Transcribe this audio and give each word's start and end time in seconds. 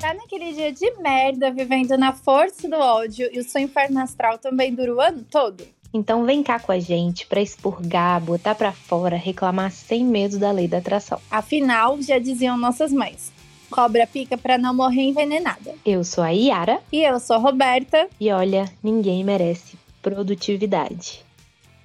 Tá 0.00 0.14
naquele 0.14 0.54
dia 0.54 0.72
de 0.72 0.90
merda, 0.96 1.50
vivendo 1.50 1.94
na 1.98 2.14
força 2.14 2.66
do 2.66 2.76
ódio 2.76 3.28
e 3.30 3.38
o 3.38 3.44
seu 3.44 3.60
inferno 3.60 4.00
astral 4.00 4.38
também 4.38 4.74
dura 4.74 4.94
o 4.94 4.98
ano 4.98 5.22
todo? 5.30 5.62
Então 5.92 6.24
vem 6.24 6.42
cá 6.42 6.58
com 6.58 6.72
a 6.72 6.78
gente 6.78 7.26
para 7.26 7.42
expurgar, 7.42 8.18
botar 8.18 8.54
para 8.54 8.72
fora, 8.72 9.14
reclamar 9.14 9.70
sem 9.70 10.02
medo 10.02 10.38
da 10.38 10.50
lei 10.52 10.66
da 10.66 10.78
atração. 10.78 11.20
Afinal, 11.30 12.00
já 12.00 12.18
diziam 12.18 12.56
nossas 12.56 12.90
mães. 12.90 13.30
Cobra 13.70 14.06
pica 14.06 14.38
para 14.38 14.56
não 14.56 14.74
morrer 14.74 15.02
envenenada. 15.02 15.74
Eu 15.84 16.02
sou 16.02 16.24
a 16.24 16.30
Yara. 16.30 16.80
E 16.90 17.02
eu 17.02 17.20
sou 17.20 17.36
a 17.36 17.38
Roberta. 17.38 18.08
E 18.18 18.32
olha, 18.32 18.72
ninguém 18.82 19.22
merece 19.22 19.76
produtividade. 20.00 21.22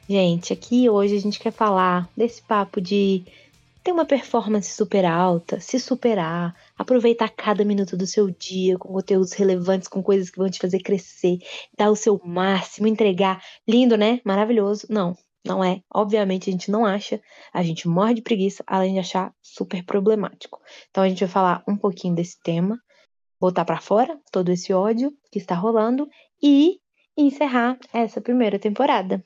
Gente, 0.08 0.54
aqui 0.54 0.90
hoje 0.90 1.18
a 1.18 1.20
gente 1.20 1.38
quer 1.38 1.52
falar 1.52 2.08
desse 2.16 2.42
papo 2.42 2.80
de 2.80 3.24
ter 3.86 3.92
uma 3.92 4.04
performance 4.04 4.74
super 4.74 5.06
alta, 5.06 5.60
se 5.60 5.80
superar, 5.80 6.56
aproveitar 6.76 7.30
cada 7.30 7.64
minuto 7.64 7.96
do 7.96 8.08
seu 8.08 8.32
dia 8.32 8.80
com 8.80 8.92
conteúdos 8.92 9.32
relevantes, 9.34 9.88
com 9.88 10.02
coisas 10.02 10.32
que 10.32 10.40
vão 10.40 10.50
te 10.50 10.58
fazer 10.58 10.80
crescer, 10.80 11.38
dar 11.78 11.92
o 11.92 11.96
seu 11.96 12.20
máximo, 12.26 12.88
entregar. 12.88 13.44
Lindo, 13.68 13.96
né? 13.96 14.20
Maravilhoso. 14.26 14.88
Não, 14.90 15.16
não 15.46 15.64
é. 15.64 15.84
Obviamente 15.94 16.50
a 16.50 16.52
gente 16.52 16.72
não 16.72 16.84
acha, 16.84 17.22
a 17.54 17.62
gente 17.62 17.88
morre 17.88 18.16
de 18.16 18.24
preguiça, 18.24 18.64
além 18.66 18.94
de 18.94 19.00
achar 19.00 19.32
super 19.40 19.86
problemático. 19.86 20.60
Então 20.90 21.04
a 21.04 21.08
gente 21.08 21.20
vai 21.20 21.30
falar 21.30 21.64
um 21.68 21.78
pouquinho 21.78 22.16
desse 22.16 22.42
tema, 22.42 22.82
botar 23.40 23.66
para 23.66 23.80
fora 23.80 24.20
todo 24.32 24.50
esse 24.52 24.74
ódio 24.74 25.14
que 25.32 25.38
está 25.38 25.54
rolando 25.54 26.10
e 26.42 26.80
encerrar 27.16 27.78
essa 27.94 28.20
primeira 28.20 28.58
temporada. 28.58 29.24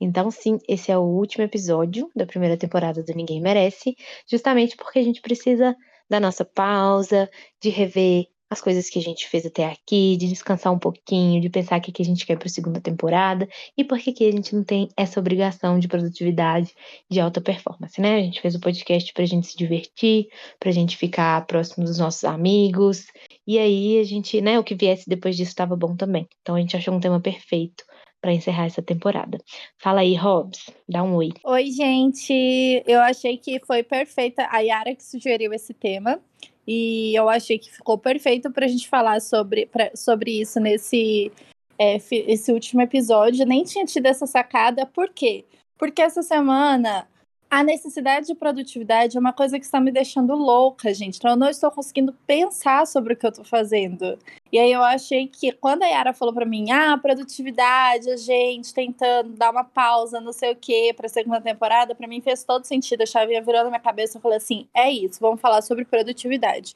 Então, 0.00 0.30
sim, 0.30 0.58
esse 0.68 0.90
é 0.90 0.98
o 0.98 1.02
último 1.02 1.44
episódio 1.44 2.10
da 2.14 2.26
primeira 2.26 2.56
temporada 2.56 3.02
do 3.02 3.14
Ninguém 3.14 3.40
Merece, 3.40 3.96
justamente 4.30 4.76
porque 4.76 4.98
a 4.98 5.02
gente 5.02 5.20
precisa 5.20 5.76
da 6.08 6.20
nossa 6.20 6.44
pausa, 6.44 7.28
de 7.60 7.68
rever 7.70 8.26
as 8.48 8.60
coisas 8.60 8.88
que 8.88 8.98
a 8.98 9.02
gente 9.02 9.28
fez 9.28 9.44
até 9.44 9.64
aqui, 9.66 10.16
de 10.16 10.28
descansar 10.28 10.72
um 10.72 10.78
pouquinho, 10.78 11.40
de 11.40 11.48
pensar 11.48 11.78
o 11.78 11.82
que, 11.82 12.00
a 12.00 12.04
gente 12.04 12.24
quer 12.24 12.38
para 12.38 12.46
a 12.46 12.50
segunda 12.50 12.80
temporada 12.80 13.48
e 13.76 13.82
por 13.82 13.98
que, 13.98 14.24
a 14.24 14.30
gente 14.30 14.54
não 14.54 14.62
tem 14.62 14.88
essa 14.96 15.18
obrigação 15.18 15.78
de 15.78 15.88
produtividade, 15.88 16.72
de 17.10 17.18
alta 17.18 17.40
performance, 17.40 18.00
né? 18.00 18.16
A 18.16 18.22
gente 18.22 18.40
fez 18.40 18.54
o 18.54 18.60
podcast 18.60 19.12
para 19.12 19.24
a 19.24 19.26
gente 19.26 19.48
se 19.48 19.56
divertir, 19.56 20.28
para 20.60 20.70
a 20.70 20.72
gente 20.72 20.96
ficar 20.96 21.44
próximo 21.46 21.84
dos 21.84 21.98
nossos 21.98 22.24
amigos 22.24 23.06
e 23.46 23.58
aí 23.58 23.98
a 23.98 24.04
gente, 24.04 24.40
né, 24.40 24.58
o 24.58 24.64
que 24.64 24.74
viesse 24.74 25.08
depois 25.08 25.36
disso 25.36 25.50
estava 25.50 25.76
bom 25.76 25.96
também. 25.96 26.28
Então 26.40 26.54
a 26.54 26.60
gente 26.60 26.76
achou 26.76 26.94
um 26.94 27.00
tema 27.00 27.20
perfeito 27.20 27.84
para 28.20 28.32
encerrar 28.32 28.66
essa 28.66 28.82
temporada. 28.82 29.38
Fala 29.78 30.00
aí, 30.00 30.14
Robs, 30.14 30.70
dá 30.88 31.02
um 31.02 31.14
oi. 31.14 31.30
Oi, 31.44 31.70
gente. 31.70 32.82
Eu 32.86 33.00
achei 33.00 33.36
que 33.36 33.60
foi 33.66 33.82
perfeita 33.82 34.48
a 34.50 34.60
Yara 34.60 34.94
que 34.94 35.04
sugeriu 35.04 35.52
esse 35.52 35.72
tema. 35.72 36.20
E 36.66 37.14
eu 37.14 37.28
achei 37.28 37.58
que 37.58 37.70
ficou 37.70 37.96
perfeito 37.96 38.50
para 38.50 38.64
a 38.64 38.68
gente 38.68 38.88
falar 38.88 39.20
sobre, 39.20 39.66
pra, 39.66 39.90
sobre 39.94 40.40
isso 40.40 40.58
nesse 40.58 41.30
é, 41.78 41.96
esse 41.96 42.52
último 42.52 42.82
episódio. 42.82 43.46
Nem 43.46 43.62
tinha 43.62 43.84
tido 43.84 44.06
essa 44.06 44.26
sacada, 44.26 44.84
por 44.86 45.10
quê? 45.10 45.44
Porque 45.78 46.02
essa 46.02 46.22
semana 46.22 47.06
a 47.50 47.62
necessidade 47.62 48.26
de 48.26 48.34
produtividade 48.34 49.16
é 49.16 49.20
uma 49.20 49.32
coisa 49.32 49.58
que 49.58 49.64
está 49.64 49.80
me 49.80 49.92
deixando 49.92 50.34
louca, 50.34 50.92
gente. 50.92 51.16
Então 51.16 51.30
eu 51.30 51.36
não 51.36 51.48
estou 51.48 51.70
conseguindo 51.70 52.12
pensar 52.26 52.86
sobre 52.86 53.14
o 53.14 53.16
que 53.16 53.24
eu 53.24 53.30
estou 53.30 53.44
fazendo. 53.44 54.18
E 54.52 54.58
aí 54.58 54.72
eu 54.72 54.82
achei 54.82 55.28
que 55.28 55.52
quando 55.52 55.82
a 55.82 55.86
Yara 55.86 56.12
falou 56.12 56.34
para 56.34 56.44
mim, 56.44 56.70
ah, 56.70 56.98
produtividade, 56.98 58.10
a 58.10 58.16
gente 58.16 58.74
tentando 58.74 59.30
dar 59.34 59.50
uma 59.50 59.64
pausa, 59.64 60.20
não 60.20 60.32
sei 60.32 60.52
o 60.52 60.56
quê, 60.56 60.92
para 60.96 61.06
a 61.06 61.08
segunda 61.10 61.40
temporada, 61.40 61.94
para 61.94 62.08
mim 62.08 62.20
fez 62.20 62.42
todo 62.44 62.64
sentido. 62.64 63.02
A 63.02 63.06
chave 63.06 63.40
virou 63.40 63.62
na 63.62 63.70
minha 63.70 63.80
cabeça, 63.80 64.18
eu 64.18 64.22
falei 64.22 64.38
assim, 64.38 64.68
é 64.74 64.90
isso, 64.90 65.20
vamos 65.20 65.40
falar 65.40 65.62
sobre 65.62 65.84
produtividade. 65.84 66.74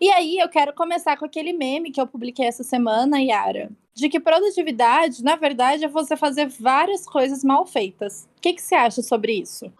E 0.00 0.10
aí 0.10 0.38
eu 0.38 0.48
quero 0.48 0.74
começar 0.74 1.16
com 1.16 1.24
aquele 1.24 1.52
meme 1.52 1.90
que 1.90 2.00
eu 2.00 2.06
publiquei 2.06 2.46
essa 2.46 2.62
semana, 2.62 3.20
Yara, 3.20 3.70
de 3.94 4.08
que 4.08 4.20
produtividade, 4.20 5.22
na 5.22 5.36
verdade, 5.36 5.84
é 5.84 5.88
você 5.88 6.16
fazer 6.16 6.48
várias 6.48 7.06
coisas 7.06 7.42
mal 7.42 7.64
feitas. 7.66 8.28
O 8.36 8.40
que, 8.40 8.52
que 8.52 8.62
você 8.62 8.74
acha 8.74 9.02
sobre 9.02 9.40
isso? 9.40 9.72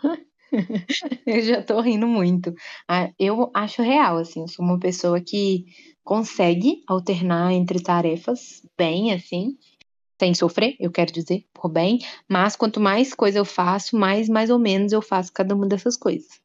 eu 1.26 1.42
já 1.42 1.62
tô 1.62 1.80
rindo 1.80 2.06
muito. 2.06 2.54
Ah, 2.88 3.10
eu 3.18 3.50
acho 3.52 3.82
real, 3.82 4.16
assim, 4.16 4.40
eu 4.40 4.48
sou 4.48 4.64
uma 4.64 4.78
pessoa 4.78 5.20
que 5.20 5.66
consegue 6.02 6.82
alternar 6.86 7.52
entre 7.52 7.82
tarefas 7.82 8.62
bem, 8.78 9.12
assim, 9.12 9.58
sem 10.18 10.32
sofrer, 10.32 10.76
eu 10.80 10.90
quero 10.90 11.12
dizer, 11.12 11.44
por 11.52 11.68
bem, 11.68 11.98
mas 12.28 12.56
quanto 12.56 12.80
mais 12.80 13.12
coisa 13.12 13.38
eu 13.38 13.44
faço, 13.44 13.96
mais 13.96 14.28
mais 14.28 14.48
ou 14.48 14.58
menos 14.58 14.92
eu 14.92 15.02
faço 15.02 15.32
cada 15.32 15.54
uma 15.54 15.66
dessas 15.66 15.96
coisas. 15.96 16.40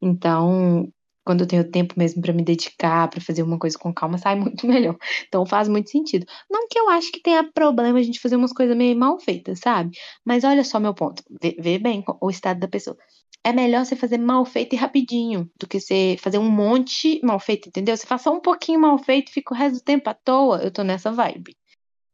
Então, 0.00 0.90
quando 1.24 1.42
eu 1.42 1.46
tenho 1.46 1.70
tempo 1.70 1.94
mesmo 1.96 2.22
para 2.22 2.32
me 2.32 2.42
dedicar, 2.44 3.08
para 3.08 3.20
fazer 3.20 3.42
uma 3.42 3.58
coisa 3.58 3.78
com 3.78 3.92
calma, 3.92 4.18
sai 4.18 4.34
muito 4.40 4.66
melhor. 4.66 4.96
Então 5.28 5.44
faz 5.46 5.68
muito 5.68 5.90
sentido. 5.90 6.26
Não 6.50 6.66
que 6.68 6.78
eu 6.78 6.88
acho 6.90 7.10
que 7.12 7.20
tenha 7.22 7.44
problema 7.52 7.98
a 7.98 8.02
gente 8.02 8.20
fazer 8.20 8.36
umas 8.36 8.52
coisas 8.52 8.76
meio 8.76 8.96
mal 8.96 9.18
feitas, 9.20 9.60
sabe? 9.60 9.96
Mas 10.24 10.44
olha 10.44 10.64
só 10.64 10.80
meu 10.80 10.94
ponto. 10.94 11.22
Vê, 11.42 11.56
vê 11.58 11.78
bem 11.78 12.04
o 12.20 12.30
estado 12.30 12.60
da 12.60 12.68
pessoa. 12.68 12.96
É 13.44 13.52
melhor 13.52 13.84
você 13.86 13.96
fazer 13.96 14.18
mal 14.18 14.44
feito 14.44 14.74
e 14.74 14.76
rapidinho 14.76 15.50
do 15.58 15.66
que 15.66 15.80
você 15.80 16.16
fazer 16.20 16.38
um 16.38 16.50
monte 16.50 17.20
mal 17.24 17.40
feito, 17.40 17.68
entendeu? 17.68 17.96
Você 17.96 18.06
faz 18.06 18.22
só 18.22 18.32
um 18.34 18.40
pouquinho 18.40 18.80
mal 18.80 18.98
feito 18.98 19.30
e 19.30 19.32
fica 19.32 19.54
o 19.54 19.56
resto 19.56 19.76
do 19.78 19.84
tempo 19.84 20.08
à 20.10 20.14
toa. 20.14 20.62
Eu 20.62 20.70
tô 20.70 20.82
nessa 20.82 21.10
vibe. 21.10 21.56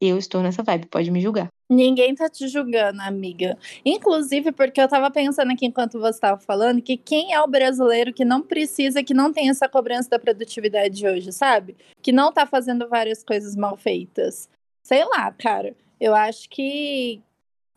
Eu 0.01 0.19
estou 0.19 0.43
nessa 0.43 0.63
vibe, 0.63 0.87
pode 0.87 1.11
me 1.11 1.21
julgar. 1.21 1.49
Ninguém 1.69 2.15
tá 2.15 2.29
te 2.29 2.47
julgando, 2.47 3.01
amiga. 3.01 3.59
Inclusive, 3.85 4.53
porque 4.53 4.81
eu 4.81 4.89
tava 4.89 5.11
pensando 5.11 5.51
aqui 5.51 5.67
enquanto 5.67 5.99
você 5.99 6.21
tava 6.21 6.41
falando 6.41 6.81
que 6.83 6.97
quem 6.97 7.33
é 7.33 7.41
o 7.41 7.49
brasileiro 7.49 8.13
que 8.13 8.25
não 8.25 8.41
precisa, 8.43 9.03
que 9.03 9.15
não 9.15 9.33
tem 9.33 9.49
essa 9.49 9.69
cobrança 9.69 10.09
da 10.11 10.19
produtividade 10.19 11.07
hoje, 11.07 11.33
sabe? 11.33 11.77
Que 12.03 12.13
não 12.13 12.31
tá 12.31 12.47
fazendo 12.47 12.89
várias 12.89 13.25
coisas 13.25 13.57
mal 13.57 13.77
feitas. 13.77 14.49
Sei 14.83 15.05
lá, 15.05 15.33
cara. 15.33 15.75
Eu 15.99 16.15
acho 16.15 16.49
que 16.51 17.21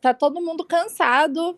tá 0.02 0.14
todo 0.14 0.42
mundo 0.42 0.66
cansado, 0.66 1.58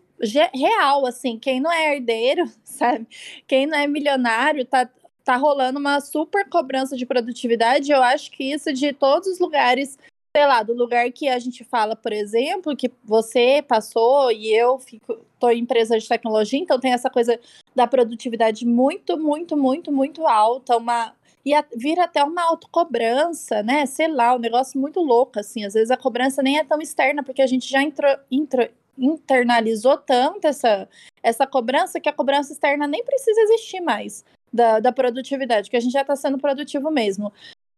real, 0.54 1.04
assim. 1.04 1.38
Quem 1.38 1.60
não 1.60 1.70
é 1.70 1.94
herdeiro, 1.96 2.44
sabe? 2.64 3.06
Quem 3.46 3.66
não 3.66 3.76
é 3.76 3.86
milionário, 3.86 4.64
tá, 4.64 4.88
tá 5.24 5.36
rolando 5.36 5.78
uma 5.78 6.00
super 6.00 6.48
cobrança 6.48 6.96
de 6.96 7.04
produtividade. 7.04 7.92
Eu 7.92 8.02
acho 8.02 8.30
que 8.30 8.44
isso 8.44 8.72
de 8.72 8.92
todos 8.92 9.28
os 9.28 9.38
lugares 9.38 9.98
sei 10.34 10.46
lá, 10.46 10.62
do 10.62 10.72
lugar 10.72 11.10
que 11.12 11.28
a 11.28 11.38
gente 11.38 11.62
fala, 11.62 11.94
por 11.94 12.12
exemplo, 12.12 12.74
que 12.74 12.90
você 13.04 13.62
passou 13.66 14.32
e 14.32 14.52
eu 14.52 14.78
fico, 14.78 15.18
tô 15.38 15.50
em 15.50 15.60
empresa 15.60 15.98
de 15.98 16.08
tecnologia, 16.08 16.58
então 16.58 16.80
tem 16.80 16.92
essa 16.92 17.10
coisa 17.10 17.38
da 17.74 17.86
produtividade 17.86 18.66
muito, 18.66 19.18
muito, 19.18 19.56
muito, 19.56 19.92
muito 19.92 20.26
alta, 20.26 20.76
uma 20.76 21.14
e 21.44 21.52
a, 21.52 21.64
vira 21.76 22.04
até 22.04 22.22
uma 22.22 22.42
autocobrança, 22.44 23.62
né? 23.62 23.84
Sei 23.84 24.06
lá, 24.08 24.34
um 24.34 24.38
negócio 24.38 24.80
muito 24.80 25.00
louco, 25.00 25.40
assim. 25.40 25.64
Às 25.64 25.74
vezes 25.74 25.90
a 25.90 25.96
cobrança 25.96 26.40
nem 26.40 26.58
é 26.58 26.64
tão 26.64 26.80
externa, 26.80 27.22
porque 27.22 27.42
a 27.42 27.46
gente 27.48 27.68
já 27.68 27.82
entrou, 27.82 28.16
entrou, 28.30 28.68
internalizou 28.96 29.98
tanto 29.98 30.46
essa, 30.46 30.88
essa 31.20 31.46
cobrança 31.46 31.98
que 32.00 32.08
a 32.08 32.12
cobrança 32.12 32.52
externa 32.52 32.86
nem 32.86 33.04
precisa 33.04 33.40
existir 33.40 33.80
mais 33.80 34.24
da, 34.52 34.78
da 34.78 34.92
produtividade, 34.92 35.68
que 35.68 35.76
a 35.76 35.80
gente 35.80 35.92
já 35.92 36.02
está 36.02 36.14
sendo 36.14 36.38
produtivo 36.38 36.90
mesmo. 36.92 37.32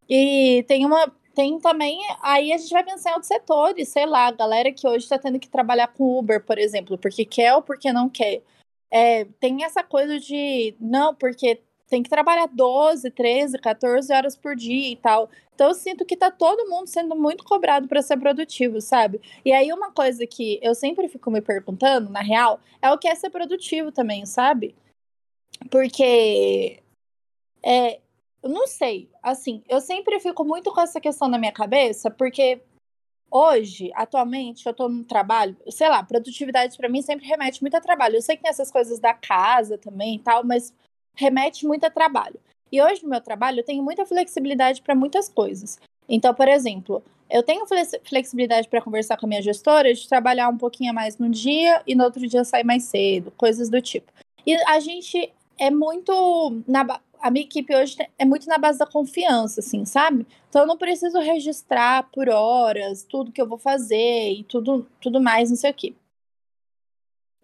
E 0.07 0.63
tem 0.67 0.85
uma, 0.85 1.11
tem 1.35 1.59
também, 1.59 1.99
aí 2.21 2.53
a 2.53 2.57
gente 2.57 2.71
vai 2.71 2.83
pensar 2.83 3.11
em 3.11 3.13
outros 3.13 3.27
setores, 3.27 3.89
sei 3.89 4.05
lá, 4.05 4.27
a 4.27 4.31
galera 4.31 4.71
que 4.71 4.87
hoje 4.87 5.03
está 5.05 5.19
tendo 5.19 5.39
que 5.39 5.49
trabalhar 5.49 5.87
com 5.89 6.17
Uber, 6.17 6.43
por 6.43 6.57
exemplo, 6.57 6.97
porque 6.97 7.25
quer 7.25 7.53
ou 7.53 7.61
porque 7.61 7.91
não 7.91 8.09
quer. 8.09 8.41
É, 8.89 9.25
tem 9.39 9.63
essa 9.63 9.83
coisa 9.83 10.19
de, 10.19 10.75
não, 10.79 11.13
porque 11.13 11.61
tem 11.87 12.01
que 12.01 12.09
trabalhar 12.09 12.47
12, 12.47 13.11
13, 13.11 13.59
14 13.59 14.13
horas 14.13 14.35
por 14.35 14.55
dia 14.55 14.91
e 14.91 14.95
tal. 14.95 15.29
Então 15.53 15.69
eu 15.69 15.73
sinto 15.75 16.05
que 16.05 16.17
tá 16.17 16.31
todo 16.31 16.69
mundo 16.69 16.87
sendo 16.87 17.15
muito 17.15 17.43
cobrado 17.43 17.87
para 17.87 18.01
ser 18.01 18.17
produtivo, 18.17 18.81
sabe? 18.81 19.21
E 19.43 19.51
aí 19.53 19.71
uma 19.71 19.91
coisa 19.91 20.25
que 20.25 20.59
eu 20.61 20.73
sempre 20.73 21.07
fico 21.07 21.29
me 21.29 21.41
perguntando, 21.41 22.09
na 22.09 22.21
real, 22.21 22.59
é 22.81 22.91
o 22.91 22.97
que 22.97 23.07
é 23.07 23.15
ser 23.15 23.29
produtivo 23.29 23.91
também, 23.91 24.25
sabe? 24.25 24.75
Porque 25.69 26.81
é, 27.63 27.99
eu 28.45 28.51
não 28.51 28.67
sei. 28.67 29.09
Assim, 29.23 29.63
eu 29.67 29.81
sempre 29.81 30.19
fico 30.19 30.45
muito 30.45 30.71
com 30.71 30.79
essa 30.79 31.01
questão 31.01 31.27
na 31.27 31.39
minha 31.39 31.51
cabeça, 31.51 32.11
porque 32.11 32.61
hoje, 33.31 33.91
atualmente, 33.95 34.67
eu 34.67 34.73
tô 34.73 34.87
no 34.87 35.03
trabalho, 35.03 35.57
sei 35.67 35.89
lá, 35.89 36.03
produtividade 36.03 36.77
para 36.77 36.87
mim 36.87 37.01
sempre 37.01 37.25
remete 37.25 37.59
muito 37.61 37.75
a 37.75 37.81
trabalho. 37.81 38.17
Eu 38.17 38.21
sei 38.21 38.37
que 38.37 38.43
tem 38.43 38.51
essas 38.51 38.71
coisas 38.71 38.99
da 38.99 39.15
casa 39.15 39.79
também 39.79 40.15
e 40.15 40.19
tal, 40.19 40.45
mas 40.45 40.71
remete 41.15 41.65
muito 41.65 41.85
a 41.85 41.89
trabalho. 41.89 42.39
E 42.71 42.79
hoje 42.79 43.01
no 43.03 43.09
meu 43.09 43.19
trabalho 43.19 43.61
eu 43.61 43.65
tenho 43.65 43.81
muita 43.81 44.05
flexibilidade 44.05 44.79
para 44.83 44.93
muitas 44.93 45.27
coisas. 45.27 45.79
Então, 46.07 46.31
por 46.31 46.47
exemplo, 46.47 47.01
eu 47.27 47.41
tenho 47.41 47.65
flexibilidade 48.03 48.67
para 48.67 48.81
conversar 48.81 49.17
com 49.17 49.25
a 49.25 49.29
minha 49.29 49.41
gestora 49.41 49.91
de 49.91 50.07
trabalhar 50.07 50.49
um 50.49 50.57
pouquinho 50.57 50.93
mais 50.93 51.17
no 51.17 51.29
dia 51.29 51.81
e 51.87 51.95
no 51.95 52.03
outro 52.03 52.27
dia 52.27 52.43
sair 52.43 52.63
mais 52.63 52.83
cedo, 52.83 53.31
coisas 53.31 53.71
do 53.71 53.81
tipo. 53.81 54.11
E 54.45 54.53
a 54.67 54.79
gente 54.79 55.33
é 55.57 55.71
muito 55.71 56.61
na, 56.67 56.99
a 57.21 57.31
minha 57.31 57.45
equipe 57.45 57.75
hoje 57.75 57.97
é 58.17 58.25
muito 58.25 58.47
na 58.47 58.57
base 58.57 58.79
da 58.79 58.85
confiança, 58.85 59.59
assim, 59.59 59.85
sabe? 59.85 60.25
Então 60.49 60.61
eu 60.61 60.67
não 60.67 60.77
preciso 60.77 61.19
registrar 61.19 62.09
por 62.11 62.29
horas 62.29 63.03
tudo 63.03 63.31
que 63.31 63.41
eu 63.41 63.47
vou 63.47 63.57
fazer 63.57 64.31
e 64.31 64.43
tudo, 64.43 64.87
tudo 65.01 65.21
mais, 65.21 65.49
não 65.49 65.57
sei 65.57 65.71
o 65.71 65.73
quê. 65.73 65.93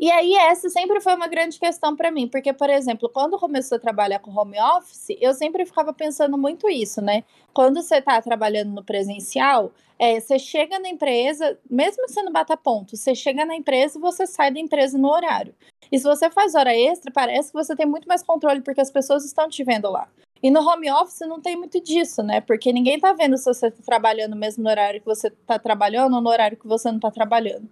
E 0.02 0.10
aí, 0.10 0.34
essa 0.34 0.68
sempre 0.68 1.00
foi 1.00 1.14
uma 1.14 1.28
grande 1.28 1.60
questão 1.60 1.96
para 1.96 2.10
mim, 2.10 2.28
porque, 2.28 2.52
por 2.52 2.72
exemplo, 2.72 3.08
quando 3.08 3.38
começou 3.38 3.76
a 3.76 3.80
trabalhar 3.80 4.18
com 4.18 4.36
home 4.36 4.60
office, 4.60 5.16
eu 5.22 5.32
sempre 5.32 5.64
ficava 5.64 5.94
pensando 5.94 6.40
muito 6.40 6.68
isso, 6.68 7.00
né? 7.04 7.24
Quando 7.54 7.84
você 7.84 7.98
está 7.98 8.20
trabalhando 8.20 8.72
no 8.72 8.84
presencial, 8.84 9.72
é, 10.00 10.20
você 10.20 10.40
chega 10.40 10.80
na 10.80 10.90
empresa, 10.90 11.56
mesmo 11.70 12.04
que 12.08 12.14
você 12.14 12.24
não 12.24 12.32
bata 12.32 12.58
ponto, 12.58 12.98
você 12.98 13.14
chega 13.14 13.46
na 13.46 13.56
empresa 13.56 14.00
e 14.00 14.02
você 14.02 14.26
sai 14.26 14.52
da 14.52 14.60
empresa 14.60 14.98
no 14.98 15.08
horário. 15.08 15.54
E 15.92 15.98
se 16.00 16.06
você 16.06 16.30
faz 16.32 16.56
hora 16.56 16.74
extra, 16.74 17.12
parece 17.12 17.52
que 17.52 17.58
você 17.58 17.76
tem 17.76 17.86
muito 17.86 18.08
mais 18.08 18.24
controle, 18.24 18.62
porque 18.62 18.80
as 18.80 18.90
pessoas 18.90 19.26
estão 19.26 19.50
te 19.50 19.64
vendo 19.64 19.90
lá. 19.90 20.08
E 20.42 20.50
no 20.50 20.62
home 20.62 20.90
office 20.92 21.20
não 21.28 21.40
tem 21.40 21.56
muito 21.56 21.80
disso, 21.82 22.24
né? 22.24 22.42
Porque 22.42 22.74
ninguém 22.74 23.00
tá 23.00 23.14
vendo 23.14 23.38
se 23.38 23.46
você 23.46 23.70
tá 23.70 23.84
trabalhando 23.86 24.36
mesmo 24.36 24.64
no 24.64 24.70
horário 24.70 25.00
que 25.00 25.06
você 25.06 25.30
tá 25.30 25.60
trabalhando 25.60 26.16
ou 26.16 26.22
no 26.22 26.30
horário 26.30 26.58
que 26.58 26.68
você 26.68 26.92
não 26.92 27.00
tá 27.00 27.12
trabalhando. 27.12 27.70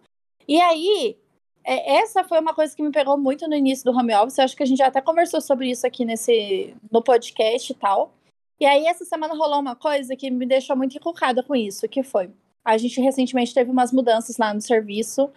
E 0.47 0.59
aí, 0.59 1.17
é, 1.63 1.97
essa 1.97 2.23
foi 2.23 2.39
uma 2.39 2.53
coisa 2.53 2.75
que 2.75 2.83
me 2.83 2.91
pegou 2.91 3.17
muito 3.17 3.47
no 3.47 3.55
início 3.55 3.85
do 3.85 3.97
home 3.97 4.13
office. 4.13 4.37
Eu 4.37 4.43
acho 4.43 4.55
que 4.55 4.63
a 4.63 4.65
gente 4.65 4.77
já 4.77 4.87
até 4.87 5.01
conversou 5.01 5.41
sobre 5.41 5.71
isso 5.71 5.87
aqui 5.87 6.05
nesse 6.05 6.75
no 6.91 7.01
podcast 7.01 7.71
e 7.71 7.75
tal. 7.75 8.13
E 8.59 8.65
aí, 8.65 8.85
essa 8.85 9.05
semana 9.05 9.33
rolou 9.33 9.59
uma 9.59 9.75
coisa 9.75 10.15
que 10.15 10.29
me 10.29 10.45
deixou 10.45 10.75
muito 10.75 10.95
encucada 10.97 11.41
com 11.41 11.55
isso, 11.55 11.87
que 11.87 12.03
foi. 12.03 12.29
A 12.63 12.77
gente 12.77 13.01
recentemente 13.01 13.53
teve 13.53 13.71
umas 13.71 13.91
mudanças 13.91 14.37
lá 14.37 14.53
no 14.53 14.61
serviço 14.61 15.31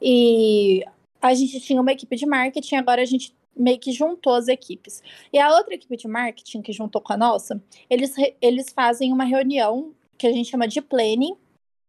e 0.00 0.84
a 1.20 1.34
gente 1.34 1.60
tinha 1.60 1.80
uma 1.80 1.92
equipe 1.92 2.16
de 2.16 2.26
marketing, 2.26 2.76
agora 2.76 3.02
a 3.02 3.06
gente 3.06 3.34
meio 3.56 3.78
que 3.78 3.92
juntou 3.92 4.34
as 4.34 4.48
equipes. 4.48 5.02
E 5.32 5.38
a 5.38 5.50
outra 5.56 5.74
equipe 5.74 5.96
de 5.96 6.06
marketing 6.06 6.62
que 6.62 6.72
juntou 6.72 7.00
com 7.00 7.12
a 7.12 7.16
nossa, 7.16 7.60
eles, 7.90 8.14
eles 8.40 8.70
fazem 8.70 9.12
uma 9.12 9.24
reunião 9.24 9.92
que 10.16 10.26
a 10.26 10.32
gente 10.32 10.50
chama 10.50 10.68
de 10.68 10.80
planning, 10.80 11.36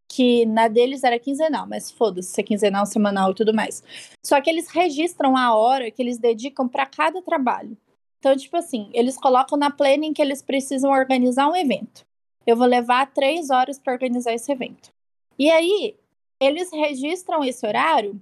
que 0.08 0.44
na 0.46 0.66
deles 0.66 1.04
era 1.04 1.18
quinzenal, 1.18 1.68
mas 1.68 1.90
foda-se, 1.90 2.32
se 2.32 2.40
é 2.40 2.44
quinzenal, 2.44 2.84
semanal 2.84 3.30
e 3.30 3.34
tudo 3.34 3.54
mais. 3.54 3.82
Só 4.24 4.40
que 4.40 4.50
eles 4.50 4.68
registram 4.68 5.36
a 5.36 5.54
hora 5.54 5.90
que 5.90 6.02
eles 6.02 6.18
dedicam 6.18 6.68
para 6.68 6.84
cada 6.84 7.22
trabalho. 7.22 7.76
Então, 8.18 8.36
tipo 8.36 8.56
assim, 8.56 8.90
eles 8.92 9.16
colocam 9.16 9.56
na 9.56 9.70
planning 9.70 10.12
que 10.12 10.20
eles 10.20 10.42
precisam 10.42 10.90
organizar 10.90 11.48
um 11.48 11.56
evento. 11.56 12.04
Eu 12.46 12.56
vou 12.56 12.66
levar 12.66 13.12
três 13.12 13.50
horas 13.50 13.78
para 13.78 13.92
organizar 13.92 14.34
esse 14.34 14.50
evento. 14.50 14.90
E 15.38 15.48
aí, 15.50 15.96
eles 16.40 16.70
registram 16.72 17.44
esse 17.44 17.64
horário 17.66 18.20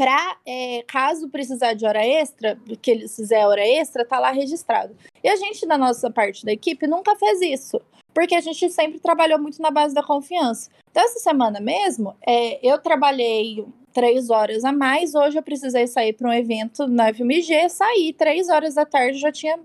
para 0.00 0.38
é, 0.46 0.82
caso 0.88 1.28
precisar 1.28 1.74
de 1.74 1.84
hora 1.84 2.02
extra, 2.02 2.58
que 2.80 2.90
eles 2.90 3.14
fizer 3.14 3.46
hora 3.46 3.60
extra, 3.60 4.02
tá 4.02 4.18
lá 4.18 4.30
registrado. 4.30 4.96
E 5.22 5.28
a 5.28 5.36
gente, 5.36 5.66
da 5.66 5.76
nossa 5.76 6.10
parte 6.10 6.42
da 6.42 6.50
equipe, 6.50 6.86
nunca 6.86 7.14
fez 7.16 7.42
isso, 7.42 7.78
porque 8.14 8.34
a 8.34 8.40
gente 8.40 8.70
sempre 8.70 8.98
trabalhou 8.98 9.38
muito 9.38 9.60
na 9.60 9.70
base 9.70 9.94
da 9.94 10.02
confiança. 10.02 10.70
Então, 10.90 11.04
essa 11.04 11.18
semana 11.18 11.60
mesmo, 11.60 12.16
é, 12.26 12.66
eu 12.66 12.78
trabalhei 12.78 13.62
três 13.92 14.30
horas 14.30 14.64
a 14.64 14.72
mais, 14.72 15.14
hoje 15.14 15.36
eu 15.36 15.42
precisei 15.42 15.86
sair 15.86 16.14
para 16.14 16.30
um 16.30 16.32
evento 16.32 16.86
na 16.86 17.12
FMG, 17.12 17.68
saí 17.68 18.14
três 18.14 18.48
horas 18.48 18.76
da 18.76 18.86
tarde, 18.86 19.18
já 19.18 19.30
tinha 19.30 19.60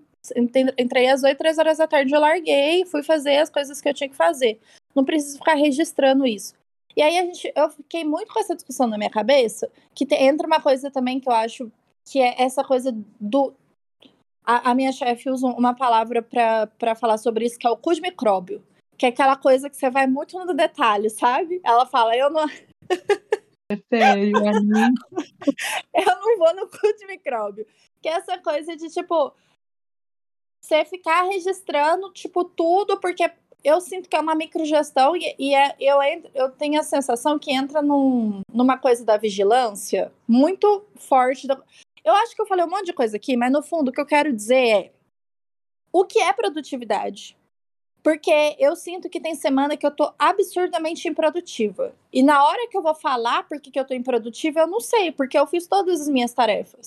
entrei 0.78 1.08
às 1.08 1.24
oito, 1.24 1.38
três 1.38 1.58
horas 1.58 1.78
da 1.78 1.88
tarde, 1.88 2.14
eu 2.14 2.20
larguei, 2.20 2.84
fui 2.84 3.04
fazer 3.04 3.38
as 3.38 3.50
coisas 3.50 3.80
que 3.80 3.88
eu 3.88 3.94
tinha 3.94 4.10
que 4.10 4.16
fazer. 4.18 4.60
Não 4.94 5.06
preciso 5.06 5.38
ficar 5.38 5.54
registrando 5.54 6.26
isso. 6.26 6.55
E 6.96 7.02
aí 7.02 7.18
a 7.18 7.26
gente, 7.26 7.52
eu 7.56 7.70
fiquei 7.70 8.04
muito 8.06 8.34
com 8.34 8.40
essa 8.40 8.56
discussão 8.56 8.88
na 8.88 8.98
minha 8.98 9.10
cabeça, 9.10 9.70
que 9.94 10.06
te, 10.06 10.16
entra 10.16 10.48
uma 10.48 10.62
coisa 10.62 10.90
também 10.90 11.20
que 11.20 11.28
eu 11.28 11.34
acho 11.34 11.72
que 12.06 12.22
é 12.22 12.42
essa 12.42 12.64
coisa 12.64 12.96
do. 13.20 13.54
A, 14.44 14.72
a 14.72 14.76
minha 14.76 14.92
chefe 14.92 15.30
usa 15.30 15.48
uma 15.48 15.76
palavra 15.76 16.22
para 16.22 16.96
falar 16.96 17.18
sobre 17.18 17.46
isso, 17.46 17.58
que 17.58 17.68
é 17.68 17.70
o 17.70 17.78
cu 17.78 17.94
de 17.94 18.02
micróbio. 18.02 18.64
Que 18.98 19.08
é 19.08 19.10
aquela 19.10 19.36
coisa 19.36 19.70
que 19.70 19.76
você 19.76 19.90
vai 19.90 20.08
muito 20.08 20.38
no 20.38 20.54
detalhe, 20.54 21.10
sabe? 21.10 21.60
Ela 21.64 21.86
fala, 21.86 22.16
eu 22.16 22.30
não. 22.30 22.46
É 23.68 23.78
sério, 23.92 24.32
eu 25.92 26.06
não 26.06 26.38
vou 26.38 26.56
no 26.56 26.68
cu 26.68 26.96
de 27.00 27.08
micróbio. 27.08 27.66
Que 28.00 28.08
é 28.08 28.12
essa 28.12 28.38
coisa 28.38 28.78
de, 28.78 28.90
tipo, 28.90 29.34
você 30.62 30.86
ficar 30.86 31.24
registrando, 31.24 32.14
tipo, 32.14 32.44
tudo, 32.44 33.00
porque 33.00 33.28
eu 33.66 33.82
sinto 33.82 34.08
que 34.08 34.16
é 34.16 34.20
uma 34.20 34.36
microgestão 34.36 35.16
e, 35.18 35.36
e 35.40 35.56
é, 35.56 35.76
eu, 35.80 35.98
eu 36.36 36.52
tenho 36.52 36.80
a 36.80 36.84
sensação 36.84 37.40
que 37.40 37.52
entra 37.52 37.82
num, 37.82 38.42
numa 38.54 38.78
coisa 38.78 39.04
da 39.04 39.18
vigilância 39.18 40.14
muito 40.28 40.86
forte. 40.96 41.48
Da... 41.48 41.60
Eu 42.04 42.14
acho 42.14 42.36
que 42.36 42.42
eu 42.42 42.46
falei 42.46 42.64
um 42.64 42.70
monte 42.70 42.86
de 42.86 42.94
coisa 42.94 43.18
aqui, 43.18 43.36
mas 43.36 43.52
no 43.52 43.64
fundo 43.64 43.90
o 43.90 43.92
que 43.92 44.00
eu 44.00 44.06
quero 44.06 44.32
dizer 44.32 44.56
é 44.56 44.92
o 45.92 46.06
que 46.06 46.20
é 46.20 46.32
produtividade? 46.32 47.36
Porque 48.04 48.56
eu 48.60 48.76
sinto 48.76 49.10
que 49.10 49.20
tem 49.20 49.34
semana 49.34 49.76
que 49.76 49.88
eu 49.88 49.90
tô 49.90 50.14
absurdamente 50.20 51.08
improdutiva. 51.08 51.96
E 52.14 52.22
na 52.22 52.46
hora 52.46 52.68
que 52.70 52.78
eu 52.78 52.84
vou 52.84 52.94
falar 52.94 53.48
por 53.48 53.60
que 53.60 53.80
eu 53.80 53.86
tô 53.86 53.96
improdutiva, 53.96 54.60
eu 54.60 54.68
não 54.68 54.80
sei, 54.80 55.12
porque 55.12 55.40
eu 55.40 55.48
fiz 55.48 55.66
todas 55.66 56.02
as 56.02 56.08
minhas 56.08 56.32
tarefas. 56.32 56.86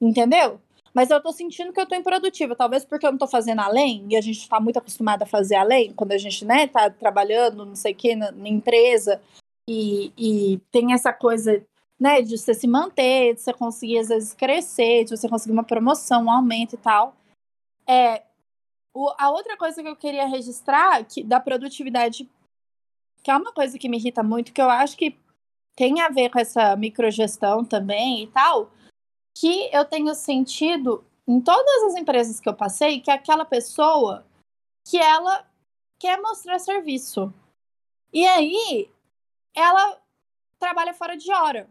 Entendeu? 0.00 0.60
Mas 0.98 1.10
eu 1.10 1.22
tô 1.22 1.30
sentindo 1.30 1.72
que 1.72 1.80
eu 1.80 1.86
tô 1.86 1.94
improdutiva, 1.94 2.56
talvez 2.56 2.84
porque 2.84 3.06
eu 3.06 3.12
não 3.12 3.18
tô 3.18 3.28
fazendo 3.28 3.60
além, 3.60 4.04
e 4.10 4.16
a 4.16 4.20
gente 4.20 4.48
tá 4.48 4.58
muito 4.58 4.80
acostumado 4.80 5.22
a 5.22 5.26
fazer 5.26 5.54
além, 5.54 5.92
quando 5.92 6.10
a 6.10 6.18
gente, 6.18 6.44
né, 6.44 6.66
tá 6.66 6.90
trabalhando, 6.90 7.64
não 7.64 7.76
sei 7.76 7.92
o 7.92 7.94
quê, 7.94 8.16
na, 8.16 8.32
na 8.32 8.48
empresa, 8.48 9.22
e, 9.68 10.12
e 10.18 10.58
tem 10.72 10.92
essa 10.92 11.12
coisa, 11.12 11.64
né, 12.00 12.20
de 12.20 12.36
você 12.36 12.52
se 12.52 12.66
manter, 12.66 13.36
de 13.36 13.40
você 13.42 13.52
conseguir, 13.52 13.98
às 13.98 14.08
vezes, 14.08 14.34
crescer, 14.34 15.04
de 15.04 15.16
você 15.16 15.28
conseguir 15.28 15.52
uma 15.52 15.62
promoção, 15.62 16.24
um 16.24 16.32
aumento 16.32 16.74
e 16.74 16.78
tal. 16.78 17.14
É, 17.86 18.24
o, 18.92 19.08
a 19.16 19.30
outra 19.30 19.56
coisa 19.56 19.80
que 19.80 19.88
eu 19.88 19.94
queria 19.94 20.26
registrar, 20.26 21.04
que, 21.04 21.22
da 21.22 21.38
produtividade, 21.38 22.28
que 23.22 23.30
é 23.30 23.36
uma 23.36 23.52
coisa 23.52 23.78
que 23.78 23.88
me 23.88 23.98
irrita 23.98 24.24
muito, 24.24 24.52
que 24.52 24.60
eu 24.60 24.68
acho 24.68 24.96
que 24.96 25.16
tem 25.76 26.00
a 26.00 26.08
ver 26.08 26.28
com 26.28 26.40
essa 26.40 26.74
microgestão 26.74 27.64
também 27.64 28.24
e 28.24 28.26
tal, 28.26 28.72
que 29.40 29.70
eu 29.72 29.84
tenho 29.84 30.14
sentido 30.14 31.04
em 31.26 31.40
todas 31.40 31.84
as 31.84 31.94
empresas 31.94 32.40
que 32.40 32.48
eu 32.48 32.54
passei 32.54 33.00
que 33.00 33.10
é 33.10 33.14
aquela 33.14 33.44
pessoa 33.44 34.26
que 34.84 34.98
ela 34.98 35.46
quer 35.98 36.20
mostrar 36.20 36.58
serviço. 36.58 37.32
E 38.12 38.26
aí 38.26 38.90
ela 39.54 39.98
trabalha 40.58 40.92
fora 40.94 41.16
de 41.16 41.32
hora. 41.32 41.68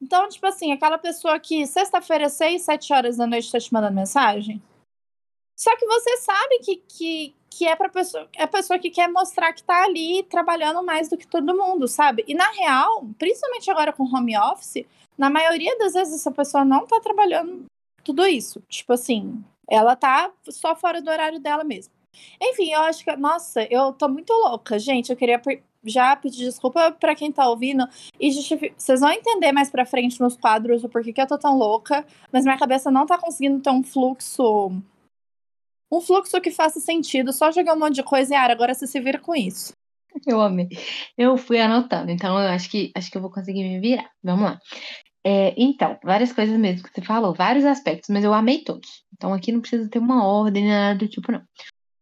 Então, 0.00 0.28
tipo 0.28 0.46
assim, 0.46 0.72
aquela 0.72 0.98
pessoa 0.98 1.38
que 1.38 1.66
sexta-feira, 1.66 2.28
seis, 2.28 2.62
sete 2.62 2.92
horas 2.92 3.16
da 3.16 3.26
noite, 3.26 3.50
tá 3.50 3.58
te 3.60 3.72
mandando 3.72 3.94
mensagem. 3.94 4.62
Só 5.58 5.76
que 5.76 5.84
você 5.84 6.16
sabe 6.18 6.60
que, 6.60 6.76
que, 6.76 7.34
que 7.50 7.66
é 7.66 7.74
pra 7.74 7.88
pessoa, 7.88 8.28
é 8.36 8.44
a 8.44 8.46
pessoa 8.46 8.78
que 8.78 8.90
quer 8.90 9.08
mostrar 9.08 9.52
que 9.52 9.64
tá 9.64 9.82
ali 9.82 10.22
trabalhando 10.22 10.84
mais 10.84 11.08
do 11.08 11.18
que 11.18 11.26
todo 11.26 11.56
mundo, 11.56 11.88
sabe? 11.88 12.24
E 12.28 12.34
na 12.34 12.48
real, 12.52 13.04
principalmente 13.18 13.68
agora 13.68 13.92
com 13.92 14.04
home 14.04 14.38
office, 14.38 14.86
na 15.18 15.28
maioria 15.28 15.76
das 15.76 15.94
vezes 15.94 16.14
essa 16.14 16.30
pessoa 16.30 16.64
não 16.64 16.86
tá 16.86 17.00
trabalhando 17.00 17.64
tudo 18.04 18.24
isso. 18.24 18.62
Tipo 18.68 18.92
assim, 18.92 19.42
ela 19.68 19.96
tá 19.96 20.30
só 20.48 20.76
fora 20.76 21.02
do 21.02 21.10
horário 21.10 21.40
dela 21.40 21.64
mesmo. 21.64 21.92
Enfim, 22.40 22.70
eu 22.70 22.82
acho 22.82 23.04
que, 23.04 23.16
nossa, 23.16 23.66
eu 23.68 23.92
tô 23.92 24.08
muito 24.08 24.32
louca, 24.32 24.78
gente. 24.78 25.10
Eu 25.10 25.16
queria 25.16 25.42
já 25.84 26.14
pedir 26.14 26.44
desculpa 26.44 26.92
para 26.92 27.16
quem 27.16 27.32
tá 27.32 27.48
ouvindo 27.48 27.84
e 28.20 28.30
vocês 28.76 29.00
vão 29.00 29.10
entender 29.10 29.50
mais 29.50 29.70
para 29.70 29.84
frente 29.84 30.20
nos 30.20 30.36
quadros 30.36 30.84
o 30.84 30.88
porquê 30.88 31.12
que 31.12 31.20
eu 31.20 31.26
tô 31.26 31.38
tão 31.38 31.56
louca, 31.58 32.06
mas 32.32 32.44
minha 32.44 32.58
cabeça 32.58 32.92
não 32.92 33.06
tá 33.06 33.18
conseguindo 33.18 33.60
ter 33.60 33.70
um 33.70 33.82
fluxo 33.82 34.80
um 35.90 36.00
fluxo 36.00 36.40
que 36.40 36.50
faça 36.50 36.80
sentido. 36.80 37.32
Só 37.32 37.50
jogar 37.50 37.74
um 37.74 37.78
monte 37.78 37.96
de 37.96 38.02
coisa 38.02 38.34
e 38.34 38.36
ah, 38.36 38.50
agora 38.50 38.74
você 38.74 38.86
se 38.86 39.00
vira 39.00 39.18
com 39.18 39.34
isso. 39.34 39.72
Eu 40.26 40.40
amei. 40.40 40.68
Eu 41.16 41.36
fui 41.36 41.60
anotando, 41.60 42.10
então 42.10 42.38
eu 42.40 42.48
acho 42.48 42.70
que 42.70 42.90
acho 42.94 43.10
que 43.10 43.16
eu 43.16 43.22
vou 43.22 43.30
conseguir 43.30 43.62
me 43.62 43.78
virar. 43.78 44.10
Vamos 44.22 44.44
lá. 44.44 44.58
É, 45.24 45.54
então, 45.56 45.98
várias 46.02 46.32
coisas 46.32 46.58
mesmo 46.58 46.82
que 46.82 46.94
você 46.94 47.02
falou, 47.02 47.34
vários 47.34 47.64
aspectos, 47.64 48.08
mas 48.08 48.24
eu 48.24 48.32
amei 48.32 48.64
todos. 48.64 49.04
Então 49.12 49.32
aqui 49.32 49.52
não 49.52 49.60
precisa 49.60 49.88
ter 49.88 49.98
uma 49.98 50.24
ordem, 50.24 50.66
nada 50.66 50.98
do 50.98 51.08
tipo, 51.08 51.30
não. 51.30 51.42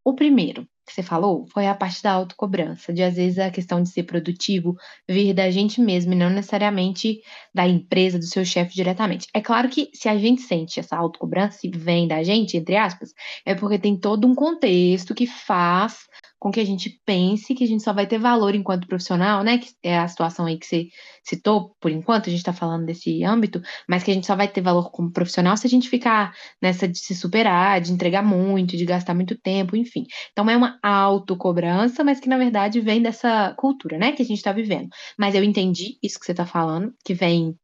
O 0.05 0.15
primeiro 0.15 0.67
que 0.87 0.93
você 0.93 1.03
falou 1.03 1.47
foi 1.53 1.67
a 1.67 1.75
parte 1.75 2.03
da 2.03 2.13
autocobrança, 2.13 2.93
de 2.93 3.03
às 3.03 3.17
vezes 3.17 3.39
a 3.39 3.51
questão 3.51 3.83
de 3.83 3.89
ser 3.89 4.05
produtivo 4.05 4.77
vir 5.09 5.35
da 5.35 5.51
gente 5.51 5.81
mesmo 5.81 6.13
e 6.13 6.17
não 6.17 6.31
necessariamente 6.31 7.21
da 7.53 7.67
empresa, 7.67 8.19
do 8.19 8.25
seu 8.25 8.45
chefe 8.45 8.75
diretamente. 8.75 9.27
É 9.35 9.41
claro 9.41 9.69
que 9.69 9.91
se 9.93 10.09
a 10.09 10.17
gente 10.17 10.43
sente 10.43 10.79
essa 10.79 10.97
autocobrança 10.97 11.67
e 11.67 11.71
vem 11.71 12.07
da 12.07 12.23
gente, 12.23 12.57
entre 12.57 12.77
aspas, 12.77 13.13
é 13.45 13.55
porque 13.55 13.79
tem 13.79 13.99
todo 13.99 14.27
um 14.27 14.35
contexto 14.35 15.15
que 15.15 15.27
faz 15.27 16.07
com 16.47 16.53
que 16.53 16.61
a 16.61 16.65
gente 16.65 17.01
pense 17.05 17.57
que 17.57 17.65
a 17.65 17.67
gente 17.67 17.83
só 17.83 17.93
vai 17.93 18.07
ter 18.07 18.19
valor 18.19 18.55
enquanto 18.55 18.87
profissional, 18.87 19.43
né? 19.43 19.59
Que 19.59 19.69
é 19.83 19.99
a 19.99 20.07
situação 20.07 20.47
aí 20.47 20.57
que 20.57 20.65
você 20.65 20.89
citou, 21.25 21.75
por 21.81 21.91
enquanto, 21.91 22.29
a 22.29 22.31
gente 22.31 22.39
está 22.39 22.53
falando 22.53 22.87
desse 22.87 23.25
âmbito, 23.25 23.61
mas 23.89 24.05
que 24.05 24.13
a 24.13 24.15
gente 24.15 24.29
só 24.29 24.37
vai 24.37 24.47
ter 24.47 24.61
valor 24.61 24.93
como 24.93 25.11
profissional 25.11 25.57
se 25.57 25.67
a 25.67 25.71
gente 25.71 25.89
ficar 25.89 26.33
nessa 26.63 26.87
de 26.87 26.99
se 27.01 27.17
superar, 27.17 27.81
de 27.81 27.93
entregar 27.93 28.23
muito, 28.23 28.77
de 28.77 28.85
gastar 28.85 29.13
muito 29.13 29.37
tempo, 29.37 29.77
enfim. 29.77 30.07
Então 30.31 30.49
é 30.49 30.57
uma 30.57 30.79
autocobrança, 30.81 32.05
mas 32.05 32.21
que 32.21 32.29
na 32.29 32.39
verdade 32.39 32.81
vem 32.81 33.03
dessa 33.03 33.53
cultura, 33.59 33.99
né? 33.99 34.13
Que 34.13 34.23
a 34.23 34.25
gente 34.25 34.39
está 34.39 34.53
vivendo. 34.53 34.89
Mas 35.19 35.35
eu 35.35 35.43
entendi 35.43 35.99
isso 36.01 36.17
que 36.21 36.27
você 36.27 36.33
está 36.33 36.47
falando, 36.47 36.95
que 37.05 37.13
vem 37.13 37.59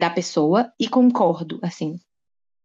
da 0.00 0.10
pessoa, 0.10 0.68
e 0.80 0.88
concordo, 0.88 1.60
assim, 1.62 1.94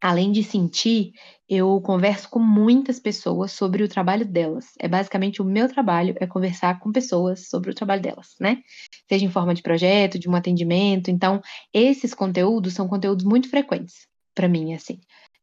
além 0.01 0.31
de 0.31 0.43
sentir, 0.43 1.13
eu 1.47 1.79
converso 1.81 2.29
com 2.29 2.39
muitas 2.39 2.99
pessoas 2.99 3.51
sobre 3.51 3.83
o 3.83 3.87
trabalho 3.87 4.25
delas. 4.25 4.73
É 4.79 4.87
basicamente 4.87 5.41
o 5.41 5.45
meu 5.45 5.67
trabalho 5.67 6.15
é 6.19 6.25
conversar 6.25 6.79
com 6.79 6.91
pessoas 6.91 7.47
sobre 7.49 7.71
o 7.71 7.75
trabalho 7.75 8.01
delas, 8.01 8.35
né? 8.39 8.63
Seja 9.07 9.25
em 9.25 9.29
forma 9.29 9.53
de 9.53 9.61
projeto, 9.61 10.17
de 10.17 10.29
um 10.29 10.35
atendimento. 10.35 11.11
Então, 11.11 11.41
esses 11.73 12.13
conteúdos 12.13 12.73
são 12.73 12.87
conteúdos 12.87 13.25
muito 13.25 13.49
frequentes 13.49 14.07
para 14.33 14.47
mim, 14.47 14.73
assim. 14.73 14.99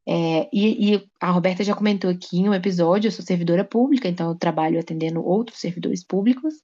É, 0.06 0.48
e, 0.50 0.94
e, 0.94 1.08
a 1.20 1.30
Roberta 1.30 1.62
já 1.62 1.74
comentou 1.74 2.10
aqui 2.10 2.38
em 2.38 2.48
um 2.48 2.54
episódio, 2.54 3.08
eu 3.08 3.12
sou 3.12 3.22
servidora 3.22 3.62
pública, 3.62 4.08
então 4.08 4.30
eu 4.30 4.34
trabalho 4.34 4.80
atendendo 4.80 5.22
outros 5.22 5.60
servidores 5.60 6.02
públicos. 6.02 6.54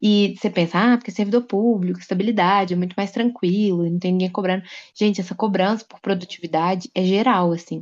E 0.00 0.34
você 0.36 0.50
pensa, 0.50 0.78
ah, 0.78 0.96
porque 0.98 1.10
servidor 1.10 1.42
público, 1.44 1.98
estabilidade, 1.98 2.74
é 2.74 2.76
muito 2.76 2.94
mais 2.94 3.10
tranquilo, 3.10 3.88
não 3.88 3.98
tem 3.98 4.12
ninguém 4.12 4.30
cobrando. 4.30 4.62
Gente, 4.94 5.20
essa 5.20 5.34
cobrança 5.34 5.84
por 5.88 6.00
produtividade 6.00 6.90
é 6.94 7.02
geral, 7.04 7.52
assim. 7.52 7.80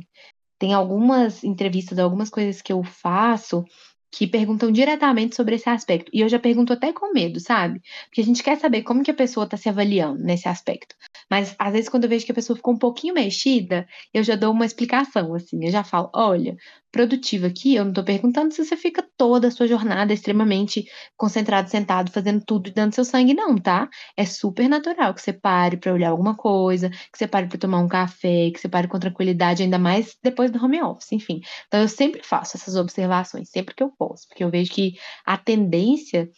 Tem 0.57 0.73
algumas 0.73 1.43
entrevistas, 1.43 1.99
algumas 1.99 2.29
coisas 2.29 2.61
que 2.61 2.71
eu 2.71 2.83
faço 2.83 3.65
que 4.11 4.25
perguntam 4.25 4.71
diretamente 4.71 5.35
sobre 5.35 5.55
esse 5.55 5.69
aspecto. 5.69 6.09
E 6.13 6.21
eu 6.21 6.29
já 6.29 6.39
pergunto 6.39 6.71
até 6.71 6.93
com 6.93 7.11
medo, 7.11 7.37
sabe? 7.41 7.81
Porque 8.05 8.21
a 8.21 8.23
gente 8.23 8.41
quer 8.41 8.57
saber 8.57 8.81
como 8.83 9.03
que 9.03 9.11
a 9.11 9.13
pessoa 9.13 9.43
está 9.43 9.57
se 9.57 9.67
avaliando 9.67 10.23
nesse 10.23 10.47
aspecto. 10.47 10.95
Mas 11.29 11.53
às 11.59 11.73
vezes 11.73 11.89
quando 11.89 12.05
eu 12.05 12.09
vejo 12.09 12.25
que 12.25 12.31
a 12.31 12.35
pessoa 12.35 12.55
ficou 12.55 12.73
um 12.73 12.77
pouquinho 12.77 13.13
mexida, 13.13 13.85
eu 14.13 14.23
já 14.23 14.37
dou 14.37 14.53
uma 14.53 14.65
explicação, 14.65 15.33
assim. 15.33 15.65
Eu 15.65 15.71
já 15.71 15.83
falo, 15.83 16.09
olha, 16.13 16.55
produtiva 16.95 17.47
aqui, 17.47 17.75
eu 17.75 17.83
não 17.83 17.91
estou 17.91 18.05
perguntando 18.05 18.53
se 18.53 18.63
você 18.63 18.77
fica 18.77 19.05
toda 19.17 19.49
a 19.49 19.51
sua 19.51 19.67
jornada 19.67 20.13
extremamente 20.13 20.85
concentrado, 21.17 21.69
sentado, 21.69 22.09
fazendo 22.09 22.41
tudo 22.45 22.69
e 22.69 22.71
dando 22.71 22.95
seu 22.95 23.03
sangue, 23.03 23.33
não, 23.33 23.57
tá? 23.57 23.89
É 24.15 24.25
super 24.25 24.69
natural 24.69 25.13
que 25.13 25.21
você 25.21 25.33
pare 25.33 25.75
para 25.75 25.91
olhar 25.91 26.11
alguma 26.11 26.37
coisa, 26.37 26.89
que 26.89 27.17
você 27.17 27.27
pare 27.27 27.47
para 27.47 27.57
tomar 27.57 27.79
um 27.79 27.87
café, 27.89 28.49
que 28.49 28.61
você 28.61 28.69
pare 28.69 28.87
com 28.87 28.97
tranquilidade, 28.97 29.61
ainda 29.61 29.77
mais 29.77 30.15
depois 30.23 30.49
do 30.49 30.63
home 30.63 30.81
office, 30.81 31.11
enfim. 31.11 31.41
Então 31.67 31.81
eu 31.81 31.89
sempre 31.89 32.23
faço 32.23 32.55
essas 32.55 32.77
observações, 32.77 33.49
sempre 33.49 33.75
que 33.75 33.83
eu 33.83 33.91
posso, 33.91 34.25
porque 34.29 34.45
eu 34.45 34.49
vejo 34.49 34.71
que 34.71 34.93
a 35.25 35.37
tendência 35.37 36.29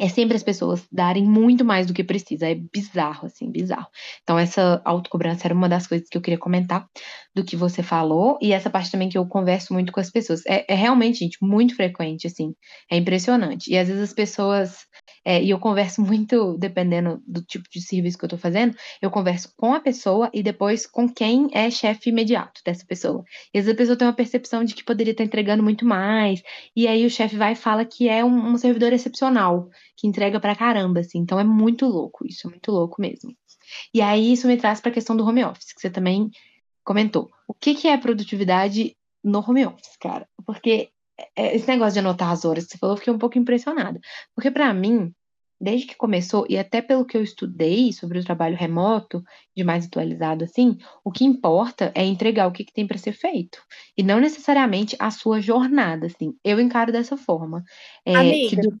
é 0.00 0.08
sempre 0.08 0.36
as 0.36 0.42
pessoas 0.42 0.86
darem 0.90 1.24
muito 1.24 1.64
mais 1.64 1.86
do 1.86 1.92
que 1.92 2.02
precisa. 2.02 2.48
É 2.48 2.54
bizarro, 2.54 3.26
assim, 3.26 3.50
bizarro. 3.50 3.86
Então, 4.22 4.38
essa 4.38 4.80
autocobrança 4.84 5.46
era 5.46 5.54
uma 5.54 5.68
das 5.68 5.86
coisas 5.86 6.08
que 6.08 6.16
eu 6.16 6.22
queria 6.22 6.38
comentar 6.38 6.86
do 7.34 7.44
que 7.44 7.54
você 7.54 7.82
falou, 7.82 8.38
e 8.40 8.52
essa 8.52 8.70
parte 8.70 8.90
também 8.90 9.08
que 9.08 9.18
eu 9.18 9.26
converso 9.26 9.72
muito 9.72 9.92
com 9.92 10.00
as 10.00 10.10
pessoas. 10.10 10.40
É, 10.46 10.64
é 10.72 10.74
realmente, 10.74 11.18
gente, 11.20 11.38
muito 11.42 11.76
frequente, 11.76 12.26
assim. 12.26 12.54
É 12.90 12.96
impressionante. 12.96 13.70
E 13.70 13.78
às 13.78 13.88
vezes 13.88 14.02
as 14.02 14.12
pessoas. 14.14 14.78
É, 15.24 15.42
e 15.42 15.50
eu 15.50 15.58
converso 15.58 16.00
muito, 16.02 16.56
dependendo 16.58 17.22
do 17.26 17.42
tipo 17.42 17.68
de 17.70 17.80
serviço 17.80 18.18
que 18.18 18.24
eu 18.24 18.28
tô 18.28 18.38
fazendo, 18.38 18.74
eu 19.00 19.10
converso 19.10 19.52
com 19.56 19.74
a 19.74 19.80
pessoa 19.80 20.30
e 20.32 20.42
depois 20.42 20.86
com 20.86 21.08
quem 21.08 21.48
é 21.52 21.70
chefe 21.70 22.10
imediato 22.10 22.60
dessa 22.64 22.84
pessoa. 22.86 23.24
E 23.52 23.58
às 23.58 23.64
vezes 23.64 23.74
a 23.74 23.78
pessoa 23.78 23.96
tem 23.96 24.06
uma 24.06 24.14
percepção 24.14 24.64
de 24.64 24.74
que 24.74 24.84
poderia 24.84 25.12
estar 25.12 25.24
entregando 25.24 25.62
muito 25.62 25.84
mais, 25.84 26.42
e 26.74 26.86
aí 26.86 27.04
o 27.04 27.10
chefe 27.10 27.36
vai 27.36 27.52
e 27.52 27.56
fala 27.56 27.84
que 27.84 28.08
é 28.08 28.24
um, 28.24 28.52
um 28.52 28.56
servidor 28.58 28.92
excepcional 28.92 29.68
que 29.96 30.06
entrega 30.06 30.40
pra 30.40 30.56
caramba, 30.56 31.00
assim. 31.00 31.18
Então 31.18 31.38
é 31.38 31.44
muito 31.44 31.86
louco 31.86 32.26
isso, 32.26 32.46
é 32.46 32.50
muito 32.50 32.70
louco 32.72 33.00
mesmo. 33.00 33.34
E 33.94 34.00
aí 34.00 34.32
isso 34.32 34.46
me 34.46 34.56
traz 34.56 34.80
para 34.80 34.90
a 34.90 34.94
questão 34.94 35.16
do 35.16 35.24
home 35.24 35.44
office, 35.44 35.72
que 35.72 35.80
você 35.80 35.90
também 35.90 36.30
comentou. 36.84 37.30
O 37.46 37.54
que, 37.54 37.74
que 37.74 37.88
é 37.88 37.96
produtividade 37.96 38.96
no 39.22 39.40
home 39.40 39.66
office, 39.66 39.96
cara? 40.00 40.26
Porque 40.44 40.90
esse 41.36 41.66
negócio 41.66 41.94
de 41.94 41.98
anotar 42.00 42.30
as 42.30 42.44
horas 42.44 42.64
que 42.64 42.72
você 42.72 42.78
falou, 42.78 42.94
eu 42.94 42.98
fiquei 42.98 43.12
um 43.12 43.18
pouco 43.18 43.38
impressionada. 43.38 44.00
Porque 44.34 44.50
para 44.50 44.72
mim, 44.74 45.12
desde 45.60 45.86
que 45.86 45.96
começou, 45.96 46.46
e 46.48 46.58
até 46.58 46.80
pelo 46.80 47.04
que 47.04 47.16
eu 47.16 47.22
estudei 47.22 47.92
sobre 47.92 48.18
o 48.18 48.24
trabalho 48.24 48.56
remoto, 48.56 49.22
de 49.54 49.62
mais 49.62 49.86
atualizado 49.86 50.44
assim, 50.44 50.78
o 51.04 51.12
que 51.12 51.24
importa 51.24 51.92
é 51.94 52.04
entregar 52.04 52.46
o 52.46 52.52
que, 52.52 52.64
que 52.64 52.72
tem 52.72 52.86
para 52.86 52.96
ser 52.96 53.12
feito. 53.12 53.62
E 53.96 54.02
não 54.02 54.18
necessariamente 54.18 54.96
a 54.98 55.10
sua 55.10 55.40
jornada, 55.40 56.06
assim. 56.06 56.34
Eu 56.42 56.58
encaro 56.58 56.90
dessa 56.90 57.16
forma. 57.16 57.62
É, 58.06 58.16
Amiga, 58.16 58.62
do... 58.62 58.76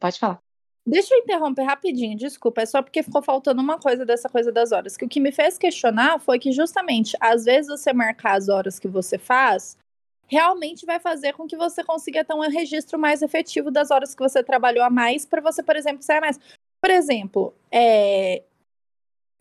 Pode 0.00 0.18
falar. 0.18 0.40
Deixa 0.86 1.12
eu 1.12 1.18
interromper 1.18 1.64
rapidinho, 1.64 2.16
desculpa, 2.16 2.62
é 2.62 2.66
só 2.66 2.80
porque 2.80 3.02
ficou 3.02 3.20
faltando 3.20 3.60
uma 3.60 3.76
coisa 3.76 4.06
dessa 4.06 4.28
coisa 4.28 4.52
das 4.52 4.70
horas. 4.70 4.96
Que 4.96 5.04
o 5.04 5.08
que 5.08 5.18
me 5.18 5.32
fez 5.32 5.58
questionar 5.58 6.20
foi 6.20 6.38
que 6.38 6.52
justamente, 6.52 7.16
às 7.20 7.44
vezes 7.44 7.68
você 7.68 7.92
marcar 7.92 8.36
as 8.36 8.48
horas 8.48 8.78
que 8.78 8.86
você 8.86 9.18
faz, 9.18 9.76
realmente 10.26 10.84
vai 10.84 10.98
fazer 10.98 11.32
com 11.34 11.46
que 11.46 11.56
você 11.56 11.82
consiga 11.84 12.24
ter 12.24 12.34
um 12.34 12.40
registro 12.40 12.98
mais 12.98 13.22
efetivo 13.22 13.70
das 13.70 13.90
horas 13.90 14.14
que 14.14 14.22
você 14.22 14.42
trabalhou 14.42 14.84
a 14.84 14.90
mais, 14.90 15.24
para 15.24 15.40
você, 15.40 15.62
por 15.62 15.76
exemplo, 15.76 16.02
sair 16.02 16.20
mais. 16.20 16.38
Por 16.80 16.90
exemplo, 16.90 17.54
é, 17.70 18.42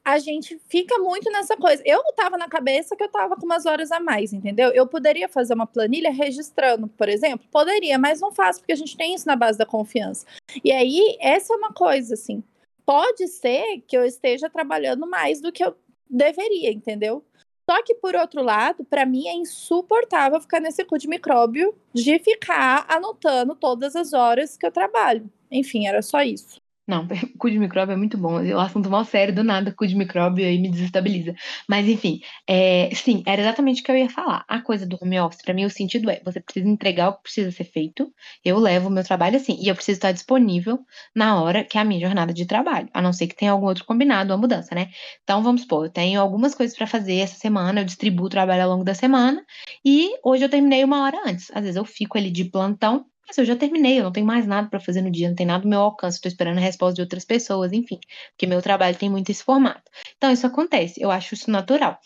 a 0.06 0.20
gente 0.20 0.62
fica 0.70 1.00
muito 1.00 1.32
nessa 1.32 1.58
coisa. 1.58 1.82
Eu 1.84 2.02
tava 2.16 2.38
na 2.38 2.48
cabeça 2.48 2.96
que 2.96 3.04
eu 3.04 3.10
tava 3.10 3.36
com 3.36 3.44
umas 3.44 3.66
horas 3.66 3.92
a 3.92 4.00
mais, 4.00 4.32
entendeu? 4.34 4.70
Eu 4.72 4.86
poderia 4.86 5.28
fazer 5.28 5.56
uma 5.56 5.66
planilha 5.66 6.12
registrando, 6.12 6.88
por 6.88 7.10
exemplo? 7.10 7.48
Poderia, 7.52 7.98
mas 7.98 8.22
não 8.22 8.32
faço, 8.32 8.60
porque 8.60 8.74
a 8.74 8.78
gente 8.78 8.96
tem 8.96 9.16
isso 9.16 9.26
na 9.26 9.36
base 9.36 9.58
da 9.58 9.66
confiança. 9.66 10.28
E 10.64 10.72
aí, 10.72 11.18
essa 11.20 11.54
é 11.54 11.58
uma 11.58 11.74
coisa, 11.74 12.14
assim. 12.14 12.44
Pode 12.86 13.28
ser 13.28 13.82
que 13.88 13.98
eu 13.98 14.06
esteja 14.06 14.48
trabalhando 14.48 15.10
mais 15.10 15.42
do 15.42 15.52
que 15.52 15.66
eu 15.66 15.76
deveria, 16.08 16.72
entendeu? 16.72 17.26
Só 17.70 17.82
que, 17.84 17.96
por 17.96 18.16
outro 18.16 18.44
lado, 18.44 18.86
para 18.86 19.06
mim 19.06 19.28
é 19.28 19.34
insuportável 19.34 20.40
ficar 20.40 20.60
nesse 20.60 20.86
cu 20.86 20.98
de 20.98 21.08
micróbio 21.08 21.76
de 21.94 22.20
ficar 22.20 22.86
anotando 22.88 23.56
todas 23.56 23.96
as 23.96 24.14
horas 24.14 24.56
que 24.58 24.66
eu 24.66 24.72
trabalho. 24.72 25.32
Enfim, 25.52 25.88
era 25.88 26.02
só 26.02 26.22
isso. 26.22 26.62
Não, 26.88 27.08
cu 27.40 27.50
de 27.50 27.58
micróbio 27.58 27.94
é 27.94 27.96
muito 27.96 28.18
bom. 28.18 28.40
O 28.44 28.60
assunto 28.60 28.90
mal 28.90 29.04
sério, 29.06 29.34
do 29.34 29.44
nada, 29.44 29.74
cu 29.74 29.88
de 29.88 29.96
micróbio 29.96 30.46
aí 30.46 30.60
me 30.60 30.70
desestabiliza. 30.70 31.34
Mas, 31.68 31.88
enfim, 31.88 32.22
é, 32.48 32.90
sim, 32.94 33.24
era 33.26 33.42
exatamente 33.42 33.82
o 33.82 33.84
que 33.84 33.92
eu 33.92 33.98
ia 33.98 34.10
falar. 34.10 34.46
A 34.48 34.62
coisa 34.62 34.86
do 34.86 34.98
home 35.02 35.20
office, 35.20 35.42
para 35.42 35.54
mim, 35.54 35.66
o 35.66 35.70
sentido 35.70 36.10
é: 36.12 36.22
você 36.24 36.40
precisa 36.40 36.68
entregar 36.68 37.10
o 37.10 37.14
que 37.16 37.24
precisa 37.24 37.52
ser 37.52 37.64
feito. 37.64 38.14
Eu 38.44 38.60
levo 38.60 38.88
o 38.88 38.92
meu 38.92 39.04
trabalho 39.04 39.38
assim, 39.38 39.58
e 39.60 39.68
eu 39.68 39.76
preciso 39.76 39.98
estar 39.98 40.12
disponível 40.12 40.80
na 41.16 41.42
hora 41.42 41.64
que 41.64 41.78
é 41.78 41.82
a 41.82 41.86
minha 41.86 42.00
jornada 42.00 42.32
de 42.34 42.46
trabalho, 42.46 42.88
a 42.94 43.02
não 43.02 43.12
ser 43.14 43.28
que 43.28 43.36
tenha 43.36 43.52
algum 43.52 43.66
outro 43.66 43.86
combinado, 43.86 44.32
uma 44.32 44.38
mudança, 44.38 44.76
né? 44.76 44.90
Então, 45.24 45.42
vamos 45.42 45.62
supor, 45.62 45.86
eu 45.86 45.92
tenho 45.92 46.22
algumas 46.22 46.54
coisas 46.54 46.78
para 46.78 46.86
fazer 46.88 47.16
essa 47.18 47.36
semana, 47.36 47.82
eu 47.82 47.86
distribuo 47.86 48.28
o 48.28 48.30
trabalho 48.30 48.64
ao 48.64 48.70
longo 48.70 48.84
da 48.84 48.94
semana, 48.94 49.44
e 49.84 50.12
hoje 50.24 50.44
eu 50.46 50.50
terminei 50.50 50.84
uma 50.84 51.04
hora 51.04 51.20
antes. 51.26 51.50
Às 51.52 51.62
vezes 51.62 51.76
eu 51.76 51.86
fico 51.86 52.18
ali 52.18 52.30
de 52.30 52.46
plantão 52.46 53.06
mas 53.28 53.38
eu 53.38 53.46
já 53.46 53.56
terminei, 53.56 54.00
eu 54.00 54.04
não 54.04 54.12
tenho 54.12 54.26
mais 54.26 54.46
nada 54.46 54.70
para 54.70 54.80
fazer 54.80 55.02
no 55.02 55.12
dia, 55.12 55.30
não 55.30 55.36
tem 55.36 55.46
nada 55.46 55.64
do 55.64 55.70
meu 55.70 55.82
alcance, 55.82 56.18
estou 56.18 56.30
esperando 56.30 56.58
a 56.58 56.62
resposta 56.62 56.96
de 56.96 57.02
outras 57.02 57.26
pessoas, 57.26 57.74
enfim, 57.74 58.00
porque 58.32 58.48
meu 58.48 58.62
trabalho 58.62 58.98
tem 58.98 59.10
muito 59.10 59.30
esse 59.32 59.44
formato. 59.44 59.84
Então, 60.18 60.32
isso 60.32 60.46
acontece, 60.46 61.02
eu 61.02 61.12
acho 61.12 61.34
isso 61.34 61.50
natural. 61.50 62.00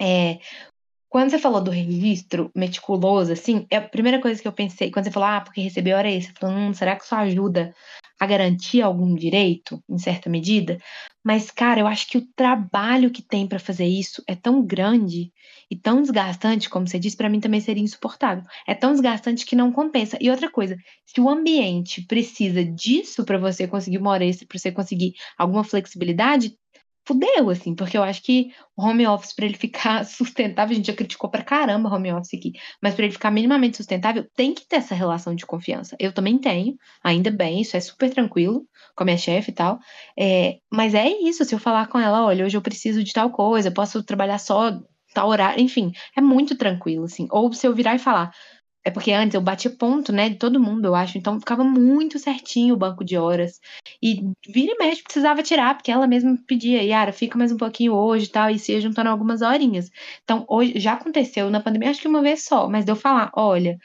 É, 0.00 0.38
quando 1.12 1.28
você 1.28 1.38
falou 1.38 1.62
do 1.62 1.70
registro 1.70 2.50
meticuloso, 2.56 3.34
assim, 3.34 3.66
é 3.70 3.76
a 3.76 3.86
primeira 3.86 4.18
coisa 4.18 4.40
que 4.40 4.48
eu 4.48 4.52
pensei, 4.52 4.90
quando 4.90 5.04
você 5.04 5.10
falou, 5.10 5.28
ah, 5.28 5.42
porque 5.42 5.60
recebeu 5.60 5.94
hora 5.94 6.10
extra, 6.10 6.32
eu 6.32 6.40
falei, 6.40 6.56
hum, 6.56 6.72
será 6.72 6.96
que 6.96 7.04
isso 7.04 7.14
ajuda 7.14 7.74
a 8.18 8.24
garantir 8.24 8.80
algum 8.80 9.14
direito, 9.14 9.78
em 9.90 9.98
certa 9.98 10.30
medida? 10.30 10.78
Mas, 11.22 11.50
cara, 11.50 11.80
eu 11.80 11.86
acho 11.86 12.08
que 12.08 12.16
o 12.16 12.26
trabalho 12.34 13.10
que 13.10 13.20
tem 13.20 13.46
para 13.46 13.58
fazer 13.58 13.84
isso 13.84 14.22
é 14.26 14.34
tão 14.34 14.64
grande 14.64 15.30
e 15.70 15.76
tão 15.76 16.00
desgastante, 16.00 16.70
como 16.70 16.88
você 16.88 16.98
disse, 16.98 17.16
para 17.16 17.28
mim 17.28 17.40
também 17.40 17.60
seria 17.60 17.82
insuportável. 17.82 18.44
É 18.66 18.74
tão 18.74 18.92
desgastante 18.92 19.44
que 19.44 19.54
não 19.54 19.70
compensa. 19.70 20.16
E 20.18 20.30
outra 20.30 20.50
coisa, 20.50 20.78
se 21.04 21.20
o 21.20 21.28
ambiente 21.28 22.06
precisa 22.06 22.64
disso 22.64 23.22
para 23.26 23.36
você 23.36 23.68
conseguir 23.68 23.98
uma 23.98 24.12
hora 24.12 24.24
extra, 24.24 24.46
para 24.48 24.58
você 24.58 24.72
conseguir 24.72 25.12
alguma 25.36 25.62
flexibilidade, 25.62 26.56
fudeu, 27.06 27.50
assim, 27.50 27.74
porque 27.74 27.96
eu 27.96 28.02
acho 28.02 28.22
que 28.22 28.52
o 28.76 28.82
home 28.84 29.06
office, 29.06 29.34
para 29.34 29.44
ele 29.46 29.56
ficar 29.56 30.04
sustentável, 30.06 30.72
a 30.72 30.76
gente 30.76 30.86
já 30.86 30.92
criticou 30.94 31.30
pra 31.30 31.42
caramba 31.42 31.88
o 31.88 31.92
home 31.92 32.12
office 32.12 32.34
aqui, 32.34 32.52
mas 32.80 32.94
para 32.94 33.04
ele 33.04 33.12
ficar 33.12 33.30
minimamente 33.30 33.76
sustentável, 33.76 34.26
tem 34.34 34.54
que 34.54 34.66
ter 34.66 34.76
essa 34.76 34.94
relação 34.94 35.34
de 35.34 35.46
confiança. 35.46 35.96
Eu 35.98 36.12
também 36.12 36.38
tenho, 36.38 36.74
ainda 37.02 37.30
bem, 37.30 37.60
isso 37.60 37.76
é 37.76 37.80
super 37.80 38.10
tranquilo 38.10 38.66
com 38.96 39.02
a 39.02 39.06
minha 39.06 39.18
chefe 39.18 39.50
e 39.50 39.54
tal. 39.54 39.78
É, 40.18 40.58
mas 40.70 40.94
é 40.94 41.08
isso, 41.08 41.44
se 41.44 41.54
eu 41.54 41.58
falar 41.58 41.88
com 41.88 41.98
ela, 41.98 42.24
olha, 42.24 42.44
hoje 42.44 42.56
eu 42.56 42.62
preciso 42.62 43.02
de 43.02 43.12
tal 43.12 43.30
coisa, 43.30 43.70
posso 43.70 44.02
trabalhar 44.02 44.38
só 44.38 44.72
tal 45.14 45.28
horário, 45.28 45.62
enfim, 45.62 45.92
é 46.16 46.20
muito 46.20 46.56
tranquilo, 46.56 47.04
assim. 47.04 47.26
Ou 47.30 47.52
se 47.52 47.66
eu 47.66 47.74
virar 47.74 47.94
e 47.94 47.98
falar, 47.98 48.32
é 48.84 48.90
porque 48.90 49.12
antes 49.12 49.34
eu 49.34 49.40
batia 49.40 49.70
ponto, 49.70 50.12
né, 50.12 50.28
de 50.28 50.36
todo 50.36 50.60
mundo, 50.60 50.86
eu 50.86 50.94
acho. 50.94 51.18
Então 51.18 51.38
ficava 51.38 51.62
muito 51.64 52.18
certinho 52.18 52.74
o 52.74 52.76
banco 52.76 53.04
de 53.04 53.16
horas. 53.16 53.60
E 54.02 54.22
vira 54.48 54.72
e 54.74 54.78
mexe 54.78 55.02
precisava 55.02 55.42
tirar, 55.42 55.74
porque 55.76 55.90
ela 55.90 56.06
mesma 56.06 56.36
pedia, 56.46 56.82
Yara, 56.82 57.12
fica 57.12 57.38
mais 57.38 57.52
um 57.52 57.56
pouquinho 57.56 57.94
hoje 57.94 58.26
e 58.26 58.28
tal, 58.28 58.50
e 58.50 58.58
se 58.58 58.72
ia 58.72 58.80
juntando 58.80 59.10
algumas 59.10 59.42
horinhas. 59.42 59.90
Então, 60.24 60.44
hoje 60.48 60.78
já 60.78 60.94
aconteceu 60.94 61.50
na 61.50 61.60
pandemia, 61.60 61.90
acho 61.90 62.00
que 62.00 62.08
uma 62.08 62.22
vez 62.22 62.44
só, 62.44 62.68
mas 62.68 62.84
deu 62.84 62.96
falar, 62.96 63.30
olha, 63.34 63.78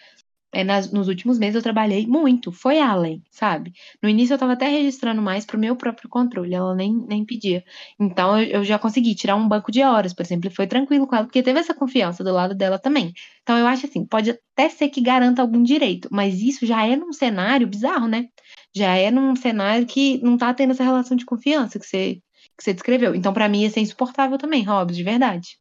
é, 0.57 0.63
nas, 0.63 0.91
nos 0.91 1.07
últimos 1.07 1.37
meses 1.37 1.53
eu 1.53 1.61
trabalhei 1.61 2.07
muito, 2.07 2.51
foi 2.51 2.79
além, 2.79 3.21
sabe? 3.29 3.73
No 4.01 4.09
início 4.09 4.33
eu 4.33 4.39
tava 4.39 4.53
até 4.53 4.67
registrando 4.67 5.21
mais 5.21 5.45
pro 5.45 5.59
meu 5.59 5.75
próprio 5.75 6.09
controle, 6.09 6.55
ela 6.55 6.73
nem, 6.73 6.91
nem 7.07 7.23
pedia. 7.23 7.63
Então 7.99 8.39
eu, 8.41 8.47
eu 8.47 8.63
já 8.63 8.79
consegui 8.79 9.13
tirar 9.13 9.35
um 9.35 9.47
banco 9.47 9.71
de 9.71 9.83
horas, 9.83 10.13
por 10.15 10.23
exemplo, 10.23 10.49
e 10.49 10.53
foi 10.53 10.65
tranquilo 10.65 11.05
com 11.05 11.15
ela, 11.15 11.25
porque 11.25 11.43
teve 11.43 11.59
essa 11.59 11.75
confiança 11.75 12.23
do 12.23 12.33
lado 12.33 12.55
dela 12.55 12.79
também. 12.79 13.13
Então 13.43 13.55
eu 13.55 13.67
acho 13.67 13.85
assim, 13.85 14.03
pode 14.03 14.31
até 14.31 14.67
ser 14.67 14.89
que 14.89 14.99
garanta 14.99 15.43
algum 15.43 15.61
direito, 15.61 16.09
mas 16.11 16.41
isso 16.41 16.65
já 16.65 16.83
é 16.87 16.95
num 16.95 17.13
cenário 17.13 17.67
bizarro, 17.67 18.07
né? 18.07 18.25
Já 18.75 18.95
é 18.95 19.11
num 19.11 19.35
cenário 19.35 19.85
que 19.85 20.19
não 20.23 20.37
tá 20.37 20.51
tendo 20.55 20.71
essa 20.71 20.83
relação 20.83 21.15
de 21.15 21.25
confiança 21.25 21.77
que 21.77 21.85
você, 21.85 22.15
que 22.57 22.63
você 22.63 22.73
descreveu. 22.73 23.13
Então, 23.13 23.31
para 23.31 23.47
mim, 23.47 23.61
ia 23.61 23.69
ser 23.69 23.81
insuportável 23.81 24.39
também, 24.39 24.63
Hobbs, 24.63 24.97
de 24.97 25.03
verdade. 25.03 25.59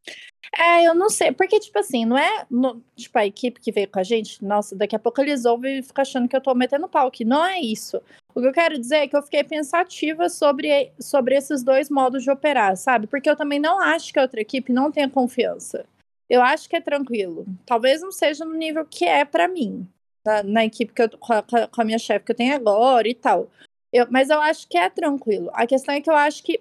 É, 0.54 0.86
eu 0.86 0.94
não 0.94 1.08
sei, 1.10 1.32
porque, 1.32 1.58
tipo 1.58 1.78
assim, 1.78 2.04
não 2.04 2.16
é. 2.16 2.46
No, 2.50 2.82
tipo, 2.94 3.18
a 3.18 3.26
equipe 3.26 3.60
que 3.60 3.72
veio 3.72 3.88
com 3.88 3.98
a 3.98 4.02
gente, 4.02 4.44
nossa, 4.44 4.76
daqui 4.76 4.94
a 4.94 4.98
pouco 4.98 5.20
eles 5.20 5.44
ouvem 5.44 5.78
e 5.78 5.82
ficam 5.82 6.02
achando 6.02 6.28
que 6.28 6.36
eu 6.36 6.40
tô 6.40 6.54
metendo 6.54 6.88
pau, 6.88 7.10
que 7.10 7.24
não 7.24 7.44
é 7.44 7.60
isso. 7.60 8.00
O 8.34 8.40
que 8.40 8.46
eu 8.46 8.52
quero 8.52 8.78
dizer 8.78 8.96
é 8.96 9.08
que 9.08 9.16
eu 9.16 9.22
fiquei 9.22 9.42
pensativa 9.42 10.28
sobre, 10.28 10.92
sobre 11.00 11.36
esses 11.36 11.62
dois 11.62 11.88
modos 11.90 12.22
de 12.22 12.30
operar, 12.30 12.76
sabe? 12.76 13.06
Porque 13.06 13.28
eu 13.28 13.36
também 13.36 13.58
não 13.58 13.80
acho 13.80 14.12
que 14.12 14.18
a 14.18 14.22
outra 14.22 14.40
equipe 14.40 14.72
não 14.72 14.92
tenha 14.92 15.08
confiança. 15.08 15.86
Eu 16.28 16.42
acho 16.42 16.68
que 16.68 16.76
é 16.76 16.80
tranquilo. 16.80 17.46
Talvez 17.64 18.02
não 18.02 18.12
seja 18.12 18.44
no 18.44 18.54
nível 18.54 18.84
que 18.84 19.04
é 19.04 19.24
para 19.24 19.48
mim, 19.48 19.88
na, 20.24 20.42
na, 20.42 20.64
equipe 20.64 20.92
que 20.92 21.02
eu 21.02 21.10
com 21.18 21.32
a, 21.32 21.42
com 21.42 21.82
a 21.82 21.84
minha 21.84 21.98
chefe 21.98 22.24
que 22.26 22.32
eu 22.32 22.36
tenho 22.36 22.54
agora 22.54 23.08
e 23.08 23.14
tal. 23.14 23.50
Eu, 23.92 24.06
mas 24.10 24.28
eu 24.28 24.40
acho 24.40 24.68
que 24.68 24.76
é 24.76 24.90
tranquilo. 24.90 25.50
A 25.54 25.66
questão 25.66 25.94
é 25.94 26.00
que 26.00 26.10
eu 26.10 26.14
acho 26.14 26.42
que 26.42 26.60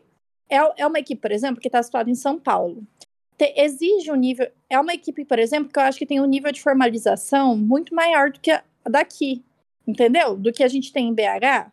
é, 0.49 0.57
é 0.77 0.87
uma 0.87 0.99
equipe, 0.99 1.21
por 1.21 1.31
exemplo, 1.31 1.59
que 1.59 1.67
está 1.67 1.81
situada 1.81 2.09
em 2.09 2.15
São 2.15 2.39
Paulo 2.39 2.83
te, 3.37 3.53
exige 3.57 4.11
um 4.11 4.15
nível. 4.15 4.49
É 4.69 4.79
uma 4.79 4.93
equipe, 4.93 5.25
por 5.25 5.39
exemplo, 5.39 5.71
que 5.71 5.79
eu 5.79 5.83
acho 5.83 5.97
que 5.97 6.05
tem 6.05 6.21
um 6.21 6.25
nível 6.25 6.51
de 6.51 6.61
formalização 6.61 7.57
muito 7.57 7.93
maior 7.93 8.31
do 8.31 8.39
que 8.39 8.51
a 8.51 8.63
daqui, 8.89 9.43
entendeu? 9.87 10.35
Do 10.35 10.53
que 10.53 10.63
a 10.63 10.67
gente 10.67 10.91
tem 10.91 11.09
em 11.09 11.13
BH. 11.13 11.71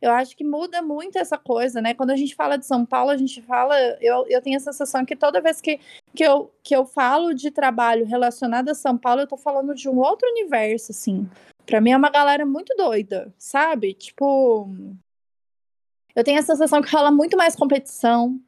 Eu 0.00 0.12
acho 0.12 0.34
que 0.34 0.42
muda 0.42 0.80
muito 0.80 1.18
essa 1.18 1.36
coisa, 1.36 1.80
né? 1.80 1.92
Quando 1.92 2.10
a 2.10 2.16
gente 2.16 2.34
fala 2.34 2.56
de 2.56 2.64
São 2.64 2.86
Paulo, 2.86 3.10
a 3.10 3.16
gente 3.16 3.42
fala. 3.42 3.78
Eu, 4.00 4.26
eu 4.28 4.40
tenho 4.40 4.56
a 4.56 4.60
sensação 4.60 5.04
que 5.04 5.14
toda 5.14 5.42
vez 5.42 5.60
que, 5.60 5.78
que, 6.14 6.24
eu, 6.24 6.50
que 6.62 6.74
eu 6.74 6.86
falo 6.86 7.34
de 7.34 7.50
trabalho 7.50 8.06
relacionado 8.06 8.70
a 8.70 8.74
São 8.74 8.96
Paulo, 8.96 9.20
eu 9.20 9.26
tô 9.26 9.36
falando 9.36 9.74
de 9.74 9.88
um 9.88 9.98
outro 9.98 10.26
universo, 10.30 10.92
assim. 10.92 11.28
Pra 11.66 11.80
mim 11.80 11.90
é 11.90 11.96
uma 11.96 12.10
galera 12.10 12.46
muito 12.46 12.74
doida, 12.76 13.32
sabe? 13.38 13.92
Tipo. 13.94 14.70
Eu 16.14 16.24
tenho 16.24 16.40
a 16.40 16.42
sensação 16.42 16.82
que 16.82 16.90
rola 16.90 17.10
muito 17.10 17.36
mais 17.36 17.54
competição, 17.54 18.40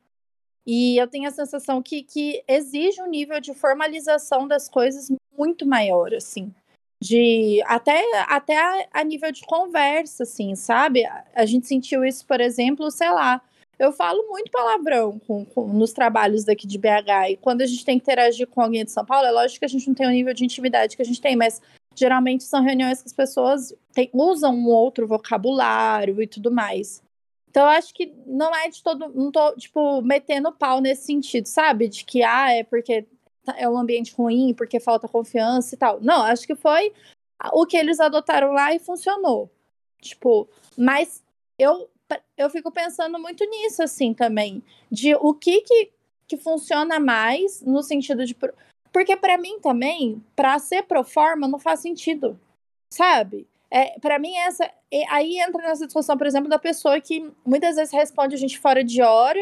e 0.66 0.96
eu 0.96 1.08
tenho 1.08 1.28
a 1.28 1.32
sensação 1.32 1.82
que, 1.82 2.02
que 2.02 2.42
exige 2.46 3.02
um 3.02 3.08
nível 3.08 3.40
de 3.40 3.52
formalização 3.54 4.46
das 4.46 4.68
coisas 4.68 5.10
muito 5.36 5.66
maior, 5.66 6.14
assim. 6.14 6.52
De 7.00 7.60
até, 7.66 8.00
até 8.28 8.88
a, 8.92 9.02
nível 9.02 9.32
de 9.32 9.42
conversa, 9.42 10.22
assim, 10.22 10.54
sabe? 10.54 11.04
A, 11.04 11.24
a, 11.34 11.44
gente 11.44 11.66
sentiu 11.66 12.04
isso, 12.04 12.24
por 12.26 12.40
exemplo, 12.40 12.90
sei 12.92 13.10
lá. 13.10 13.42
Eu 13.76 13.92
falo 13.92 14.28
muito 14.28 14.52
palavrão 14.52 15.18
com, 15.26 15.44
com, 15.44 15.66
nos 15.66 15.92
trabalhos 15.92 16.44
daqui 16.44 16.64
de 16.64 16.78
BH. 16.78 17.30
E 17.30 17.36
quando 17.38 17.62
a 17.62 17.66
gente 17.66 17.84
tem 17.84 17.98
que 17.98 18.04
interagir 18.04 18.46
com 18.46 18.60
alguém 18.60 18.84
de 18.84 18.92
São 18.92 19.04
Paulo, 19.04 19.26
é 19.26 19.32
lógico 19.32 19.58
que 19.58 19.64
a 19.64 19.68
gente 19.68 19.88
não 19.88 19.94
tem 19.94 20.06
o 20.06 20.10
nível 20.10 20.32
de 20.32 20.44
intimidade 20.44 20.94
que 20.94 21.02
a 21.02 21.04
gente 21.04 21.20
tem, 21.20 21.34
mas 21.34 21.60
geralmente 21.96 22.44
são 22.44 22.62
reuniões 22.62 23.02
que 23.02 23.08
as 23.08 23.12
pessoas 23.12 23.74
tem, 23.92 24.08
usam 24.12 24.54
um 24.54 24.68
outro 24.68 25.08
vocabulário 25.08 26.22
e 26.22 26.26
tudo 26.28 26.52
mais. 26.52 27.02
Então, 27.52 27.64
eu 27.64 27.68
acho 27.68 27.92
que 27.92 28.10
não 28.26 28.54
é 28.56 28.66
de 28.70 28.82
todo. 28.82 29.12
Não 29.14 29.30
tô, 29.30 29.54
tipo, 29.56 30.00
metendo 30.00 30.50
pau 30.50 30.80
nesse 30.80 31.04
sentido, 31.04 31.44
sabe? 31.44 31.86
De 31.86 32.02
que, 32.02 32.22
ah, 32.22 32.50
é 32.50 32.64
porque 32.64 33.06
tá, 33.44 33.54
é 33.58 33.68
um 33.68 33.76
ambiente 33.76 34.14
ruim, 34.14 34.54
porque 34.54 34.80
falta 34.80 35.06
confiança 35.06 35.74
e 35.74 35.78
tal. 35.78 36.00
Não, 36.00 36.22
acho 36.22 36.46
que 36.46 36.54
foi 36.56 36.94
o 37.52 37.66
que 37.66 37.76
eles 37.76 38.00
adotaram 38.00 38.52
lá 38.52 38.74
e 38.74 38.78
funcionou. 38.78 39.50
Tipo, 40.00 40.48
mas 40.78 41.22
eu, 41.58 41.90
eu 42.38 42.48
fico 42.48 42.72
pensando 42.72 43.18
muito 43.18 43.44
nisso, 43.44 43.82
assim, 43.82 44.14
também. 44.14 44.62
De 44.90 45.14
o 45.16 45.34
que 45.34 45.60
que, 45.60 45.92
que 46.26 46.38
funciona 46.38 46.98
mais 46.98 47.60
no 47.60 47.82
sentido 47.82 48.24
de. 48.24 48.34
Porque 48.90 49.14
para 49.14 49.36
mim 49.36 49.60
também, 49.60 50.24
para 50.34 50.58
ser 50.58 50.84
pro 50.84 51.04
forma, 51.04 51.46
não 51.46 51.58
faz 51.58 51.80
sentido, 51.80 52.40
sabe? 52.88 53.46
É, 53.72 53.98
para 54.00 54.18
mim, 54.18 54.36
essa. 54.36 54.70
Aí 55.08 55.40
entra 55.40 55.62
nessa 55.62 55.86
discussão, 55.86 56.18
por 56.18 56.26
exemplo, 56.26 56.50
da 56.50 56.58
pessoa 56.58 57.00
que 57.00 57.32
muitas 57.42 57.76
vezes 57.76 57.90
responde 57.90 58.34
a 58.34 58.38
gente 58.38 58.58
fora 58.58 58.84
de 58.84 59.00
hora 59.00 59.40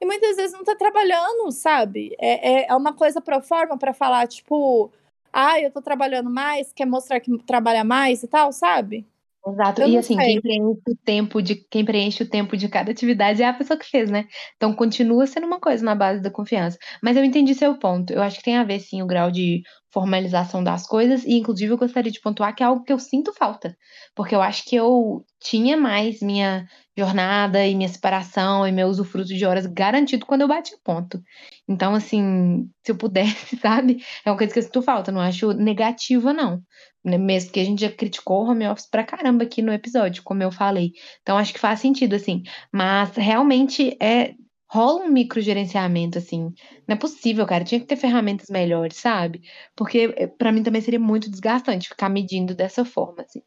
e 0.00 0.06
muitas 0.06 0.36
vezes 0.36 0.52
não 0.52 0.62
tá 0.62 0.76
trabalhando, 0.76 1.50
sabe? 1.50 2.14
É, 2.20 2.52
é, 2.52 2.66
é 2.68 2.76
uma 2.76 2.92
coisa 2.92 3.20
pro 3.20 3.42
forma 3.42 3.76
para 3.76 3.92
falar, 3.92 4.28
tipo, 4.28 4.92
ah, 5.32 5.60
eu 5.60 5.72
tô 5.72 5.82
trabalhando 5.82 6.30
mais, 6.30 6.72
quer 6.72 6.86
mostrar 6.86 7.18
que 7.18 7.36
trabalha 7.44 7.82
mais 7.82 8.22
e 8.22 8.28
tal, 8.28 8.52
sabe? 8.52 9.04
Exato. 9.44 9.82
Eu 9.82 9.88
e 9.88 9.96
assim, 9.96 10.16
quem 10.16 10.40
preenche 10.40 10.80
o 10.88 10.96
tempo 11.04 11.42
de 11.42 11.54
quem 11.56 11.84
preenche 11.84 12.22
o 12.22 12.28
tempo 12.28 12.56
de 12.56 12.68
cada 12.68 12.92
atividade 12.92 13.42
é 13.42 13.46
a 13.46 13.52
pessoa 13.52 13.78
que 13.78 13.86
fez, 13.86 14.08
né? 14.08 14.28
Então 14.56 14.72
continua 14.72 15.26
sendo 15.26 15.46
uma 15.46 15.58
coisa 15.58 15.84
na 15.84 15.94
base 15.94 16.22
da 16.22 16.30
confiança. 16.30 16.78
Mas 17.02 17.16
eu 17.16 17.24
entendi 17.24 17.54
seu 17.54 17.76
ponto. 17.76 18.12
Eu 18.12 18.22
acho 18.22 18.38
que 18.38 18.44
tem 18.44 18.56
a 18.56 18.64
ver 18.64 18.78
sim 18.78 19.02
o 19.02 19.06
grau 19.06 19.30
de 19.30 19.62
formalização 19.90 20.62
das 20.62 20.86
coisas 20.86 21.24
e 21.24 21.32
inclusive 21.34 21.72
eu 21.72 21.78
gostaria 21.78 22.12
de 22.12 22.20
pontuar 22.20 22.54
que 22.54 22.62
é 22.62 22.66
algo 22.66 22.84
que 22.84 22.92
eu 22.92 22.98
sinto 22.98 23.32
falta, 23.32 23.76
porque 24.14 24.34
eu 24.34 24.42
acho 24.42 24.64
que 24.64 24.76
eu 24.76 25.24
tinha 25.40 25.76
mais 25.76 26.20
minha 26.20 26.66
jornada 26.96 27.64
e 27.64 27.74
minha 27.74 27.88
separação 27.88 28.66
e 28.66 28.72
meu 28.72 28.88
usufruto 28.88 29.28
de 29.28 29.46
horas 29.46 29.66
garantido 29.66 30.26
quando 30.26 30.42
eu 30.42 30.48
bati 30.48 30.74
ponto. 30.84 31.22
Então, 31.68 31.94
assim, 31.94 32.68
se 32.84 32.90
eu 32.92 32.96
pudesse, 32.96 33.56
sabe? 33.60 34.02
É 34.24 34.30
uma 34.30 34.36
coisa 34.36 34.52
que 34.52 34.58
eu 34.58 34.62
sinto 34.62 34.82
falta, 34.82 35.12
não 35.12 35.20
acho 35.20 35.52
negativa, 35.52 36.32
não. 36.32 36.60
Né, 37.04 37.16
mesmo 37.16 37.52
que 37.52 37.60
a 37.60 37.64
gente 37.64 37.80
já 37.82 37.90
criticou 37.90 38.44
o 38.44 38.50
home 38.50 38.66
office 38.66 38.90
pra 38.90 39.04
caramba 39.04 39.44
aqui 39.44 39.62
no 39.62 39.72
episódio, 39.72 40.22
como 40.24 40.42
eu 40.42 40.50
falei. 40.50 40.92
Então, 41.22 41.38
acho 41.38 41.52
que 41.54 41.60
faz 41.60 41.80
sentido, 41.80 42.14
assim. 42.16 42.42
Mas 42.72 43.10
realmente 43.16 43.96
é. 44.02 44.34
Rola 44.70 45.04
um 45.04 45.08
microgerenciamento, 45.08 46.18
assim. 46.18 46.52
Não 46.86 46.94
é 46.94 46.96
possível, 46.96 47.46
cara. 47.46 47.64
Tinha 47.64 47.80
que 47.80 47.86
ter 47.86 47.96
ferramentas 47.96 48.48
melhores, 48.50 48.96
sabe? 48.98 49.42
Porque 49.74 50.14
eh, 50.16 50.26
para 50.26 50.52
mim 50.52 50.62
também 50.62 50.82
seria 50.82 51.00
muito 51.00 51.30
desgastante 51.30 51.88
ficar 51.88 52.08
medindo 52.10 52.54
dessa 52.54 52.84
forma, 52.84 53.22
assim. 53.22 53.42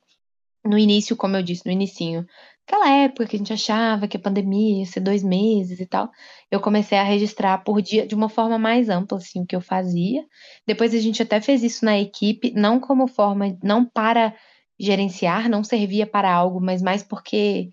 No 0.66 0.78
início, 0.78 1.16
como 1.16 1.36
eu 1.36 1.44
disse, 1.44 1.66
no 1.66 1.72
inicinho, 1.72 2.26
aquela 2.68 2.90
época 2.90 3.28
que 3.28 3.36
a 3.36 3.40
gente 3.40 3.54
achava 3.54 4.08
que 4.08 4.18
a 4.18 4.20
pandemia 4.20 4.80
ia 4.80 4.86
ser 4.86 5.00
dois 5.00 5.24
meses 5.24 5.80
e 5.80 5.86
tal, 5.86 6.10
eu 6.52 6.60
comecei 6.60 6.98
a 6.98 7.04
registrar 7.04 7.58
por 7.64 7.82
dia 7.82 8.06
de 8.08 8.16
uma 8.16 8.30
forma 8.30 8.58
mais 8.58 8.90
ampla, 8.90 9.18
assim, 9.18 9.42
o 9.42 9.46
que 9.46 9.56
eu 9.56 9.62
fazia. 9.62 10.24
Depois 10.66 10.94
a 10.94 11.00
gente 11.00 11.22
até 11.22 11.42
fez 11.42 11.64
isso 11.64 11.84
na 11.86 12.00
equipe, 12.00 12.52
não 12.56 12.80
como 12.80 13.08
forma, 13.08 13.58
não 13.64 13.86
para 13.86 14.36
gerenciar, 14.80 15.50
não 15.50 15.64
servia 15.64 16.08
para 16.08 16.32
algo, 16.32 16.60
mas 16.60 16.82
mais 16.82 17.04
porque 17.04 17.72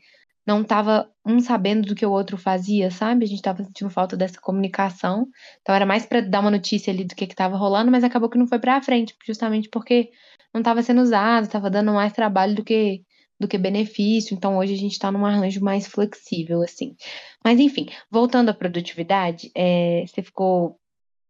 não 0.48 0.62
estava 0.62 1.06
um 1.26 1.40
sabendo 1.40 1.86
do 1.86 1.94
que 1.94 2.06
o 2.06 2.10
outro 2.10 2.38
fazia, 2.38 2.90
sabe? 2.90 3.26
A 3.26 3.28
gente 3.28 3.36
estava 3.36 3.62
sentindo 3.62 3.90
falta 3.90 4.16
dessa 4.16 4.40
comunicação. 4.40 5.28
Então 5.60 5.74
era 5.74 5.84
mais 5.84 6.06
para 6.06 6.22
dar 6.22 6.40
uma 6.40 6.50
notícia 6.50 6.90
ali 6.90 7.04
do 7.04 7.14
que 7.14 7.24
estava 7.24 7.54
rolando, 7.54 7.90
mas 7.90 8.02
acabou 8.02 8.30
que 8.30 8.38
não 8.38 8.46
foi 8.46 8.58
para 8.58 8.80
frente, 8.80 9.14
justamente 9.26 9.68
porque 9.68 10.10
não 10.52 10.62
estava 10.62 10.82
sendo 10.82 11.02
usado, 11.02 11.44
estava 11.44 11.68
dando 11.68 11.92
mais 11.92 12.14
trabalho 12.14 12.54
do 12.54 12.64
que 12.64 13.04
do 13.38 13.46
que 13.46 13.58
benefício. 13.58 14.34
Então 14.34 14.56
hoje 14.56 14.72
a 14.72 14.76
gente 14.78 14.92
está 14.92 15.12
num 15.12 15.26
arranjo 15.26 15.60
mais 15.62 15.86
flexível, 15.86 16.62
assim. 16.62 16.96
Mas 17.44 17.60
enfim, 17.60 17.86
voltando 18.10 18.48
à 18.48 18.54
produtividade, 18.54 19.52
é, 19.54 20.04
você 20.06 20.22
ficou 20.22 20.80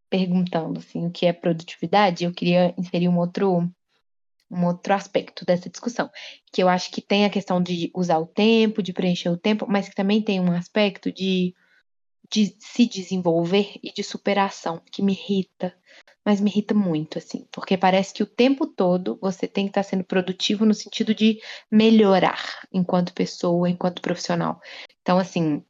perguntando 0.09 0.79
assim 0.79 1.07
o 1.07 1.11
que 1.11 1.27
é 1.27 1.33
produtividade. 1.33 2.25
Eu 2.25 2.33
queria 2.33 2.73
inserir 2.79 3.09
um 3.09 3.19
outro 3.19 3.69
um 4.51 4.67
outro 4.67 4.95
aspecto 4.95 5.45
dessa 5.45 5.69
discussão, 5.69 6.11
que 6.53 6.63
eu 6.63 6.69
acho 6.69 6.91
que 6.91 7.03
tem 7.03 7.25
a 7.25 7.31
questão 7.31 7.63
de 7.63 7.91
usar 7.95 8.19
o 8.19 8.27
tempo, 8.27 8.83
de 8.83 8.93
preencher 8.93 9.29
o 9.29 9.37
tempo, 9.37 9.67
mas 9.69 9.89
que 9.89 9.95
também 9.95 10.23
tem 10.23 10.41
um 10.41 10.53
aspecto 10.53 11.13
de, 11.13 11.55
de 12.31 12.57
se 12.59 12.87
desenvolver 12.87 13.75
e 13.83 13.93
de 13.93 14.03
superação, 14.03 14.81
que 14.91 15.03
me 15.03 15.13
irrita 15.13 15.75
mas 16.29 16.43
me 16.43 16.51
irrita 16.51 16.75
muito, 16.75 17.17
assim, 17.17 17.49
porque 17.51 17.75
parece 17.75 18.13
que 18.13 18.23
o 18.23 18.27
tempo 18.27 18.67
todo 18.67 19.19
você 19.19 19.49
tem 19.49 19.65
que 19.65 19.71
estar 19.71 19.83
sendo 19.83 20.05
produtivo 20.05 20.67
no 20.67 20.75
sentido 20.75 21.15
de 21.15 21.41
melhorar 21.71 22.69
enquanto 22.71 23.15
pessoa, 23.15 23.71
enquanto 23.71 24.03
profissional. 24.03 24.61
Então, 25.01 25.19
assim, 25.19 25.65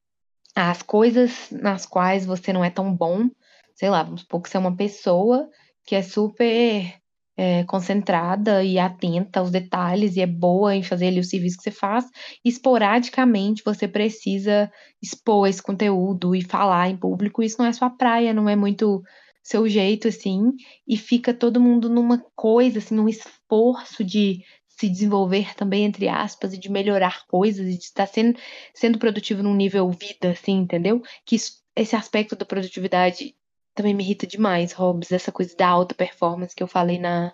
as 0.57 0.83
coisas 0.83 1.49
nas 1.53 1.87
quais 1.87 2.27
você 2.27 2.53
não 2.53 2.65
é 2.65 2.71
tão 2.71 2.93
bom, 2.93 3.31
sei 3.73 3.89
lá, 3.89 4.03
vamos 4.03 4.23
supor 4.23 4.43
que 4.43 4.49
você 4.49 4.57
é 4.57 4.61
uma 4.61 4.77
pessoa 4.77 5.49
que 5.85 5.95
é 5.95 6.03
super 6.03 6.93
é, 7.39 7.63
concentrada 7.63 8.65
e 8.65 8.81
atenta 8.81 9.39
aos 9.39 9.53
detalhes 9.53 10.17
e 10.17 10.21
é 10.21 10.27
boa 10.27 10.75
em 10.75 10.83
fazer 10.83 11.07
ali 11.07 11.21
o 11.21 11.25
serviço 11.25 11.59
que 11.59 11.63
você 11.63 11.71
faz, 11.71 12.05
esporadicamente 12.45 13.63
você 13.65 13.87
precisa 13.87 14.69
expor 15.01 15.47
esse 15.49 15.63
conteúdo 15.63 16.35
e 16.35 16.43
falar 16.43 16.91
em 16.91 16.97
público, 16.97 17.41
isso 17.41 17.57
não 17.61 17.67
é 17.67 17.73
sua 17.73 17.91
praia, 17.91 18.35
não 18.35 18.49
é 18.49 18.57
muito 18.57 19.05
seu 19.41 19.69
jeito, 19.69 20.09
assim, 20.09 20.51
e 20.87 20.97
fica 20.97 21.33
todo 21.33 21.61
mundo 21.61 21.89
numa 21.89 22.19
coisa, 22.35 22.81
assim, 22.81 22.97
num 22.97 23.09
esforço 23.09 24.03
de 24.03 24.43
se 24.67 24.89
desenvolver 24.89 25.55
também, 25.55 25.85
entre 25.85 26.09
aspas, 26.09 26.53
e 26.53 26.59
de 26.59 26.69
melhorar 26.69 27.25
coisas, 27.29 27.67
e 27.69 27.79
de 27.79 27.85
estar 27.85 28.07
sendo, 28.07 28.39
sendo 28.75 28.99
produtivo 28.99 29.45
num 29.45 29.55
nível 29.55 29.89
vida, 29.91 30.33
assim, 30.33 30.59
entendeu? 30.59 31.01
Que 31.25 31.37
isso, 31.37 31.53
esse 31.77 31.95
aspecto 31.95 32.35
da 32.37 32.45
produtividade 32.45 33.35
também 33.79 33.95
me 33.95 34.03
irrita 34.03 34.27
demais, 34.27 34.73
Hobbes, 34.73 35.13
essa 35.13 35.31
coisa 35.31 35.57
da 35.57 35.69
alta 35.69 35.95
performance 35.95 36.55
que 36.55 36.63
eu 36.63 36.67
falei 36.67 36.99
na, 36.99 37.33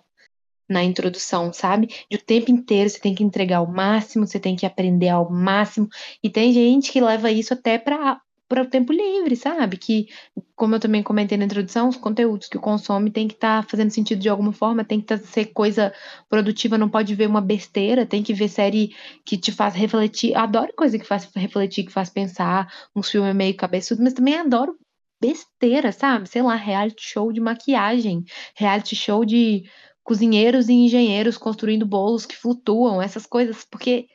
na 0.69 0.83
introdução, 0.83 1.51
sabe? 1.51 1.87
De 2.09 2.17
o 2.17 2.21
tempo 2.21 2.51
inteiro 2.51 2.89
você 2.89 2.99
tem 2.99 3.15
que 3.15 3.23
entregar 3.23 3.57
ao 3.57 3.67
máximo, 3.67 4.27
você 4.27 4.39
tem 4.39 4.55
que 4.55 4.65
aprender 4.65 5.09
ao 5.09 5.29
máximo, 5.29 5.89
e 6.23 6.29
tem 6.29 6.53
gente 6.53 6.91
que 6.91 7.01
leva 7.01 7.31
isso 7.31 7.53
até 7.53 7.77
para 7.79 8.21
para 8.47 8.61
o 8.61 8.67
tempo 8.67 8.93
livre, 8.93 9.35
sabe? 9.35 9.75
Que, 9.75 10.07
como 10.55 10.75
eu 10.75 10.79
também 10.79 11.01
comentei 11.01 11.35
na 11.35 11.45
introdução, 11.45 11.89
os 11.89 11.97
conteúdos 11.97 12.47
que 12.47 12.59
consome 12.59 13.09
tem 13.09 13.27
que 13.27 13.33
estar 13.33 13.63
tá 13.63 13.67
fazendo 13.67 13.89
sentido 13.89 14.19
de 14.19 14.29
alguma 14.29 14.53
forma, 14.53 14.85
tem 14.85 15.01
que 15.01 15.07
tá, 15.07 15.17
ser 15.17 15.45
coisa 15.45 15.91
produtiva, 16.29 16.77
não 16.77 16.87
pode 16.87 17.15
ver 17.15 17.27
uma 17.27 17.41
besteira, 17.41 18.05
tem 18.05 18.21
que 18.21 18.35
ver 18.35 18.49
série 18.49 18.95
que 19.25 19.35
te 19.35 19.51
faz 19.51 19.73
refletir. 19.73 20.35
Adoro 20.35 20.71
coisa 20.77 20.99
que 20.99 21.05
faz 21.05 21.27
refletir, 21.35 21.85
que 21.85 21.91
faz 21.91 22.11
pensar, 22.11 22.71
uns 22.95 23.09
filmes 23.09 23.35
meio 23.35 23.57
cabeçudo, 23.57 24.03
mas 24.03 24.13
também 24.13 24.37
adoro 24.37 24.77
besteira, 25.19 25.91
sabe? 25.91 26.27
Sei 26.27 26.41
lá, 26.41 26.55
reality 26.55 27.01
show 27.01 27.31
de 27.31 27.39
maquiagem, 27.39 28.23
reality 28.55 28.95
show 28.95 29.25
de 29.25 29.63
cozinheiros 30.03 30.69
e 30.69 30.73
engenheiros 30.73 31.37
construindo 31.37 31.85
bolos 31.85 32.25
que 32.25 32.35
flutuam, 32.35 33.01
essas 33.01 33.25
coisas, 33.25 33.65
porque 33.65 34.07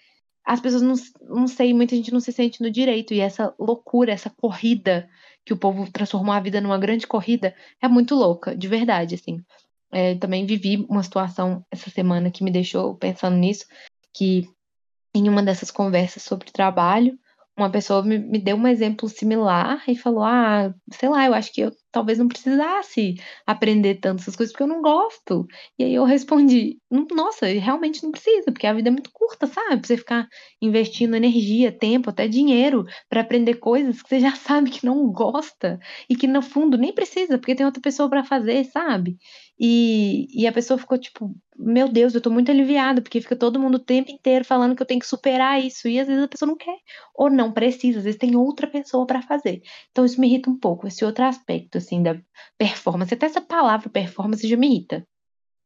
as 0.45 0.61
pessoas 0.61 0.83
não, 0.83 0.95
não 1.23 1.47
sei, 1.47 1.75
muita 1.75 1.97
gente 1.97 2.13
não 2.13 2.21
se 2.21 2.33
sente 2.33 2.63
no 2.63 2.71
direito, 2.71 3.13
e 3.13 3.21
essa 3.21 3.55
loucura, 3.59 4.13
essa 4.13 4.31
corrida 4.31 5.09
que 5.45 5.53
o 5.53 5.57
povo 5.57 5.91
transformou 5.91 6.33
a 6.35 6.41
vida 6.41 6.61
numa 6.61 6.79
grande 6.79 7.07
corrida 7.07 7.55
é 7.81 7.89
muito 7.89 8.15
louca, 8.15 8.57
de 8.57 8.69
verdade, 8.69 9.15
assim. 9.15 9.45
É, 9.93 10.15
também 10.15 10.47
vivi 10.47 10.87
uma 10.89 11.03
situação 11.03 11.65
essa 11.71 11.91
semana 11.91 12.31
que 12.31 12.45
me 12.45 12.51
deixou 12.51 12.95
pensando 12.95 13.37
nisso, 13.37 13.67
que 14.13 14.49
em 15.15 15.29
uma 15.29 15.43
dessas 15.43 15.71
conversas 15.71 16.23
sobre 16.23 16.53
trabalho, 16.53 17.19
uma 17.62 17.70
pessoa 17.70 18.03
me, 18.03 18.18
me 18.18 18.38
deu 18.38 18.57
um 18.57 18.66
exemplo 18.66 19.09
similar 19.09 19.83
e 19.88 19.96
falou: 19.96 20.25
Ah, 20.25 20.75
sei 20.92 21.09
lá, 21.09 21.27
eu 21.27 21.35
acho 21.35 21.53
que 21.53 21.61
eu 21.62 21.73
talvez 21.92 22.18
não 22.18 22.29
precisasse 22.29 23.14
aprender 23.46 23.96
tanto 23.96 24.20
essas 24.20 24.37
coisas 24.37 24.53
porque 24.53 24.62
eu 24.62 24.68
não 24.68 24.83
gosto. 24.83 25.46
E 25.79 25.85
aí 25.85 25.94
eu 25.94 26.05
respondi: 26.05 26.79
Nossa, 27.12 27.46
realmente 27.46 28.03
não 28.03 28.11
precisa, 28.11 28.53
porque 28.53 28.66
a 28.66 28.72
vida 28.72 28.88
é 28.88 28.92
muito 28.92 29.11
curta, 29.12 29.46
sabe? 29.46 29.79
Pra 29.79 29.87
você 29.87 29.96
ficar 29.96 30.29
investindo 30.61 31.14
energia, 31.14 31.72
tempo, 31.72 32.11
até 32.11 32.29
dinheiro 32.29 32.85
para 33.09 33.20
aprender 33.20 33.55
coisas 33.55 34.03
que 34.03 34.09
você 34.09 34.20
já 34.20 34.35
sabe 34.37 34.70
que 34.70 34.85
não 34.87 35.11
gosta 35.11 35.79
e 36.09 36.16
que 36.16 36.26
no 36.26 36.42
fundo 36.42 36.76
nem 36.76 36.92
precisa, 36.92 37.38
porque 37.38 37.55
tem 37.55 37.66
outra 37.66 37.83
pessoa 37.83 38.09
para 38.09 38.24
fazer, 38.24 38.64
sabe? 38.66 39.16
E, 39.59 40.26
e 40.33 40.46
a 40.46 40.53
pessoa 40.53 40.79
ficou 40.79 40.96
tipo, 40.96 41.35
meu 41.55 41.87
Deus, 41.88 42.14
eu 42.14 42.20
tô 42.20 42.31
muito 42.31 42.50
aliviada, 42.50 43.03
porque 43.03 43.20
fica 43.20 43.37
todo 43.37 43.61
mundo 43.61 43.74
o 43.74 43.85
tempo 43.85 44.11
inteiro 44.11 44.42
falando 44.42 44.74
que 44.74 44.83
eu 44.83 44.87
tenho 44.87 45.00
que 45.00 45.07
superar 45.07 45.62
isso, 45.62 45.87
e 45.87 46.00
às 46.00 46.07
vezes 46.07 46.22
a 46.22 46.29
pessoa 46.29 46.48
não 46.48 46.57
quer, 46.57 46.79
ou 47.14 47.29
não 47.29 47.53
precisa, 47.53 47.98
às 47.98 48.05
vezes 48.05 48.18
tem 48.18 48.35
outra 48.37 48.66
pessoa 48.66 49.07
para 49.07 49.20
fazer. 49.20 49.61
Então 49.90 50.05
isso 50.05 50.18
me 50.18 50.29
irrita 50.29 50.48
um 50.48 50.59
pouco, 50.59 50.87
esse 50.87 51.05
outro 51.05 51.24
aspecto, 51.24 51.76
assim, 51.81 52.03
da 52.03 52.16
performance. 52.57 53.12
Até 53.12 53.27
essa 53.27 53.40
palavra 53.40 53.88
performance 53.88 54.47
já 54.47 54.57
me 54.57 54.69
irrita. 54.69 55.07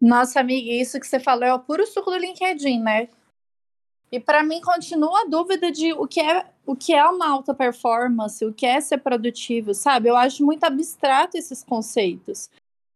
Nossa, 0.01 0.41
amiga, 0.41 0.71
isso 0.71 0.99
que 0.99 1.07
você 1.07 1.21
falou 1.21 1.45
é 1.45 1.55
o 1.55 1.61
puro 1.61 1.87
suco 1.87 2.11
do 2.11 2.17
LinkedIn, 2.17 2.81
né? 2.81 3.09
E 4.13 4.21
para 4.21 4.43
mim 4.43 4.61
continua 4.61 5.23
a 5.23 5.29
dúvida 5.29 5.73
de 5.73 5.93
o 5.93 6.07
que 6.07 6.21
é 6.21 6.47
o 6.67 6.75
que 6.77 6.95
é 6.95 7.05
uma 7.05 7.29
alta 7.29 7.53
performance, 7.53 8.45
o 8.45 8.53
que 8.53 8.65
é 8.65 8.81
ser 8.81 8.99
produtivo, 8.99 9.75
sabe? 9.75 10.09
Eu 10.09 10.17
acho 10.17 10.45
muito 10.45 10.65
abstrato 10.65 11.37
esses 11.37 11.63
conceitos. 11.63 12.49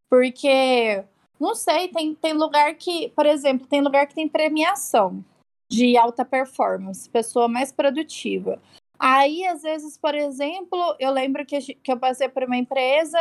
Porque, 0.09 1.05
não 1.39 1.55
sei, 1.55 1.89
tem, 1.89 2.15
tem 2.15 2.33
lugar 2.33 2.75
que, 2.77 3.11
por 3.11 3.27
exemplo, 3.27 3.67
tem 3.67 3.83
lugar 3.83 4.07
que 4.07 4.15
tem 4.15 4.29
premiação 4.29 5.23
de 5.71 5.99
alta 5.99 6.25
performance, 6.25 7.11
pessoa 7.11 7.47
mais 7.47 7.71
produtiva. 7.71 8.61
Aí, 8.99 9.47
às 9.47 9.63
vezes, 9.63 9.97
por 9.97 10.15
exemplo, 10.15 10.97
eu 10.99 11.13
lembro 11.13 11.47
que, 11.47 11.75
que 11.75 11.93
eu 11.93 11.99
passei 11.99 12.29
por 12.29 12.45
uma 12.45 12.57
empresa 12.57 13.19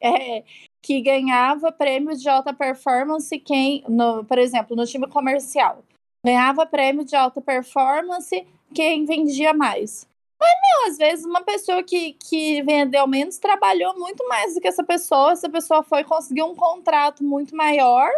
é, 0.00 0.44
que 0.80 1.00
ganhava 1.00 1.72
prêmios 1.72 2.22
de 2.22 2.28
alta 2.28 2.52
performance 2.52 3.36
quem, 3.40 3.82
no, 3.88 4.24
por 4.24 4.38
exemplo, 4.38 4.76
no 4.76 4.86
time 4.86 5.08
comercial. 5.08 5.82
Ganhava 6.24 6.66
prêmio 6.66 7.04
de 7.04 7.16
alta 7.16 7.40
performance 7.40 8.46
quem 8.74 9.04
vendia 9.04 9.52
mais. 9.52 10.06
Mas, 10.38 10.90
às 10.90 10.98
vezes 10.98 11.24
uma 11.24 11.42
pessoa 11.42 11.82
que, 11.82 12.12
que 12.12 12.62
vendeu 12.62 13.06
menos 13.06 13.38
trabalhou 13.38 13.98
muito 13.98 14.26
mais 14.28 14.54
do 14.54 14.60
que 14.60 14.68
essa 14.68 14.84
pessoa. 14.84 15.32
Essa 15.32 15.48
pessoa 15.48 15.82
foi 15.82 16.04
conseguir 16.04 16.42
um 16.42 16.54
contrato 16.54 17.24
muito 17.24 17.56
maior 17.56 18.10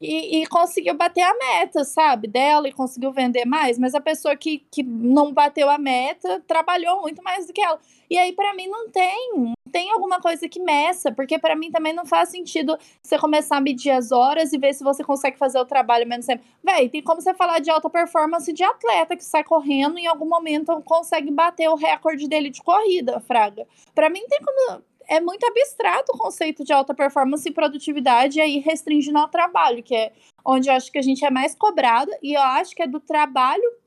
e, 0.00 0.42
e, 0.42 0.46
conseguiu 0.46 0.94
bater 0.94 1.22
a 1.22 1.34
meta, 1.34 1.82
sabe, 1.82 2.28
dela 2.28 2.68
e 2.68 2.72
conseguiu 2.72 3.12
vender 3.12 3.44
mais, 3.44 3.78
mas 3.78 3.94
a 3.94 4.00
pessoa 4.00 4.36
que, 4.36 4.64
que 4.70 4.82
não 4.82 5.32
bateu 5.32 5.68
a 5.68 5.76
meta 5.76 6.42
trabalhou 6.46 7.00
muito 7.00 7.22
mais 7.22 7.46
do 7.46 7.52
que 7.52 7.60
ela. 7.60 7.80
E 8.08 8.16
aí, 8.16 8.32
para 8.32 8.54
mim, 8.54 8.68
não 8.68 8.88
tem, 8.88 9.52
tem 9.72 9.90
alguma 9.90 10.20
coisa 10.20 10.48
que 10.48 10.60
meça, 10.60 11.12
porque 11.12 11.38
para 11.38 11.56
mim 11.56 11.70
também 11.70 11.92
não 11.92 12.06
faz 12.06 12.30
sentido 12.30 12.78
você 13.02 13.18
começar 13.18 13.56
a 13.56 13.60
medir 13.60 13.90
as 13.90 14.12
horas 14.12 14.52
e 14.52 14.58
ver 14.58 14.72
se 14.72 14.84
você 14.84 15.02
consegue 15.02 15.36
fazer 15.36 15.58
o 15.58 15.66
trabalho 15.66 16.06
menos 16.06 16.26
tempo. 16.26 16.44
Véi, 16.62 16.88
tem 16.88 17.02
como 17.02 17.20
você 17.20 17.34
falar 17.34 17.58
de 17.58 17.70
alta 17.70 17.90
performance 17.90 18.50
de 18.52 18.62
atleta 18.62 19.16
que 19.16 19.24
sai 19.24 19.44
correndo 19.44 19.98
e 19.98 20.02
em 20.02 20.06
algum 20.06 20.28
momento 20.28 20.80
consegue 20.84 21.30
bater 21.30 21.68
o 21.68 21.74
recorde 21.74 22.28
dele 22.28 22.50
de 22.50 22.62
corrida, 22.62 23.20
Fraga. 23.20 23.66
Para 23.94 24.08
mim, 24.08 24.22
tem 24.28 24.38
como 24.40 24.82
é 25.08 25.20
muito 25.20 25.44
abstrato 25.46 26.12
o 26.14 26.18
conceito 26.18 26.62
de 26.62 26.72
alta 26.72 26.94
performance 26.94 27.48
e 27.48 27.52
produtividade, 27.52 28.38
e 28.38 28.42
aí 28.42 28.58
restringindo 28.58 29.18
ao 29.18 29.28
trabalho, 29.28 29.82
que 29.82 29.96
é 29.96 30.12
onde 30.44 30.68
eu 30.68 30.74
acho 30.74 30.92
que 30.92 30.98
a 30.98 31.02
gente 31.02 31.24
é 31.24 31.30
mais 31.30 31.54
cobrado, 31.54 32.10
e 32.22 32.34
eu 32.34 32.42
acho 32.42 32.76
que 32.76 32.82
é 32.82 32.86
do 32.86 33.00
trabalho 33.00 33.78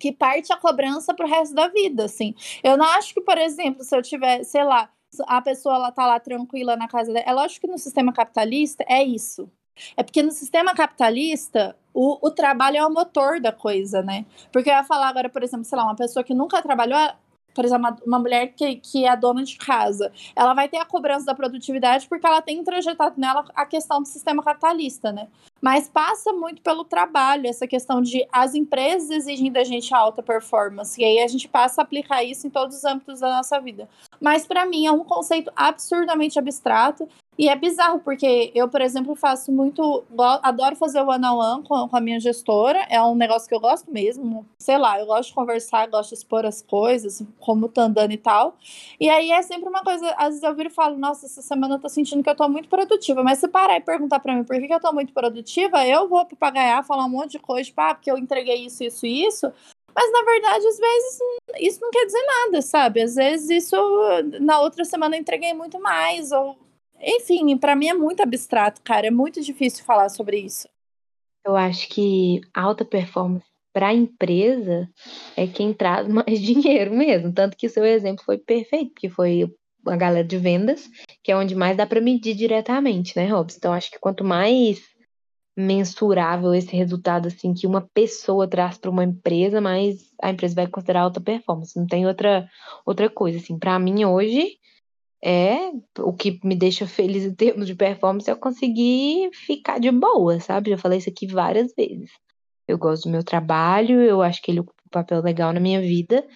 que 0.00 0.12
parte 0.12 0.52
a 0.52 0.56
cobrança 0.56 1.14
pro 1.14 1.26
resto 1.26 1.54
da 1.54 1.68
vida, 1.68 2.04
assim. 2.04 2.34
Eu 2.62 2.76
não 2.76 2.84
acho 2.84 3.14
que, 3.14 3.20
por 3.20 3.38
exemplo, 3.38 3.82
se 3.82 3.96
eu 3.96 4.02
tiver, 4.02 4.44
sei 4.44 4.64
lá, 4.64 4.90
a 5.26 5.40
pessoa 5.40 5.76
ela 5.76 5.92
tá 5.92 6.06
lá 6.06 6.20
tranquila 6.20 6.76
na 6.76 6.88
casa 6.88 7.12
dela, 7.12 7.24
é 7.26 7.32
lógico 7.32 7.66
que 7.66 7.72
no 7.72 7.78
sistema 7.78 8.12
capitalista 8.12 8.84
é 8.88 9.02
isso. 9.02 9.50
É 9.96 10.02
porque 10.02 10.22
no 10.22 10.30
sistema 10.30 10.74
capitalista, 10.74 11.76
o, 11.92 12.18
o 12.26 12.30
trabalho 12.30 12.78
é 12.78 12.86
o 12.86 12.90
motor 12.90 13.40
da 13.40 13.52
coisa, 13.52 14.02
né? 14.02 14.24
Porque 14.50 14.70
eu 14.70 14.74
ia 14.74 14.84
falar 14.84 15.08
agora, 15.08 15.28
por 15.28 15.42
exemplo, 15.42 15.64
sei 15.64 15.76
lá, 15.76 15.84
uma 15.84 15.96
pessoa 15.96 16.24
que 16.24 16.34
nunca 16.34 16.62
trabalhou, 16.62 16.98
por 17.56 17.64
exemplo, 17.64 17.96
uma, 18.06 18.18
mulher 18.18 18.48
que, 18.48 18.76
que 18.76 19.06
é 19.06 19.16
dona 19.16 19.42
de 19.42 19.56
casa, 19.56 20.12
ela 20.36 20.52
vai 20.52 20.68
ter 20.68 20.76
a 20.76 20.84
cobrança 20.84 21.24
da 21.24 21.34
produtividade 21.34 22.06
porque 22.06 22.26
ela 22.26 22.42
tem 22.42 22.58
introjetado 22.58 23.18
nela 23.18 23.46
a 23.54 23.64
questão 23.64 24.02
do 24.02 24.06
sistema 24.06 24.42
capitalista, 24.42 25.10
né? 25.10 25.26
Mas 25.60 25.88
passa 25.88 26.32
muito 26.32 26.62
pelo 26.62 26.84
trabalho, 26.84 27.46
essa 27.46 27.66
questão 27.66 28.02
de 28.02 28.26
as 28.30 28.54
empresas 28.54 29.10
exigem 29.10 29.50
da 29.50 29.64
gente 29.64 29.94
alta 29.94 30.22
performance, 30.22 31.00
e 31.00 31.04
aí 31.04 31.18
a 31.20 31.26
gente 31.26 31.48
passa 31.48 31.80
a 31.80 31.84
aplicar 31.84 32.22
isso 32.22 32.46
em 32.46 32.50
todos 32.50 32.76
os 32.76 32.84
âmbitos 32.84 33.20
da 33.20 33.28
nossa 33.28 33.58
vida. 33.60 33.88
Mas 34.20 34.46
para 34.46 34.66
mim 34.66 34.86
é 34.86 34.92
um 34.92 35.04
conceito 35.04 35.50
absurdamente 35.56 36.38
abstrato 36.38 37.08
e 37.38 37.50
é 37.50 37.56
bizarro, 37.56 38.00
porque 38.00 38.50
eu, 38.54 38.66
por 38.66 38.80
exemplo, 38.80 39.14
faço 39.14 39.52
muito. 39.52 40.04
Adoro 40.42 40.74
fazer 40.74 41.02
o 41.02 41.08
one-on-one 41.08 41.64
com, 41.64 41.86
com, 41.86 41.96
a 41.96 42.00
minha 42.00 42.18
gestora. 42.18 42.86
É 42.88 43.02
um 43.02 43.14
negócio 43.14 43.46
que 43.46 43.54
eu 43.54 43.60
gosto 43.60 43.90
mesmo. 43.92 44.46
Sei 44.58 44.78
lá, 44.78 44.98
eu 44.98 45.04
gosto 45.04 45.28
de 45.28 45.34
conversar, 45.34 45.86
gosto 45.88 46.10
de 46.10 46.14
expor 46.14 46.46
as 46.46 46.62
coisas, 46.62 47.22
como 47.38 47.68
tá 47.68 47.82
andando 47.82 48.12
e 48.12 48.16
tal. 48.16 48.56
E 48.98 49.10
aí 49.10 49.30
é 49.30 49.42
sempre 49.42 49.68
uma 49.68 49.82
coisa. 49.82 50.08
Às 50.16 50.28
vezes 50.28 50.42
eu 50.42 50.54
viro 50.54 50.70
e 50.70 50.72
falo, 50.72 50.96
nossa, 50.96 51.26
essa 51.26 51.42
semana 51.42 51.74
eu 51.74 51.78
tô 51.78 51.90
sentindo 51.90 52.22
que 52.22 52.30
eu 52.30 52.34
tô 52.36 52.48
muito 52.48 52.70
produtiva. 52.70 53.22
Mas 53.22 53.38
se 53.38 53.48
parar 53.48 53.76
e 53.76 53.80
perguntar 53.80 54.18
pra 54.20 54.34
mim 54.34 54.42
por 54.42 54.56
que, 54.56 54.66
que 54.66 54.74
eu 54.74 54.80
tô 54.80 54.90
muito 54.94 55.12
produtiva, 55.12 55.46
eu 55.60 56.08
vou 56.08 56.24
papagaiar, 56.26 56.84
falar 56.84 57.04
um 57.04 57.10
monte 57.10 57.32
de 57.32 57.38
coisa, 57.38 57.64
tipo, 57.64 57.80
ah, 57.80 57.94
porque 57.94 58.10
eu 58.10 58.18
entreguei 58.18 58.66
isso, 58.66 58.84
isso 58.84 59.06
e 59.06 59.26
isso. 59.26 59.52
Mas 59.94 60.12
na 60.12 60.22
verdade, 60.22 60.66
às 60.66 60.78
vezes, 60.78 61.18
isso 61.58 61.80
não 61.80 61.90
quer 61.90 62.04
dizer 62.04 62.22
nada, 62.26 62.62
sabe? 62.62 63.00
Às 63.02 63.14
vezes 63.14 63.64
isso 63.64 63.76
na 64.40 64.60
outra 64.60 64.84
semana 64.84 65.16
eu 65.16 65.20
entreguei 65.20 65.54
muito 65.54 65.80
mais, 65.80 66.32
ou 66.32 66.56
enfim, 67.00 67.56
para 67.56 67.76
mim 67.76 67.88
é 67.88 67.94
muito 67.94 68.22
abstrato, 68.22 68.82
cara. 68.82 69.06
É 69.06 69.10
muito 69.10 69.40
difícil 69.40 69.84
falar 69.84 70.08
sobre 70.08 70.38
isso. 70.38 70.68
Eu 71.44 71.56
acho 71.56 71.88
que 71.88 72.40
alta 72.52 72.84
performance 72.84 73.46
para 73.72 73.88
a 73.88 73.94
empresa 73.94 74.88
é 75.36 75.46
quem 75.46 75.72
traz 75.72 76.08
mais 76.08 76.40
dinheiro 76.40 76.94
mesmo. 76.94 77.32
Tanto 77.32 77.56
que 77.56 77.68
seu 77.68 77.84
exemplo 77.84 78.24
foi 78.24 78.38
perfeito, 78.38 78.92
porque 78.92 79.08
foi 79.08 79.50
a 79.86 79.96
galera 79.96 80.26
de 80.26 80.36
vendas, 80.36 80.90
que 81.22 81.30
é 81.30 81.36
onde 81.36 81.54
mais 81.54 81.76
dá 81.76 81.86
para 81.86 82.00
medir 82.00 82.34
diretamente, 82.34 83.16
né, 83.16 83.26
Robson? 83.28 83.58
Então, 83.58 83.72
acho 83.72 83.90
que 83.90 83.98
quanto 83.98 84.24
mais 84.24 84.80
mensurável 85.56 86.54
esse 86.54 86.76
resultado 86.76 87.28
assim 87.28 87.54
que 87.54 87.66
uma 87.66 87.80
pessoa 87.80 88.46
traz 88.46 88.76
para 88.76 88.90
uma 88.90 89.04
empresa, 89.04 89.60
mais 89.60 90.12
a 90.20 90.30
empresa 90.30 90.54
vai 90.54 90.66
considerar 90.66 91.02
alta 91.02 91.20
performance. 91.20 91.78
Não 91.78 91.86
tem 91.86 92.06
outra 92.06 92.48
outra 92.84 93.08
coisa 93.08 93.38
assim. 93.38 93.58
Para 93.58 93.78
mim 93.78 94.04
hoje, 94.04 94.58
é 95.24 95.70
o 95.98 96.12
que 96.12 96.38
me 96.44 96.54
deixa 96.54 96.86
feliz 96.86 97.24
em 97.24 97.34
termos 97.34 97.66
de 97.66 97.74
performance 97.74 98.28
é 98.28 98.32
eu 98.32 98.36
conseguir 98.36 99.30
ficar 99.32 99.80
de 99.80 99.90
boa, 99.90 100.38
sabe? 100.40 100.70
Já 100.70 100.78
falei 100.78 100.98
isso 100.98 101.08
aqui 101.08 101.26
várias 101.26 101.74
vezes. 101.74 102.10
Eu 102.68 102.78
gosto 102.78 103.04
do 103.04 103.10
meu 103.10 103.24
trabalho, 103.24 104.00
eu 104.02 104.22
acho 104.22 104.42
que 104.42 104.50
ele 104.50 104.60
ocupa 104.60 104.82
um 104.86 104.90
papel 104.90 105.22
legal 105.22 105.52
na 105.52 105.60
minha 105.60 105.80
vida, 105.80 106.26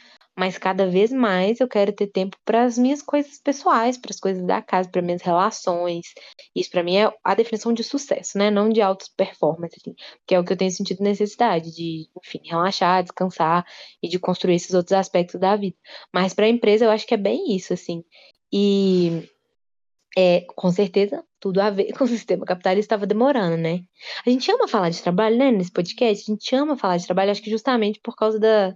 mas 0.40 0.56
cada 0.56 0.86
vez 0.86 1.12
mais 1.12 1.60
eu 1.60 1.68
quero 1.68 1.92
ter 1.92 2.06
tempo 2.06 2.34
para 2.46 2.64
as 2.64 2.78
minhas 2.78 3.02
coisas 3.02 3.38
pessoais, 3.38 3.98
para 3.98 4.10
as 4.10 4.18
coisas 4.18 4.42
da 4.46 4.62
casa, 4.62 4.88
para 4.88 5.02
minhas 5.02 5.20
relações. 5.20 6.14
Isso 6.56 6.70
para 6.70 6.82
mim 6.82 6.96
é 6.96 7.12
a 7.22 7.34
definição 7.34 7.74
de 7.74 7.84
sucesso, 7.84 8.38
né? 8.38 8.50
Não 8.50 8.70
de 8.70 8.80
alta 8.80 9.04
performance, 9.18 9.76
assim, 9.78 9.94
que 10.26 10.34
é 10.34 10.40
o 10.40 10.44
que 10.44 10.54
eu 10.54 10.56
tenho 10.56 10.70
sentido 10.70 11.02
necessidade 11.02 11.70
de, 11.70 12.08
enfim, 12.24 12.40
relaxar, 12.42 13.02
descansar 13.02 13.66
e 14.02 14.08
de 14.08 14.18
construir 14.18 14.54
esses 14.54 14.72
outros 14.72 14.94
aspectos 14.94 15.38
da 15.38 15.54
vida. 15.56 15.76
Mas 16.10 16.32
para 16.32 16.46
a 16.46 16.48
empresa 16.48 16.86
eu 16.86 16.90
acho 16.90 17.06
que 17.06 17.12
é 17.12 17.18
bem 17.18 17.54
isso, 17.54 17.74
assim. 17.74 18.02
E 18.50 19.28
é, 20.16 20.40
com 20.56 20.70
certeza, 20.72 21.22
tudo 21.38 21.60
a 21.60 21.68
ver 21.68 21.92
com 21.98 22.04
o 22.04 22.08
sistema 22.08 22.46
capitalista 22.46 22.94
estava 22.94 23.06
demorando, 23.06 23.58
né? 23.58 23.80
A 24.26 24.30
gente 24.30 24.50
ama 24.50 24.66
falar 24.66 24.88
de 24.88 25.02
trabalho, 25.02 25.36
né, 25.36 25.50
nesse 25.50 25.70
podcast? 25.70 26.24
A 26.30 26.34
gente 26.34 26.56
ama 26.56 26.78
falar 26.78 26.96
de 26.96 27.04
trabalho, 27.04 27.30
acho 27.30 27.42
que 27.42 27.50
justamente 27.50 28.00
por 28.02 28.16
causa 28.16 28.40
da, 28.40 28.74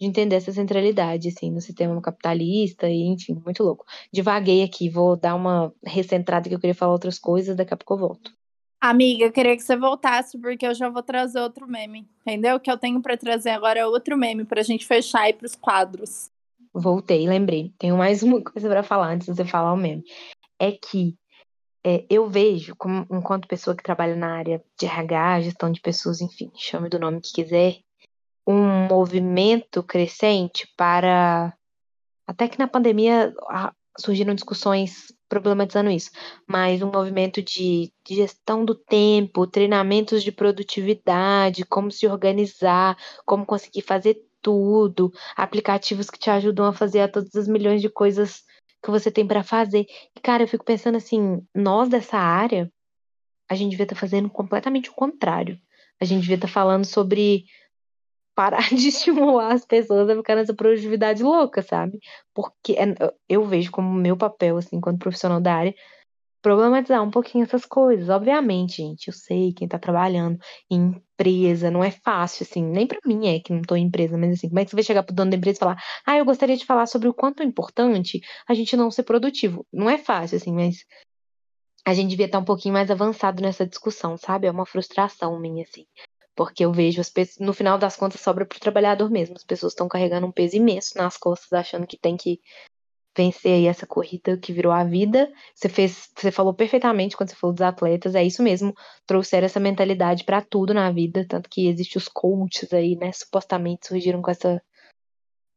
de 0.00 0.06
entender 0.06 0.36
essa 0.36 0.50
centralidade, 0.50 1.28
assim, 1.28 1.50
no 1.50 1.60
sistema 1.60 2.00
capitalista 2.00 2.88
e, 2.88 3.02
enfim, 3.02 3.34
muito 3.44 3.62
louco. 3.62 3.84
Divaguei 4.10 4.62
aqui, 4.62 4.88
vou 4.88 5.14
dar 5.14 5.34
uma 5.34 5.72
recentrada 5.84 6.48
que 6.48 6.54
eu 6.54 6.58
queria 6.58 6.74
falar 6.74 6.92
outras 6.92 7.18
coisas, 7.18 7.54
daqui 7.54 7.74
a 7.74 7.76
pouco 7.76 7.94
eu 7.94 7.98
volto. 7.98 8.32
Amiga, 8.80 9.26
eu 9.26 9.32
queria 9.32 9.54
que 9.54 9.62
você 9.62 9.76
voltasse, 9.76 10.38
porque 10.38 10.66
eu 10.66 10.74
já 10.74 10.88
vou 10.88 11.02
trazer 11.02 11.38
outro 11.38 11.68
meme, 11.68 12.08
entendeu? 12.22 12.56
O 12.56 12.60
que 12.60 12.70
eu 12.70 12.78
tenho 12.78 13.02
para 13.02 13.14
trazer 13.14 13.50
agora 13.50 13.78
é 13.78 13.86
outro 13.86 14.16
meme 14.16 14.46
pra 14.46 14.62
gente 14.62 14.86
fechar 14.86 15.20
aí 15.22 15.34
pros 15.34 15.54
quadros. 15.54 16.30
voltei, 16.72 17.28
lembrei. 17.28 17.74
Tenho 17.78 17.98
mais 17.98 18.22
uma 18.22 18.42
coisa 18.42 18.70
para 18.70 18.82
falar 18.82 19.12
antes 19.12 19.26
de 19.26 19.34
você 19.34 19.44
falar 19.44 19.74
o 19.74 19.76
meme. 19.76 20.02
É 20.58 20.72
que 20.72 21.14
é, 21.84 22.06
eu 22.08 22.28
vejo, 22.30 22.74
como, 22.74 23.06
enquanto 23.10 23.46
pessoa 23.46 23.76
que 23.76 23.82
trabalha 23.82 24.16
na 24.16 24.34
área 24.34 24.64
de 24.78 24.86
RH, 24.86 25.42
gestão 25.42 25.70
de 25.70 25.80
pessoas, 25.80 26.22
enfim, 26.22 26.50
chame 26.54 26.88
do 26.88 26.98
nome 26.98 27.20
que 27.20 27.34
quiser, 27.34 27.80
um 28.46 28.86
movimento 28.86 29.82
crescente 29.82 30.68
para. 30.76 31.54
Até 32.26 32.48
que 32.48 32.58
na 32.58 32.68
pandemia 32.68 33.34
surgiram 33.98 34.34
discussões 34.34 35.12
problematizando 35.28 35.90
isso, 35.90 36.10
mas 36.46 36.82
um 36.82 36.90
movimento 36.90 37.42
de, 37.42 37.92
de 38.04 38.16
gestão 38.16 38.64
do 38.64 38.74
tempo, 38.74 39.46
treinamentos 39.46 40.22
de 40.22 40.32
produtividade, 40.32 41.64
como 41.64 41.90
se 41.90 42.06
organizar, 42.06 42.96
como 43.24 43.46
conseguir 43.46 43.82
fazer 43.82 44.20
tudo, 44.42 45.12
aplicativos 45.36 46.10
que 46.10 46.18
te 46.18 46.30
ajudam 46.30 46.66
a 46.66 46.72
fazer 46.72 47.10
todas 47.10 47.34
as 47.34 47.46
milhões 47.46 47.80
de 47.80 47.88
coisas 47.88 48.42
que 48.82 48.90
você 48.90 49.10
tem 49.10 49.26
para 49.26 49.42
fazer. 49.42 49.86
E, 50.16 50.20
cara, 50.20 50.42
eu 50.42 50.48
fico 50.48 50.64
pensando 50.64 50.96
assim, 50.96 51.46
nós 51.54 51.88
dessa 51.88 52.16
área, 52.16 52.72
a 53.48 53.54
gente 53.54 53.70
devia 53.70 53.84
estar 53.84 53.94
tá 53.94 54.00
fazendo 54.00 54.30
completamente 54.30 54.90
o 54.90 54.94
contrário. 54.94 55.58
A 56.00 56.04
gente 56.04 56.22
devia 56.22 56.36
estar 56.36 56.48
tá 56.48 56.52
falando 56.52 56.84
sobre 56.84 57.44
parar 58.40 58.60
de 58.74 58.88
estimular 58.88 59.52
as 59.52 59.66
pessoas 59.66 60.08
a 60.08 60.16
ficar 60.16 60.34
nessa 60.34 60.54
produtividade 60.54 61.22
louca, 61.22 61.60
sabe? 61.60 61.98
Porque 62.34 62.72
é, 62.72 62.86
eu 63.28 63.44
vejo 63.44 63.70
como 63.70 63.92
meu 63.92 64.16
papel, 64.16 64.56
assim, 64.56 64.76
enquanto 64.76 64.98
profissional 64.98 65.42
da 65.42 65.54
área, 65.54 65.74
problematizar 66.40 67.02
um 67.02 67.10
pouquinho 67.10 67.44
essas 67.44 67.66
coisas. 67.66 68.08
Obviamente, 68.08 68.78
gente, 68.78 69.08
eu 69.08 69.12
sei 69.12 69.52
quem 69.52 69.68
tá 69.68 69.78
trabalhando 69.78 70.38
em 70.70 70.94
empresa, 71.18 71.70
não 71.70 71.84
é 71.84 71.90
fácil, 71.90 72.46
assim, 72.48 72.64
nem 72.64 72.86
para 72.86 72.98
mim 73.04 73.28
é 73.28 73.40
que 73.40 73.52
não 73.52 73.60
tô 73.60 73.76
em 73.76 73.84
empresa, 73.84 74.16
mas 74.16 74.32
assim, 74.32 74.48
como 74.48 74.58
é 74.58 74.64
que 74.64 74.70
você 74.70 74.76
vai 74.76 74.84
chegar 74.84 75.02
pro 75.02 75.14
dono 75.14 75.30
da 75.30 75.36
empresa 75.36 75.58
e 75.58 75.60
falar, 75.60 75.82
ah, 76.06 76.16
eu 76.16 76.24
gostaria 76.24 76.56
de 76.56 76.64
falar 76.64 76.86
sobre 76.86 77.08
o 77.08 77.14
quanto 77.14 77.42
é 77.42 77.46
importante 77.46 78.20
a 78.48 78.54
gente 78.54 78.74
não 78.74 78.90
ser 78.90 79.02
produtivo. 79.02 79.66
Não 79.70 79.90
é 79.90 79.98
fácil, 79.98 80.36
assim, 80.38 80.52
mas 80.52 80.78
a 81.84 81.92
gente 81.92 82.08
devia 82.08 82.24
estar 82.24 82.38
um 82.38 82.44
pouquinho 82.44 82.72
mais 82.72 82.90
avançado 82.90 83.42
nessa 83.42 83.66
discussão, 83.66 84.16
sabe? 84.16 84.46
É 84.46 84.50
uma 84.50 84.64
frustração 84.64 85.38
minha, 85.38 85.62
assim. 85.62 85.84
Porque 86.40 86.64
eu 86.64 86.72
vejo, 86.72 87.02
as 87.02 87.10
pessoas, 87.10 87.46
no 87.46 87.52
final 87.52 87.76
das 87.76 87.96
contas, 87.96 88.22
sobra 88.22 88.46
pro 88.46 88.58
trabalhador 88.58 89.10
mesmo. 89.10 89.36
As 89.36 89.44
pessoas 89.44 89.74
estão 89.74 89.86
carregando 89.86 90.26
um 90.26 90.32
peso 90.32 90.56
imenso 90.56 90.96
nas 90.96 91.18
costas, 91.18 91.52
achando 91.52 91.86
que 91.86 91.98
tem 91.98 92.16
que 92.16 92.40
vencer 93.14 93.52
aí 93.52 93.66
essa 93.66 93.86
corrida 93.86 94.38
que 94.38 94.50
virou 94.50 94.72
a 94.72 94.82
vida. 94.82 95.30
Você 95.54 95.68
fez, 95.68 96.08
você 96.16 96.30
falou 96.30 96.54
perfeitamente 96.54 97.14
quando 97.14 97.28
você 97.28 97.36
falou 97.36 97.52
dos 97.52 97.60
atletas, 97.60 98.14
é 98.14 98.24
isso 98.24 98.42
mesmo. 98.42 98.72
Trouxeram 99.06 99.44
essa 99.44 99.60
mentalidade 99.60 100.24
para 100.24 100.40
tudo 100.40 100.72
na 100.72 100.90
vida, 100.90 101.26
tanto 101.28 101.46
que 101.50 101.68
existe 101.68 101.98
os 101.98 102.08
coaches 102.08 102.72
aí, 102.72 102.96
né, 102.96 103.12
supostamente 103.12 103.86
surgiram 103.86 104.22
com 104.22 104.30
essa 104.30 104.62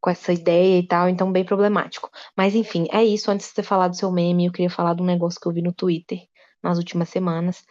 com 0.01 0.09
essa 0.09 0.33
ideia 0.33 0.79
e 0.79 0.85
tal, 0.85 1.07
então 1.07 1.31
bem 1.31 1.45
problemático. 1.45 2.09
Mas 2.35 2.55
enfim, 2.55 2.87
é 2.91 3.01
isso. 3.01 3.31
Antes 3.31 3.47
de 3.47 3.53
você 3.53 3.63
falar 3.63 3.87
do 3.87 3.95
seu 3.95 4.11
meme, 4.11 4.47
eu 4.47 4.51
queria 4.51 4.69
falar 4.69 4.95
de 4.95 5.01
um 5.01 5.05
negócio 5.05 5.39
que 5.39 5.47
eu 5.47 5.53
vi 5.53 5.61
no 5.61 5.71
Twitter 5.71 6.19
nas 6.61 6.77
últimas 6.77 7.07
semanas, 7.07 7.63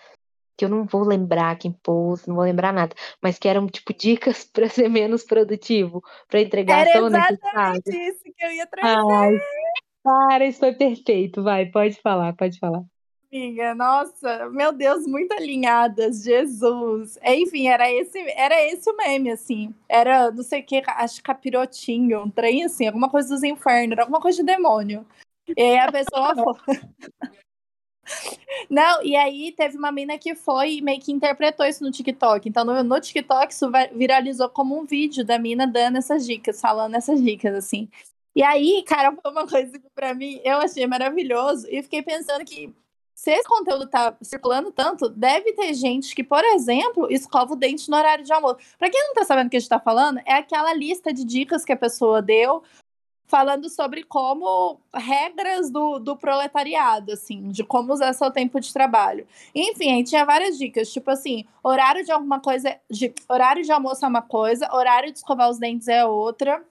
que 0.57 0.65
eu 0.65 0.69
não 0.69 0.85
vou 0.85 1.03
lembrar 1.03 1.57
quem 1.59 1.73
pôs, 1.73 2.27
não 2.27 2.35
vou 2.35 2.45
lembrar 2.45 2.73
nada, 2.73 2.95
mas 3.23 3.39
que 3.39 3.49
eram 3.49 3.67
tipo 3.67 3.93
dicas 3.95 4.45
para 4.53 4.69
ser 4.69 4.89
menos 4.89 5.25
produtivo, 5.25 6.03
para 6.29 6.41
entregar 6.41 6.87
Era 6.87 7.07
exatamente 7.07 7.91
isso 7.91 8.25
que 8.25 8.45
eu 8.45 8.51
ia 8.53 8.67
trazer. 8.67 9.13
Ai, 9.13 9.39
para, 10.03 10.47
isso 10.47 10.59
foi 10.59 10.73
perfeito. 10.75 11.43
Vai, 11.43 11.67
pode 11.67 12.01
falar, 12.01 12.35
pode 12.35 12.59
falar. 12.59 12.83
Amiga, 13.33 13.75
nossa, 13.75 14.51
meu 14.51 14.73
Deus, 14.73 15.07
muito 15.07 15.33
alinhadas, 15.33 16.23
Jesus. 16.23 17.19
Enfim, 17.25 17.67
era 17.67 17.91
esse, 17.91 18.19
era 18.37 18.61
esse 18.67 18.91
o 18.91 18.97
meme, 18.97 19.31
assim. 19.31 19.75
Era, 19.89 20.31
não 20.31 20.43
sei 20.43 20.61
o 20.61 20.67
que, 20.67 20.83
acho 20.87 21.23
capirotinho, 21.23 22.25
um 22.25 22.31
trem 22.31 22.65
assim, 22.65 22.87
alguma 22.87 23.09
coisa 23.09 23.31
dos 23.31 23.43
infernos, 23.43 23.99
alguma 23.99 24.21
coisa 24.21 24.37
de 24.37 24.45
demônio. 24.45 25.07
E 25.57 25.63
aí 25.63 25.79
a 25.79 25.91
pessoa. 25.91 26.35
Não, 28.69 29.03
e 29.03 29.17
aí 29.17 29.53
teve 29.53 29.77
uma 29.77 29.93
mina 29.93 30.19
que 30.19 30.35
foi 30.35 30.75
e 30.75 30.83
meio 30.83 31.01
que 31.01 31.13
interpretou 31.13 31.67
isso 31.67 31.85
no 31.85 31.91
TikTok. 31.91 32.49
Então, 32.49 32.65
no, 32.65 32.83
no 32.83 33.01
TikTok, 33.01 33.53
isso 33.53 33.71
viralizou 33.95 34.49
como 34.49 34.79
um 34.79 34.85
vídeo 34.85 35.25
da 35.25 35.39
mina 35.39 35.67
dando 35.67 35.99
essas 35.99 36.27
dicas, 36.27 36.61
falando 36.61 36.95
essas 36.95 37.23
dicas, 37.23 37.55
assim. 37.55 37.89
E 38.35 38.43
aí, 38.43 38.83
cara, 38.87 39.13
foi 39.13 39.31
uma 39.31 39.47
coisa 39.47 39.79
que 39.79 39.91
pra 39.95 40.15
mim 40.15 40.41
eu 40.45 40.59
achei 40.59 40.87
maravilhoso. 40.87 41.67
E 41.71 41.83
fiquei 41.83 42.03
pensando 42.03 42.45
que 42.45 42.75
se 43.15 43.31
esse 43.31 43.49
conteúdo 43.49 43.87
tá 43.87 44.17
circulando 44.23 44.73
tanto, 44.73 45.09
deve 45.09 45.53
ter 45.53 45.75
gente 45.75 46.15
que, 46.15 46.25
por 46.25 46.43
exemplo, 46.43 47.07
escova 47.09 47.53
o 47.53 47.57
dente 47.57 47.89
no 47.89 47.97
horário 47.97 48.25
de 48.25 48.33
almoço. 48.33 48.59
Pra 48.79 48.91
quem 48.91 49.01
não 49.07 49.15
tá 49.15 49.25
sabendo 49.25 49.47
o 49.47 49.51
que 49.51 49.57
a 49.57 49.61
gente 49.61 49.69
tá 49.69 49.79
falando, 49.79 50.19
é 50.27 50.33
aquela 50.33 50.75
lista 50.75 51.13
de 51.13 51.25
dicas 51.25 51.65
que 51.65 51.73
a 51.73 51.77
pessoa 51.77 52.21
deu 52.21 52.65
falando 53.33 53.71
sobre 53.71 54.03
como 54.03 54.79
regras 54.95 55.71
do, 55.71 55.99
do 55.99 56.15
proletariado, 56.15 57.13
assim, 57.13 57.49
de 57.49 57.65
como 57.65 57.91
usar 57.91 58.13
seu 58.13 58.31
tempo 58.31 58.61
de 58.61 58.71
trabalho. 58.71 59.27
Enfim, 59.55 59.91
aí 59.91 60.05
tinha 60.05 60.23
várias 60.27 60.59
dicas, 60.59 60.93
tipo 60.93 61.11
assim, 61.11 61.47
horário 61.65 62.05
de 62.05 62.13
alguma 62.13 62.41
coisa, 62.41 62.77
de, 62.91 63.11
horário 63.27 63.65
de 63.65 63.73
almoço 63.73 64.05
é 64.05 64.09
uma 64.09 64.21
coisa, 64.21 64.69
horário 64.71 65.11
de 65.11 65.17
escovar 65.17 65.49
os 65.49 65.59
dentes 65.59 65.89
é 65.89 66.05
outra, 66.05 66.63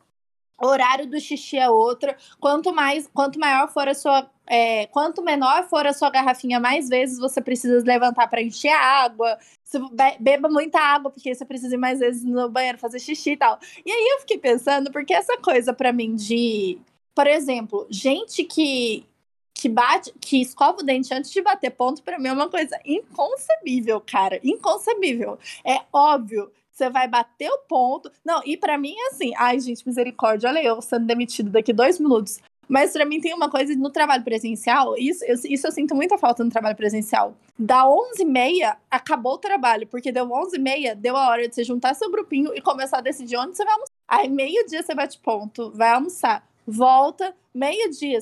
horário 0.62 1.08
do 1.10 1.20
xixi 1.20 1.58
é 1.58 1.70
outra. 1.70 2.16
Quanto 2.40 2.74
mais, 2.74 3.08
quanto 3.14 3.40
maior 3.40 3.68
for 3.72 3.88
a 3.88 3.94
sua, 3.94 4.30
é, 4.48 4.86
quanto 4.88 5.22
menor 5.22 5.64
for 5.70 5.86
a 5.86 5.94
sua 5.94 6.10
garrafinha, 6.10 6.60
mais 6.60 6.90
vezes 6.90 7.20
você 7.20 7.42
precisa 7.42 7.84
levantar 7.86 8.28
para 8.28 8.42
encher 8.42 8.72
a 8.72 9.04
água. 9.04 9.38
Beba 10.20 10.50
muita 10.50 10.80
água 10.80 11.12
porque 11.12 11.34
você 11.34 11.46
precisa 11.46 11.76
ir 11.76 11.78
mais 11.78 12.00
vezes 12.00 12.24
no 12.24 12.50
banheiro 12.50 12.78
fazer 12.78 13.00
xixi 13.00 13.32
e 13.32 13.38
tal. 13.38 13.60
E 13.86 13.92
aí 13.92 14.08
eu 14.16 14.20
fiquei 14.22 14.38
pensando 14.38 14.92
porque 14.92 15.14
essa 15.14 15.38
coisa 15.38 15.74
para 15.74 15.94
mim 15.94 16.16
de, 16.16 16.78
por 17.16 17.28
exemplo, 17.28 17.88
gente 17.90 18.44
que 18.44 19.06
que 19.54 19.70
bate, 19.70 20.12
que 20.20 20.42
escova 20.42 20.80
o 20.80 20.84
dente 20.84 21.14
antes 21.14 21.30
de 21.30 21.40
bater 21.40 21.70
ponto, 21.70 22.02
para 22.02 22.18
mim 22.18 22.30
é 22.30 22.34
uma 22.34 22.50
coisa 22.50 22.80
inconcebível, 22.84 24.02
cara. 24.02 24.40
Inconcebível. 24.44 25.38
É 25.64 25.82
óbvio 25.94 26.52
você 26.72 26.90
vai 26.90 27.08
bater 27.08 27.50
o 27.50 27.60
ponto. 27.68 28.12
Não, 28.26 28.42
e 28.46 28.58
para 28.58 28.78
mim 28.78 28.94
é 28.96 29.08
assim, 29.10 29.32
ai, 29.38 29.60
gente, 29.60 29.86
misericórdia, 29.86 30.50
olha 30.50 30.64
eu 30.64 30.82
sendo 30.82 31.06
demitido 31.06 31.50
daqui 31.50 31.74
dois 31.74 32.00
minutos. 32.00 32.40
Mas 32.68 32.94
para 32.94 33.06
mim 33.06 33.20
tem 33.20 33.34
uma 33.34 33.50
coisa 33.50 33.76
no 33.76 33.90
trabalho 33.90 34.24
presencial, 34.24 34.96
isso 34.98 35.26
eu, 35.26 35.36
isso 35.44 35.68
eu 35.68 35.72
sinto 35.74 35.94
muita 35.94 36.18
falta 36.18 36.42
no 36.42 36.50
trabalho 36.50 36.78
presencial. 36.78 37.36
Da 37.60 37.84
11h30, 37.84 38.78
acabou 38.90 39.34
o 39.34 39.38
trabalho, 39.38 39.86
porque 39.88 40.10
deu 40.10 40.26
11h30, 40.26 40.96
deu 40.96 41.18
a 41.18 41.28
hora 41.28 41.50
de 41.50 41.54
você 41.54 41.66
juntar 41.66 41.94
seu 41.94 42.10
grupinho 42.10 42.56
e 42.56 42.62
começar 42.62 43.00
a 43.00 43.02
decidir 43.02 43.36
onde 43.36 43.58
você 43.58 43.66
vai 43.66 43.74
almoçar. 43.74 43.94
Aí 44.08 44.30
meio-dia 44.30 44.82
você 44.82 44.96
bate 44.96 45.20
ponto, 45.20 45.72
vai 45.76 45.90
almoçar 45.90 46.50
volta, 46.66 47.36
meio-dia, 47.54 48.20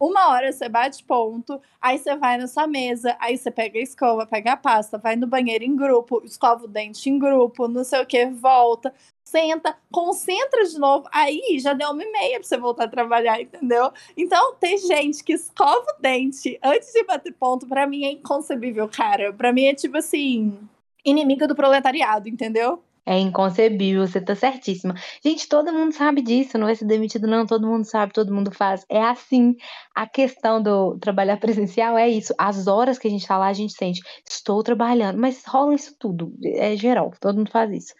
uma 0.00 0.30
hora 0.30 0.52
você 0.52 0.68
bate 0.68 1.04
ponto, 1.04 1.60
aí 1.80 1.98
você 1.98 2.16
vai 2.16 2.36
na 2.38 2.46
sua 2.46 2.66
mesa, 2.66 3.16
aí 3.20 3.36
você 3.36 3.50
pega 3.50 3.78
a 3.78 3.82
escova, 3.82 4.26
pega 4.26 4.52
a 4.52 4.56
pasta, 4.56 4.98
vai 4.98 5.16
no 5.16 5.26
banheiro 5.26 5.64
em 5.64 5.76
grupo, 5.76 6.22
escova 6.24 6.64
o 6.64 6.68
dente 6.68 7.08
em 7.08 7.18
grupo, 7.18 7.68
não 7.68 7.84
sei 7.84 8.00
o 8.00 8.06
que, 8.06 8.26
volta, 8.26 8.92
senta, 9.22 9.76
concentra 9.90 10.64
de 10.64 10.78
novo, 10.78 11.08
aí 11.12 11.58
já 11.60 11.72
deu 11.72 11.90
uma 11.90 12.02
e 12.02 12.10
meia 12.12 12.38
pra 12.38 12.48
você 12.48 12.56
voltar 12.56 12.84
a 12.84 12.88
trabalhar, 12.88 13.40
entendeu? 13.40 13.92
Então, 14.16 14.54
tem 14.56 14.78
gente 14.78 15.22
que 15.24 15.32
escova 15.32 15.86
o 15.98 16.00
dente 16.00 16.58
antes 16.62 16.92
de 16.92 17.04
bater 17.04 17.32
ponto, 17.34 17.66
para 17.66 17.86
mim 17.86 18.04
é 18.04 18.12
inconcebível, 18.12 18.88
cara. 18.88 19.32
Para 19.32 19.52
mim 19.52 19.64
é 19.66 19.74
tipo 19.74 19.96
assim, 19.96 20.58
inimiga 21.04 21.46
do 21.48 21.54
proletariado, 21.54 22.28
entendeu? 22.28 22.82
É 23.06 23.18
inconcebível, 23.18 24.06
você 24.06 24.20
tá 24.20 24.34
certíssima. 24.34 24.94
Gente, 25.22 25.46
todo 25.48 25.72
mundo 25.72 25.92
sabe 25.92 26.22
disso, 26.22 26.56
não 26.56 26.66
vai 26.66 26.74
ser 26.74 26.86
demitido, 26.86 27.26
não. 27.26 27.44
Todo 27.46 27.66
mundo 27.66 27.84
sabe, 27.84 28.12
todo 28.14 28.32
mundo 28.34 28.50
faz. 28.50 28.84
É 28.88 29.02
assim. 29.02 29.56
A 29.94 30.06
questão 30.06 30.62
do 30.62 30.98
trabalhar 30.98 31.36
presencial 31.40 31.98
é 31.98 32.08
isso. 32.08 32.34
As 32.38 32.66
horas 32.66 32.98
que 32.98 33.06
a 33.06 33.10
gente 33.10 33.26
tá 33.26 33.36
lá, 33.38 33.48
a 33.48 33.52
gente 33.52 33.74
sente, 33.74 34.00
estou 34.28 34.62
trabalhando, 34.62 35.18
mas 35.20 35.44
rola 35.46 35.74
isso 35.74 35.94
tudo. 35.98 36.32
É 36.44 36.76
geral, 36.76 37.12
todo 37.20 37.36
mundo 37.36 37.50
faz 37.50 37.70
isso. 37.72 37.94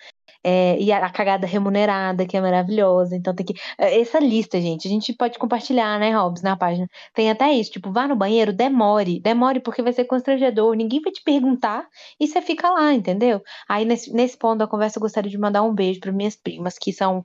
É, 0.45 0.79
e 0.79 0.93
a, 0.93 1.09
cagada 1.11 1.47
remunerada, 1.47 2.27
que 2.27 2.37
é 2.37 2.41
maravilhosa. 2.41 3.17
Então 3.17 3.35
tem 3.35 3.47
que. 3.47 3.55
É, 3.79 4.01
essa 4.01 4.19
lista, 4.19 4.61
gente, 4.61 4.87
a 4.87 4.91
gente 4.91 5.13
pode 5.15 5.39
compartilhar, 5.39 5.99
né, 5.99 6.11
Robs, 6.15 6.43
na 6.43 6.57
página. 6.57 6.89
Tem 7.15 7.31
até 7.31 7.53
isso, 7.53 7.73
tipo, 7.73 7.91
vá 7.91 8.07
no 8.07 8.17
banheiro, 8.17 8.53
demore. 8.53 9.21
Demore, 9.21 9.61
porque 9.61 9.83
vai 9.83 9.93
ser 9.93 10.05
constrangedor. 10.05 10.75
Ninguém 10.75 11.01
vai 11.01 11.13
te 11.13 11.23
perguntar 11.23 11.87
e 12.21 12.27
você 12.27 12.43
fica 12.43 12.71
lá, 12.71 12.93
entendeu? 12.93 13.43
Aí, 13.69 13.85
nesse, 13.85 14.13
nesse 14.13 14.37
ponto 14.37 14.59
da 14.59 14.67
conversa, 14.67 14.99
eu 14.99 15.03
gostaria 15.03 15.31
de 15.31 15.39
mandar 15.39 15.63
um 15.63 15.75
beijo 15.75 16.01
para 16.01 16.13
minhas 16.13 16.37
primas, 16.37 16.79
que 16.79 16.93
são 16.93 17.25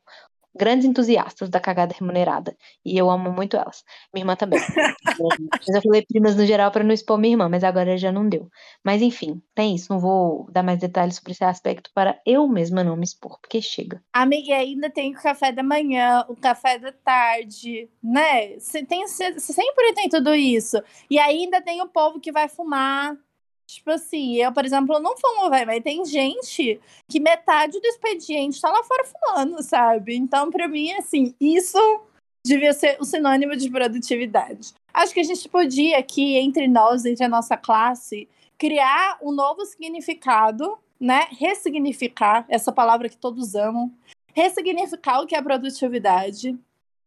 grandes 0.56 0.86
entusiastas 0.86 1.50
da 1.50 1.60
cagada 1.60 1.96
remunerada. 1.98 2.56
E 2.84 2.98
eu 2.98 3.10
amo 3.10 3.32
muito 3.32 3.58
elas. 3.58 3.84
Minha 4.14 4.24
irmã 4.24 4.36
também. 4.36 4.60
mas 5.60 5.76
eu 5.76 5.82
falei 5.82 6.06
primas 6.06 6.36
no 6.36 6.46
geral 6.46 6.72
para 6.72 6.84
não 6.84 6.94
expor 6.94 7.18
minha 7.18 7.34
irmã, 7.34 7.50
mas 7.50 7.64
agora 7.64 7.98
já 7.98 8.12
não 8.12 8.28
deu. 8.28 8.50
Mas 8.84 9.02
enfim, 9.02 9.42
tem 9.56 9.76
isso. 9.76 9.92
Não 9.92 10.00
vou 10.00 10.48
dar 10.52 10.64
mais 10.64 10.80
detalhes 10.80 11.16
sobre 11.16 11.32
esse 11.32 11.44
aspecto 11.44 11.92
para 11.94 12.20
eu 12.26 12.48
mesma 12.48 12.84
não 12.84 12.96
me 12.96 13.04
expor, 13.04 13.40
porque 13.40 13.62
chega. 13.62 14.02
Amiga, 14.14 14.56
ainda 14.56 14.90
tem 14.90 15.14
o 15.14 15.22
café 15.22 15.52
da 15.52 15.64
manhã, 15.64 16.26
o 16.28 16.36
café 16.36 16.78
da 16.78 16.92
tarde, 16.92 17.90
né? 18.04 18.60
Você 18.60 18.84
tem, 18.86 19.08
sempre 19.08 19.94
tem 19.94 20.10
tudo 20.10 20.34
isso. 20.36 20.82
E 21.10 21.20
ainda 21.20 21.62
tem 21.62 21.82
o 21.82 21.88
povo 21.88 22.20
que 22.20 22.32
vai 22.32 22.48
fumar, 22.48 23.18
Tipo 23.70 23.92
assim, 23.92 24.38
eu, 24.38 24.52
por 24.52 24.66
exemplo, 24.66 25.00
não 25.00 25.16
fumo, 25.16 25.48
velho, 25.48 25.68
mas 25.68 25.84
tem 25.84 26.04
gente 26.04 26.82
que 27.08 27.20
metade 27.20 27.80
do 27.80 27.86
expediente 27.86 28.60
tá 28.60 28.68
lá 28.68 28.84
fora 28.84 29.04
fumando, 29.06 29.62
sabe? 29.62 30.16
Então, 30.16 30.50
pra 30.50 30.68
mim, 30.68 30.92
assim, 30.94 31.36
isso 31.40 31.78
devia 32.44 32.74
ser 32.74 32.98
o 33.00 33.06
sinônimo 33.06 33.56
de 33.56 33.70
produtividade. 33.70 34.74
Acho 34.92 35.14
que 35.14 35.20
a 35.20 35.24
gente 35.24 35.48
podia 35.48 36.00
aqui, 36.00 36.36
entre 36.38 36.68
nós, 36.68 37.06
entre 37.06 37.24
a 37.24 37.30
nossa 37.30 37.56
classe, 37.56 38.28
criar 38.58 39.20
um 39.22 39.32
novo 39.32 39.64
significado, 39.68 40.76
né? 41.00 41.28
Ressignificar 41.38 42.46
essa 42.50 42.72
palavra 42.72 43.08
que 43.08 43.18
todos 43.18 43.54
amam, 43.54 43.94
ressignificar 44.34 45.22
o 45.22 45.28
que 45.28 45.36
é 45.36 45.42
produtividade, 45.44 46.58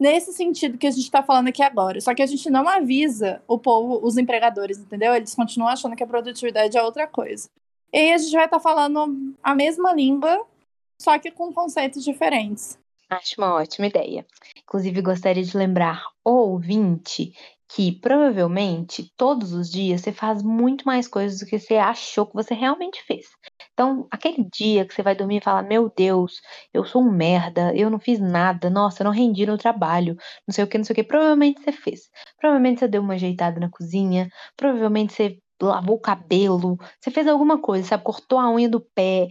nesse 0.02 0.32
sentido 0.32 0.76
que 0.76 0.86
a 0.86 0.90
gente 0.90 1.04
está 1.04 1.22
falando 1.22 1.48
aqui 1.48 1.62
agora. 1.62 2.00
Só 2.00 2.12
que 2.12 2.22
a 2.22 2.26
gente 2.26 2.50
não 2.50 2.68
avisa 2.68 3.40
o 3.46 3.56
povo, 3.56 4.04
os 4.04 4.18
empregadores, 4.18 4.78
entendeu? 4.78 5.14
Eles 5.14 5.34
continuam 5.34 5.70
achando 5.70 5.94
que 5.94 6.02
a 6.02 6.06
produtividade 6.06 6.76
é 6.76 6.82
outra 6.82 7.06
coisa. 7.06 7.48
E 7.92 7.98
aí 7.98 8.12
a 8.12 8.18
gente 8.18 8.32
vai 8.32 8.46
estar 8.46 8.58
tá 8.58 8.62
falando 8.62 9.32
a 9.40 9.54
mesma 9.54 9.94
língua, 9.94 10.44
só 11.00 11.16
que 11.20 11.30
com 11.30 11.52
conceitos 11.52 12.02
diferentes. 12.02 12.76
Acho 13.08 13.34
uma 13.38 13.54
ótima 13.54 13.86
ideia. 13.86 14.26
Inclusive, 14.56 15.00
gostaria 15.02 15.44
de 15.44 15.56
lembrar 15.56 16.02
o 16.24 16.30
ouvinte 16.30 17.32
que 17.74 17.92
provavelmente 18.00 19.10
todos 19.16 19.52
os 19.52 19.70
dias 19.70 20.02
você 20.02 20.12
faz 20.12 20.42
muito 20.42 20.84
mais 20.84 21.08
coisas 21.08 21.40
do 21.40 21.46
que 21.46 21.58
você 21.58 21.76
achou 21.76 22.26
que 22.26 22.34
você 22.34 22.54
realmente 22.54 23.02
fez. 23.04 23.26
Então, 23.72 24.06
aquele 24.10 24.46
dia 24.52 24.84
que 24.84 24.94
você 24.94 25.02
vai 25.02 25.14
dormir 25.14 25.38
e 25.38 25.44
fala: 25.44 25.62
Meu 25.62 25.90
Deus, 25.96 26.40
eu 26.72 26.84
sou 26.84 27.02
um 27.02 27.10
merda, 27.10 27.74
eu 27.74 27.88
não 27.88 27.98
fiz 27.98 28.20
nada, 28.20 28.68
nossa, 28.68 29.02
eu 29.02 29.04
não 29.04 29.12
rendi 29.12 29.46
no 29.46 29.56
trabalho, 29.56 30.16
não 30.46 30.54
sei 30.54 30.64
o 30.64 30.66
que, 30.66 30.76
não 30.76 30.84
sei 30.84 30.92
o 30.92 30.96
que. 30.96 31.04
Provavelmente 31.04 31.62
você 31.62 31.72
fez. 31.72 32.10
Provavelmente 32.38 32.80
você 32.80 32.88
deu 32.88 33.00
uma 33.02 33.14
ajeitada 33.14 33.58
na 33.58 33.70
cozinha, 33.70 34.28
provavelmente 34.56 35.14
você 35.14 35.38
lavou 35.62 35.96
o 35.96 36.00
cabelo, 36.00 36.76
você 37.00 37.10
fez 37.10 37.26
alguma 37.26 37.60
coisa, 37.60 37.88
sabe? 37.88 38.02
Cortou 38.04 38.38
a 38.38 38.50
unha 38.50 38.68
do 38.68 38.80
pé, 38.80 39.28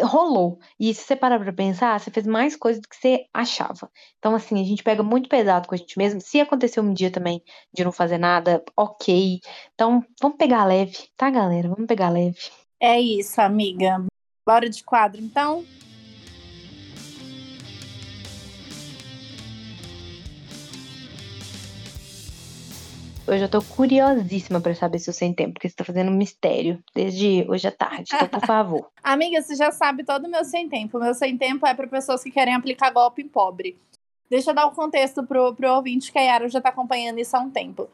rolou. 0.00 0.58
E 0.78 0.92
se 0.94 1.02
você 1.02 1.16
parar 1.16 1.38
pra 1.38 1.52
pensar, 1.52 1.98
você 1.98 2.10
fez 2.10 2.26
mais 2.26 2.56
coisa 2.56 2.80
do 2.80 2.88
que 2.88 2.96
você 2.96 3.26
achava. 3.32 3.90
Então, 4.18 4.34
assim, 4.34 4.60
a 4.60 4.64
gente 4.64 4.82
pega 4.82 5.02
muito 5.02 5.28
pesado 5.28 5.68
com 5.68 5.74
a 5.74 5.78
gente 5.78 5.96
mesmo. 5.98 6.20
Se 6.20 6.40
aconteceu 6.40 6.82
um 6.82 6.92
dia 6.92 7.10
também 7.10 7.42
de 7.72 7.84
não 7.84 7.92
fazer 7.92 8.18
nada, 8.18 8.62
ok. 8.76 9.40
Então, 9.74 10.04
vamos 10.20 10.36
pegar 10.36 10.64
leve, 10.64 11.08
tá, 11.16 11.30
galera? 11.30 11.68
Vamos 11.68 11.86
pegar 11.86 12.10
leve. 12.10 12.38
É 12.80 13.00
isso, 13.00 13.40
amiga. 13.40 14.04
Bora 14.46 14.68
de 14.68 14.84
quadro, 14.84 15.20
então? 15.20 15.64
Hoje 23.28 23.42
eu 23.42 23.48
tô 23.48 23.60
curiosíssima 23.60 24.60
para 24.60 24.72
saber 24.72 25.00
se 25.00 25.10
eu 25.10 25.14
sem 25.14 25.34
tempo, 25.34 25.54
porque 25.54 25.68
você 25.68 25.74
tá 25.74 25.82
fazendo 25.82 26.12
um 26.12 26.16
mistério 26.16 26.80
desde 26.94 27.44
hoje 27.48 27.66
à 27.66 27.72
tarde. 27.72 28.12
Então, 28.14 28.28
por 28.28 28.40
favor. 28.46 28.88
Amiga, 29.02 29.42
você 29.42 29.56
já 29.56 29.72
sabe 29.72 30.04
todo 30.04 30.26
o 30.26 30.30
meu 30.30 30.44
sem 30.44 30.68
tempo. 30.68 30.96
O 30.96 31.00
meu 31.00 31.12
sem 31.12 31.36
tempo 31.36 31.66
é 31.66 31.74
para 31.74 31.88
pessoas 31.88 32.22
que 32.22 32.30
querem 32.30 32.54
aplicar 32.54 32.90
golpe 32.90 33.22
em 33.22 33.28
pobre. 33.28 33.76
Deixa 34.30 34.50
eu 34.50 34.54
dar 34.54 34.66
o 34.66 34.70
um 34.70 34.74
contexto 34.74 35.24
pro, 35.24 35.52
pro 35.56 35.74
ouvinte 35.74 36.12
que 36.12 36.18
a 36.18 36.22
Yara 36.22 36.48
já 36.48 36.60
tá 36.60 36.68
acompanhando 36.68 37.18
isso 37.18 37.36
há 37.36 37.40
um 37.40 37.50
tempo. 37.50 37.88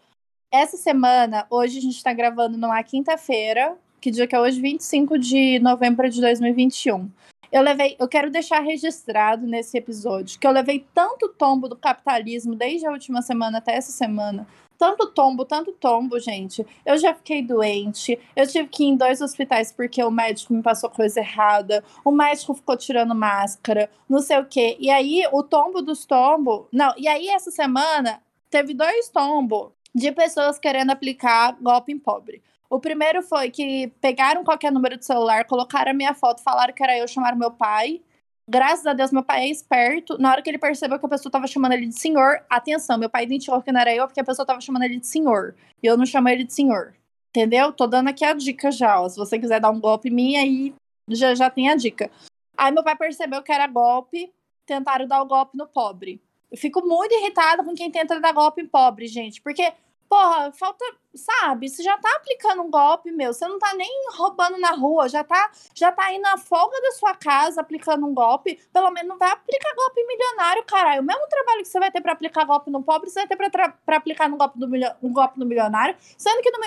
Essa 0.51 0.77
semana, 0.77 1.47
hoje 1.49 1.79
a 1.79 1.81
gente 1.81 2.03
tá 2.03 2.13
gravando 2.13 2.59
numa 2.59 2.83
quinta-feira, 2.83 3.75
que 4.03 4.11
dia 4.11 4.27
que 4.27 4.37
é 4.37 4.41
hoje? 4.41 4.61
25 4.61 5.19
de 5.19 5.59
novembro 5.61 6.11
de 6.11 6.21
2021. 6.21 7.11
Eu 7.53 7.61
levei, 7.61 7.97
eu 7.99 8.09
quero 8.09 8.31
deixar 8.31 8.61
registrado 8.61 9.47
nesse 9.47 9.77
episódio 9.77 10.41
que 10.41 10.47
eu 10.47 10.51
levei 10.51 10.87
tanto 10.95 11.29
tombo 11.29 11.69
do 11.69 11.77
capitalismo 11.77 12.55
desde 12.55 12.87
a 12.87 12.91
última 12.91 13.21
semana 13.21 13.59
até 13.59 13.75
essa 13.75 13.93
semana, 13.93 14.47
tanto 14.79 15.07
tombo, 15.09 15.45
tanto 15.45 15.71
tombo, 15.73 16.19
gente. 16.19 16.67
Eu 16.85 16.97
já 16.97 17.15
fiquei 17.15 17.43
doente. 17.43 18.19
Eu 18.35 18.47
tive 18.47 18.69
que 18.69 18.85
ir 18.85 18.87
em 18.87 18.97
dois 18.97 19.21
hospitais 19.21 19.71
porque 19.71 20.03
o 20.03 20.11
médico 20.11 20.55
me 20.55 20.63
passou 20.63 20.89
coisa 20.89 21.21
errada. 21.21 21.85
O 22.03 22.11
médico 22.11 22.55
ficou 22.55 22.75
tirando 22.75 23.15
máscara, 23.15 23.91
não 24.09 24.21
sei 24.21 24.39
o 24.39 24.47
quê. 24.47 24.79
E 24.81 24.91
aí, 24.91 25.23
o 25.31 25.43
tombo 25.43 25.83
dos 25.83 26.07
tombos. 26.07 26.65
Não, 26.73 26.95
e 26.97 27.07
aí, 27.07 27.29
essa 27.29 27.51
semana, 27.51 28.23
teve 28.51 28.73
dois 28.73 29.11
tombos 29.11 29.73
de 29.95 30.11
pessoas 30.11 30.59
querendo 30.59 30.91
aplicar 30.91 31.57
golpe 31.61 31.93
em 31.93 31.99
pobre. 31.99 32.43
O 32.73 32.81
primeiro 32.81 33.21
foi 33.21 33.51
que 33.51 33.89
pegaram 34.01 34.43
qualquer 34.43 34.73
número 34.73 34.97
de 34.97 35.05
celular, 35.05 35.45
colocaram 35.45 35.91
a 35.91 35.95
minha 35.95 36.15
foto, 36.15 36.43
falaram 36.43 36.73
que 36.73 36.83
era 36.83 36.97
eu, 36.97 37.07
chamaram 37.07 37.37
meu 37.37 37.51
pai. 37.51 38.01
Graças 38.49 38.87
a 38.87 38.95
Deus, 38.95 39.13
meu 39.13 39.23
pai 39.23 39.43
é 39.43 39.49
esperto. 39.51 40.17
Na 40.17 40.31
hora 40.31 40.41
que 40.41 40.49
ele 40.49 40.57
percebeu 40.57 40.99
que 40.99 41.05
a 41.05 41.09
pessoa 41.11 41.31
tava 41.31 41.47
chamando 41.47 41.73
ele 41.73 41.87
de 41.89 42.01
senhor, 42.01 42.43
atenção, 42.49 42.97
meu 42.97 43.11
pai 43.11 43.25
identificou 43.25 43.61
que 43.61 43.71
não 43.71 43.79
era 43.79 43.95
eu 43.95 44.07
porque 44.07 44.21
a 44.21 44.25
pessoa 44.25 44.47
tava 44.47 44.59
chamando 44.63 44.85
ele 44.85 44.99
de 44.99 45.07
senhor. 45.07 45.55
E 45.83 45.87
eu 45.87 45.99
não 45.99 46.07
chamo 46.07 46.31
ele 46.31 46.45
de 46.45 46.55
senhor. 46.55 46.95
Entendeu? 47.29 47.75
Tô 47.75 47.87
dando 47.87 48.09
aqui 48.09 48.25
a 48.25 48.33
dica 48.33 48.71
já, 48.71 49.03
ó. 49.03 49.07
Se 49.07 49.19
você 49.19 49.39
quiser 49.39 49.61
dar 49.61 49.69
um 49.69 49.79
golpe 49.79 50.09
em 50.09 50.15
mim, 50.15 50.37
aí 50.37 50.75
já, 51.11 51.35
já 51.35 51.51
tem 51.51 51.69
a 51.69 51.77
dica. 51.77 52.11
Aí 52.57 52.73
meu 52.73 52.83
pai 52.83 52.97
percebeu 52.97 53.43
que 53.43 53.53
era 53.53 53.67
golpe, 53.67 54.33
tentaram 54.65 55.07
dar 55.07 55.21
o 55.21 55.27
golpe 55.27 55.59
no 55.59 55.67
pobre. 55.67 56.23
Eu 56.51 56.57
fico 56.57 56.81
muito 56.81 57.13
irritada 57.13 57.63
com 57.63 57.75
quem 57.75 57.91
tenta 57.91 58.19
dar 58.19 58.33
golpe 58.33 58.63
em 58.63 58.67
pobre, 58.67 59.07
gente. 59.09 59.43
Porque, 59.43 59.75
porra, 60.13 60.53
falta 60.53 60.85
sabe? 61.15 61.69
Você 61.69 61.83
já 61.83 61.97
tá 61.97 62.11
aplicando 62.17 62.63
um 62.63 62.71
golpe, 62.71 63.11
meu. 63.11 63.33
Você 63.33 63.47
não 63.49 63.59
tá 63.59 63.73
nem 63.75 63.89
roubando 64.15 64.59
na 64.59 64.73
rua, 64.73 65.09
já 65.09 65.25
tá, 65.25 65.51
já 65.75 65.91
tá 65.91 66.05
aí 66.05 66.19
na 66.19 66.37
folga 66.37 66.79
da 66.83 66.93
sua 66.93 67.15
casa 67.15 67.61
aplicando 67.63 68.07
um 68.07 68.13
golpe. 68.13 68.59
Pelo 68.73 68.91
menos 68.91 69.09
não 69.09 69.19
vai 69.19 69.31
aplicar 69.31 69.75
golpe 69.75 70.07
milionário, 70.07 70.65
caralho. 70.65 71.01
O 71.01 71.05
mesmo 71.05 71.27
trabalho 71.29 71.63
que 71.63 71.69
você 71.69 71.79
vai 71.79 71.91
ter 71.91 72.03
pra 72.03 72.13
aplicar 72.13 72.45
golpe 72.45 72.71
no 72.71 72.83
pobre, 72.83 73.09
você 73.09 73.21
vai 73.21 73.29
ter 73.29 73.37
pra, 73.37 73.71
pra 73.71 73.97
aplicar 73.97 74.29
no 74.29 74.37
golpe, 74.37 74.59
do 74.59 74.67
um 75.03 75.13
golpe 75.13 75.39
no 75.39 75.47
milionário. 75.47 75.97
Sendo 76.19 76.43
que 76.43 76.51
no 76.51 76.59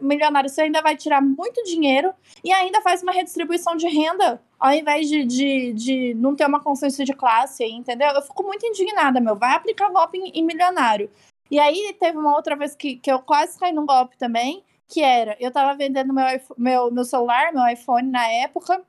milionário 0.00 0.48
você 0.48 0.62
ainda 0.62 0.80
vai 0.80 0.96
tirar 0.96 1.20
muito 1.20 1.62
dinheiro 1.64 2.14
e 2.42 2.52
ainda 2.52 2.80
faz 2.80 3.02
uma 3.02 3.12
redistribuição 3.12 3.76
de 3.76 3.86
renda 3.86 4.40
ao 4.58 4.72
invés 4.72 5.08
de, 5.08 5.24
de, 5.24 5.72
de 5.74 6.14
não 6.14 6.34
ter 6.34 6.46
uma 6.46 6.62
consciência 6.62 7.04
de 7.04 7.12
classe, 7.12 7.64
entendeu? 7.64 8.08
Eu 8.12 8.22
fico 8.22 8.42
muito 8.42 8.64
indignada, 8.64 9.20
meu. 9.20 9.36
Vai 9.36 9.54
aplicar 9.54 9.90
golpe 9.90 10.16
em, 10.16 10.30
em 10.30 10.42
milionário. 10.42 11.10
E 11.50 11.58
aí 11.58 11.96
teve 12.00 12.18
uma 12.18 12.34
outra 12.34 12.56
vez 12.56 12.74
que, 12.74 12.96
que 12.96 13.10
eu 13.10 13.20
quase 13.20 13.58
caí 13.58 13.72
num 13.72 13.86
golpe 13.86 14.16
também, 14.16 14.64
que 14.88 15.02
era, 15.02 15.36
eu 15.40 15.50
tava 15.50 15.76
vendendo 15.76 16.12
meu, 16.12 16.24
meu, 16.56 16.90
meu 16.90 17.04
celular, 17.04 17.52
meu 17.52 17.66
iPhone 17.68 18.10
na 18.10 18.26
época, 18.28 18.84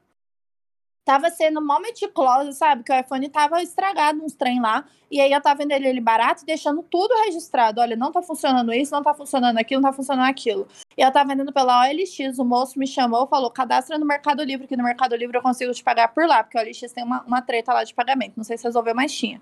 tava 1.06 1.30
sendo 1.30 1.62
mó 1.62 1.80
meticulosa, 1.80 2.52
sabe? 2.52 2.84
Que 2.84 2.92
o 2.92 3.00
iPhone 3.00 3.30
tava 3.30 3.62
estragado 3.62 4.24
uns 4.24 4.34
trem 4.34 4.60
lá. 4.60 4.84
E 5.10 5.22
aí 5.22 5.32
eu 5.32 5.40
tava 5.40 5.60
vendendo 5.60 5.86
ele 5.86 6.02
barato 6.02 6.42
e 6.42 6.46
deixando 6.46 6.82
tudo 6.82 7.14
registrado. 7.26 7.80
Olha, 7.80 7.96
não 7.96 8.12
tá 8.12 8.24
funcionando 8.24 8.74
isso, 8.74 8.92
não 8.92 9.04
tá 9.04 9.14
funcionando 9.14 9.58
aquilo, 9.60 9.82
não 9.82 9.92
tá 9.92 9.96
funcionando 9.96 10.28
aquilo. 10.28 10.68
E 10.98 11.02
eu 11.02 11.12
tava 11.12 11.30
vendendo 11.30 11.54
pela 11.54 11.88
OLX, 11.88 12.40
o 12.40 12.44
moço 12.44 12.80
me 12.80 12.88
chamou, 12.88 13.28
falou, 13.28 13.52
cadastra 13.52 14.00
no 14.00 14.06
Mercado 14.06 14.44
Livre, 14.44 14.68
que 14.68 14.76
no 14.76 14.84
Mercado 14.84 15.16
Livre 15.16 15.38
eu 15.38 15.44
consigo 15.44 15.72
te 15.72 15.84
pagar 15.84 16.08
por 16.08 16.28
lá, 16.28 16.44
porque 16.44 16.58
o 16.58 16.62
OLX 16.62 16.92
tem 16.92 17.04
uma, 17.04 17.22
uma 17.22 17.42
treta 17.42 17.72
lá 17.72 17.84
de 17.84 17.94
pagamento. 17.94 18.34
Não 18.36 18.44
sei 18.44 18.58
se 18.58 18.64
resolveu, 18.64 18.96
mas 18.96 19.14
tinha. 19.14 19.40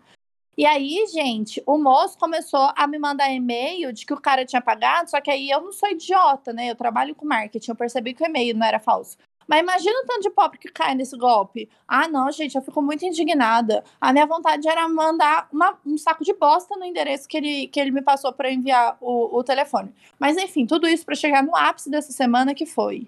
E 0.55 0.65
aí, 0.65 1.05
gente, 1.11 1.63
o 1.65 1.77
moço 1.79 2.17
começou 2.17 2.71
a 2.75 2.85
me 2.85 2.99
mandar 2.99 3.31
e-mail 3.31 3.91
de 3.91 4.05
que 4.05 4.13
o 4.13 4.21
cara 4.21 4.45
tinha 4.45 4.61
pagado, 4.61 5.09
só 5.09 5.19
que 5.19 5.31
aí 5.31 5.49
eu 5.49 5.61
não 5.61 5.71
sou 5.71 5.89
idiota, 5.89 6.53
né? 6.53 6.69
Eu 6.69 6.75
trabalho 6.75 7.15
com 7.15 7.25
marketing, 7.25 7.71
eu 7.71 7.75
percebi 7.75 8.13
que 8.13 8.23
o 8.23 8.27
e-mail 8.27 8.55
não 8.55 8.65
era 8.65 8.79
falso. 8.79 9.17
Mas 9.47 9.59
imagina 9.59 9.99
o 10.01 10.05
tanto 10.05 10.21
de 10.21 10.29
pobre 10.29 10.57
que 10.57 10.69
cai 10.69 10.95
nesse 10.95 11.17
golpe. 11.17 11.69
Ah, 11.87 12.07
não, 12.07 12.31
gente, 12.31 12.55
eu 12.55 12.61
fico 12.61 12.81
muito 12.81 13.05
indignada. 13.05 13.83
A 13.99 14.13
minha 14.13 14.25
vontade 14.25 14.67
era 14.67 14.87
mandar 14.87 15.49
uma, 15.51 15.77
um 15.85 15.97
saco 15.97 16.23
de 16.23 16.33
bosta 16.33 16.75
no 16.77 16.85
endereço 16.85 17.27
que 17.27 17.37
ele, 17.37 17.67
que 17.67 17.79
ele 17.79 17.91
me 17.91 18.01
passou 18.01 18.31
para 18.31 18.51
enviar 18.51 18.97
o, 19.01 19.37
o 19.37 19.43
telefone. 19.43 19.93
Mas 20.19 20.37
enfim, 20.37 20.65
tudo 20.65 20.87
isso 20.87 21.05
para 21.05 21.15
chegar 21.15 21.43
no 21.43 21.55
ápice 21.55 21.89
dessa 21.89 22.11
semana 22.11 22.53
que 22.53 22.65
foi 22.65 23.07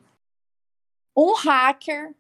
um 1.15 1.34
hacker 1.34 2.13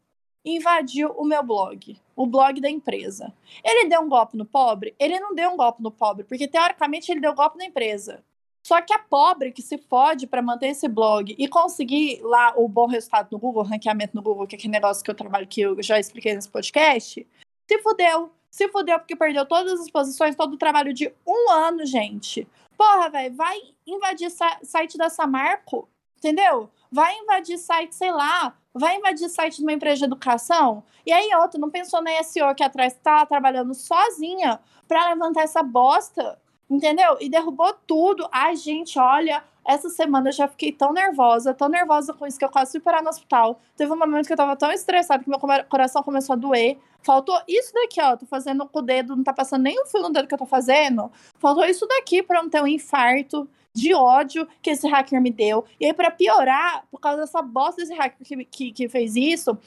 invadiu 0.45 1.09
o 1.17 1.25
meu 1.25 1.41
blog, 1.41 1.99
o 2.15 2.27
blog 2.27 2.61
da 2.61 2.69
empresa. 2.69 3.33
Ele 3.63 3.89
deu 3.89 4.01
um 4.01 4.09
golpe 4.09 4.37
no 4.37 4.45
pobre? 4.45 4.95
Ele 4.99 5.19
não 5.19 5.33
deu 5.33 5.49
um 5.51 5.57
golpe 5.57 5.81
no 5.81 5.91
pobre, 5.91 6.23
porque 6.23 6.47
teoricamente 6.47 7.11
ele 7.11 7.19
deu 7.19 7.33
golpe 7.33 7.57
na 7.57 7.65
empresa. 7.65 8.23
Só 8.65 8.81
que 8.81 8.93
a 8.93 8.99
pobre 8.99 9.51
que 9.51 9.61
se 9.61 9.77
fode 9.77 10.25
para 10.25 10.41
manter 10.41 10.67
esse 10.67 10.87
blog 10.87 11.35
e 11.37 11.47
conseguir 11.47 12.19
lá 12.23 12.53
o 12.55 12.67
bom 12.67 12.87
resultado 12.87 13.29
no 13.31 13.37
Google, 13.37 13.63
ranqueamento 13.63 14.15
no 14.15 14.23
Google, 14.23 14.47
que 14.47 14.55
é 14.55 14.57
aquele 14.57 14.73
negócio 14.73 15.03
que 15.03 15.11
eu 15.11 15.15
trabalho 15.15 15.47
que 15.47 15.61
eu 15.61 15.81
já 15.83 15.99
expliquei 15.99 16.33
nesse 16.33 16.49
podcast, 16.49 17.27
se 17.67 17.79
fudeu. 17.79 18.31
Se 18.49 18.69
fudeu 18.69 18.97
porque 18.97 19.15
perdeu 19.15 19.45
todas 19.45 19.81
as 19.81 19.89
posições, 19.89 20.35
todo 20.35 20.53
o 20.53 20.57
trabalho 20.57 20.93
de 20.93 21.11
um 21.27 21.51
ano, 21.51 21.85
gente. 21.85 22.47
Porra, 22.77 23.09
velho, 23.09 23.35
vai 23.35 23.57
invadir 23.85 24.31
site 24.63 24.97
da 24.97 25.09
Samarco, 25.09 25.87
entendeu? 26.25 26.69
Vai 26.91 27.15
invadir 27.19 27.57
site, 27.57 27.95
sei 27.95 28.11
lá, 28.11 28.55
vai 28.73 28.95
invadir 28.97 29.29
site 29.29 29.57
de 29.57 29.63
uma 29.63 29.73
empresa 29.73 29.99
de 29.99 30.05
educação, 30.05 30.83
e 31.05 31.13
aí 31.13 31.29
outra 31.35 31.59
não 31.59 31.69
pensou 31.69 32.01
na 32.01 32.23
SEO 32.23 32.55
que 32.55 32.63
atrás 32.63 32.93
tá 32.95 33.25
trabalhando 33.25 33.73
sozinha 33.75 34.59
para 34.87 35.09
levantar 35.09 35.43
essa 35.43 35.61
bosta, 35.61 36.39
entendeu? 36.69 37.17
E 37.19 37.29
derrubou 37.29 37.73
tudo. 37.85 38.27
Ai, 38.31 38.55
gente, 38.55 38.97
olha, 38.97 39.43
essa 39.63 39.89
semana 39.89 40.29
eu 40.29 40.33
já 40.33 40.47
fiquei 40.47 40.71
tão 40.71 40.93
nervosa, 40.93 41.53
tão 41.53 41.69
nervosa 41.69 42.13
com 42.13 42.25
isso 42.25 42.39
que 42.39 42.45
eu 42.45 42.49
quase 42.49 42.71
fui 42.71 42.79
parar 42.79 43.03
no 43.03 43.09
hospital. 43.09 43.59
Teve 43.75 43.91
um 43.91 43.97
momento 43.97 44.25
que 44.25 44.33
eu 44.33 44.37
tava 44.37 44.55
tão 44.55 44.71
estressada 44.71 45.23
que 45.23 45.29
meu 45.29 45.39
coração 45.69 46.01
começou 46.01 46.33
a 46.33 46.37
doer. 46.37 46.77
Faltou 47.01 47.39
isso 47.47 47.71
daqui, 47.73 48.01
ó. 48.01 48.15
Tô 48.15 48.25
fazendo 48.25 48.67
com 48.67 48.79
o 48.79 48.81
dedo, 48.81 49.15
não 49.15 49.23
tá 49.23 49.33
passando 49.33 49.63
nem 49.63 49.79
um 49.79 49.85
fio 49.85 50.01
no 50.01 50.11
dedo 50.11 50.27
que 50.27 50.33
eu 50.33 50.39
tô 50.39 50.45
fazendo. 50.45 51.11
Faltou 51.39 51.65
isso 51.65 51.85
daqui 51.87 52.23
pra 52.23 52.41
não 52.41 52.49
ter 52.49 52.61
um 52.61 52.67
infarto 52.67 53.47
de 53.75 53.93
ódio 53.93 54.47
que 54.61 54.69
esse 54.69 54.87
hacker 54.87 55.21
me 55.21 55.29
deu. 55.29 55.65
E 55.79 55.85
aí, 55.85 55.93
para 55.93 56.09
piorar, 56.09 56.87
por 56.89 56.99
causa 56.99 57.21
dessa 57.21 57.41
bosta 57.41 57.81
desse 57.81 57.93
hacker 57.93 58.25
que, 58.25 58.45
que, 58.45 58.71
que 58.71 58.89
fez 58.89 59.15
isso, 59.17 59.57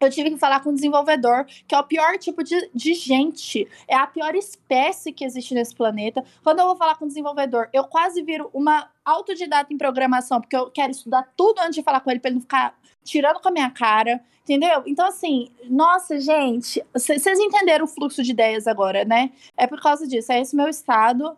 eu 0.00 0.10
tive 0.10 0.30
que 0.30 0.38
falar 0.38 0.60
com 0.60 0.70
o 0.70 0.74
desenvolvedor, 0.74 1.44
que 1.68 1.74
é 1.74 1.78
o 1.78 1.84
pior 1.84 2.18
tipo 2.18 2.42
de, 2.42 2.70
de 2.74 2.94
gente. 2.94 3.68
É 3.86 3.94
a 3.94 4.06
pior 4.06 4.34
espécie 4.34 5.12
que 5.12 5.24
existe 5.24 5.54
nesse 5.54 5.74
planeta. 5.74 6.24
Quando 6.42 6.60
eu 6.60 6.66
vou 6.66 6.76
falar 6.76 6.96
com 6.96 7.04
o 7.04 7.08
desenvolvedor, 7.08 7.68
eu 7.72 7.84
quase 7.84 8.22
viro 8.22 8.50
uma 8.52 8.90
autodidata 9.04 9.72
em 9.72 9.78
programação, 9.78 10.40
porque 10.40 10.56
eu 10.56 10.70
quero 10.70 10.90
estudar 10.90 11.30
tudo 11.36 11.60
antes 11.60 11.74
de 11.74 11.82
falar 11.82 12.00
com 12.00 12.10
ele, 12.10 12.20
para 12.20 12.30
ele 12.30 12.36
não 12.36 12.42
ficar 12.42 12.76
tirando 13.04 13.38
com 13.40 13.48
a 13.48 13.52
minha 13.52 13.70
cara. 13.70 14.20
Entendeu? 14.42 14.82
Então, 14.86 15.06
assim, 15.06 15.52
nossa, 15.70 16.18
gente, 16.18 16.84
vocês 16.92 17.38
entenderam 17.38 17.84
o 17.84 17.88
fluxo 17.88 18.24
de 18.24 18.32
ideias 18.32 18.66
agora, 18.66 19.04
né? 19.04 19.30
É 19.56 19.68
por 19.68 19.80
causa 19.80 20.06
disso. 20.06 20.32
É 20.32 20.40
esse 20.40 20.56
meu 20.56 20.68
estado. 20.68 21.36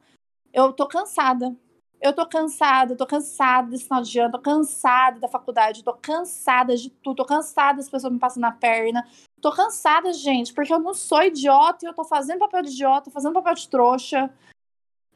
Eu 0.54 0.72
tô 0.72 0.86
cansada. 0.86 1.54
Eu 2.00 2.12
tô 2.12 2.26
cansada, 2.26 2.96
tô 2.96 3.06
cansada 3.06 3.70
desse 3.70 3.84
final 3.84 4.02
de 4.02 4.18
ano, 4.18 4.32
tô 4.32 4.38
cansada 4.38 5.18
da 5.18 5.28
faculdade, 5.28 5.82
tô 5.82 5.94
cansada 5.94 6.76
de 6.76 6.90
tudo, 6.90 7.16
tô 7.16 7.24
cansada 7.24 7.78
das 7.78 7.88
pessoas 7.88 8.12
me 8.12 8.18
passando 8.18 8.42
na 8.42 8.52
perna. 8.52 9.06
Tô 9.40 9.50
cansada, 9.50 10.12
gente, 10.12 10.52
porque 10.52 10.72
eu 10.72 10.78
não 10.78 10.94
sou 10.94 11.22
idiota 11.22 11.84
e 11.84 11.88
eu 11.88 11.94
tô 11.94 12.04
fazendo 12.04 12.40
papel 12.40 12.62
de 12.62 12.70
idiota, 12.70 13.10
fazendo 13.10 13.34
papel 13.34 13.54
de 13.54 13.68
trouxa. 13.68 14.30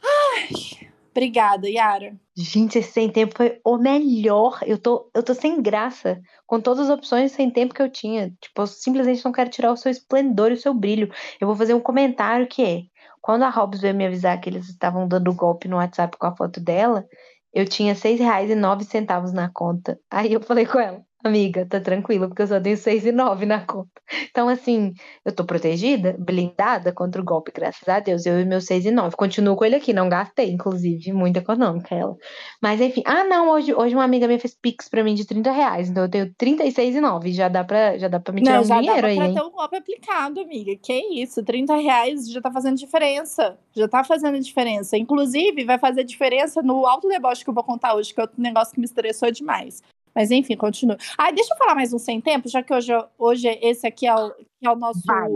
Ai, 0.03 0.89
obrigada, 1.11 1.69
Yara. 1.69 2.19
Gente, 2.37 2.79
esse 2.79 2.93
sem 2.93 3.11
tempo 3.11 3.37
foi 3.37 3.61
o 3.65 3.77
melhor. 3.77 4.61
Eu 4.65 4.79
tô, 4.79 5.11
eu 5.15 5.23
tô 5.23 5.35
sem 5.35 5.61
graça 5.61 6.21
com 6.47 6.61
todas 6.61 6.89
as 6.89 6.97
opções 6.97 7.33
sem 7.33 7.51
tempo 7.51 7.75
que 7.75 7.83
eu 7.83 7.91
tinha. 7.91 8.31
Tipo, 8.41 8.63
eu 8.63 8.67
simplesmente 8.67 9.25
não 9.25 9.33
quero 9.33 9.51
tirar 9.51 9.73
o 9.73 9.77
seu 9.77 9.91
esplendor 9.91 10.51
e 10.51 10.55
o 10.55 10.61
seu 10.61 10.73
brilho. 10.73 11.13
Eu 11.41 11.47
vou 11.47 11.57
fazer 11.57 11.75
um 11.75 11.81
comentário 11.81 12.47
que 12.47 12.63
é: 12.63 12.83
quando 13.21 13.43
a 13.45 13.51
Hobbs 13.51 13.81
veio 13.81 13.95
me 13.95 14.07
avisar 14.07 14.41
que 14.41 14.49
eles 14.49 14.69
estavam 14.69 15.07
dando 15.09 15.35
golpe 15.35 15.69
no 15.69 15.77
WhatsApp 15.77 16.17
com 16.19 16.27
a 16.27 16.37
foto 16.37 16.61
dela, 16.61 17.07
eu 17.53 17.67
tinha 17.67 17.95
seis 17.95 18.21
reais 18.21 18.51
e 18.51 18.55
nove 18.55 18.85
centavos 18.85 19.33
na 19.33 19.51
conta. 19.53 19.99
Aí 20.11 20.33
eu 20.33 20.41
falei 20.41 20.67
com 20.67 20.79
ela, 20.79 21.03
amiga, 21.25 21.67
tá 21.67 21.81
tranquilo, 21.81 22.29
porque 22.29 22.43
eu 22.43 22.47
só 22.47 22.61
tenho 22.61 22.77
seis 22.77 23.05
e 23.05 23.13
nove 23.13 23.45
na 23.45 23.65
conta. 23.65 23.91
Então, 24.31 24.49
assim, 24.49 24.93
eu 25.25 25.35
tô 25.35 25.45
protegida, 25.45 26.17
blindada 26.19 26.93
contra 26.93 27.21
o 27.21 27.25
golpe, 27.25 27.53
graças 27.53 27.87
a 27.89 28.01
Deus. 28.01 28.25
Eu 28.25 28.41
e 28.41 28.45
meu 28.45 28.61
seis 28.61 28.85
e 28.87 28.91
nove. 28.91 29.17
Continuo 29.17 29.57
com 29.57 29.65
ele 29.65 29.77
aqui, 29.77 29.93
não 29.93 30.09
gastei, 30.09 30.51
inclusive, 30.51 31.13
muito 31.13 31.37
econômica 31.37 31.95
ela. 31.95 32.17
Mas, 32.63 32.81
enfim. 32.81 33.03
Ah, 33.05 33.25
não, 33.25 33.51
hoje, 33.51 33.75
hoje 33.75 33.95
uma 33.95 34.05
amiga 34.05 34.27
minha 34.27 34.39
fez 34.39 34.55
Pix 34.55 34.89
pra 34.89 35.03
mim 35.05 35.15
de 35.15 35.27
30 35.27 35.51
reais, 35.51 35.91
então 35.91 36.05
eu 36.05 36.11
tenho 36.11 36.33
36 36.37 36.95
e 36.97 37.01
nove. 37.01 37.33
Já 37.33 37.49
dá 37.49 37.65
pra, 37.65 37.99
já 37.99 38.09
dá 38.09 38.21
pra 38.21 38.33
me 38.33 38.43
tirar 38.43 38.55
não, 38.55 38.61
um 38.63 38.65
já 38.65 38.81
dinheiro 38.81 38.97
dá 38.97 39.15
pra 39.15 39.25
aí, 39.25 39.35
ter 39.35 39.43
um 39.43 39.51
golpe 39.51 39.77
aplicado, 39.77 40.41
amiga. 40.41 40.77
Que 40.81 40.95
isso, 41.21 41.43
30 41.45 41.77
reais 41.77 42.31
já 42.31 42.41
tá 42.41 42.51
fazendo 42.51 42.77
diferença. 42.77 43.59
Já 43.75 43.89
tá 43.89 44.05
fazendo 44.05 44.39
diferença. 44.41 44.97
Inclusive, 44.97 45.65
vai 45.65 45.79
fazer 45.79 46.05
diferença 46.05 46.63
no 46.63 46.87
alto 46.87 47.09
deboche 47.09 47.45
que 47.45 47.51
eu 47.51 47.55
vou 47.55 47.65
contar 47.65 47.95
hoje, 47.95 48.15
que 48.15 48.21
é 48.21 48.23
outro 48.23 48.41
negócio 48.41 48.73
que 48.75 48.81
me 48.81 48.87
estressou 48.87 49.31
demais. 49.31 49.83
Mas 50.19 50.33
enfim, 50.33 50.57
continua. 50.57 50.99
Ah, 51.17 51.31
deixa 51.31 51.55
eu 51.55 51.57
falar 51.57 51.77
mais 51.77 51.93
um 51.93 51.99
sem 51.99 52.21
tempo, 52.21 52.49
já 52.49 52.61
que 52.61 52.75
hoje, 52.75 52.93
hoje 53.17 53.47
esse 53.63 53.87
aqui 53.87 54.05
é 54.05 54.13
o, 54.13 54.35
é 54.61 54.69
o 54.69 54.75
nosso 54.75 55.01
Vai. 55.07 55.31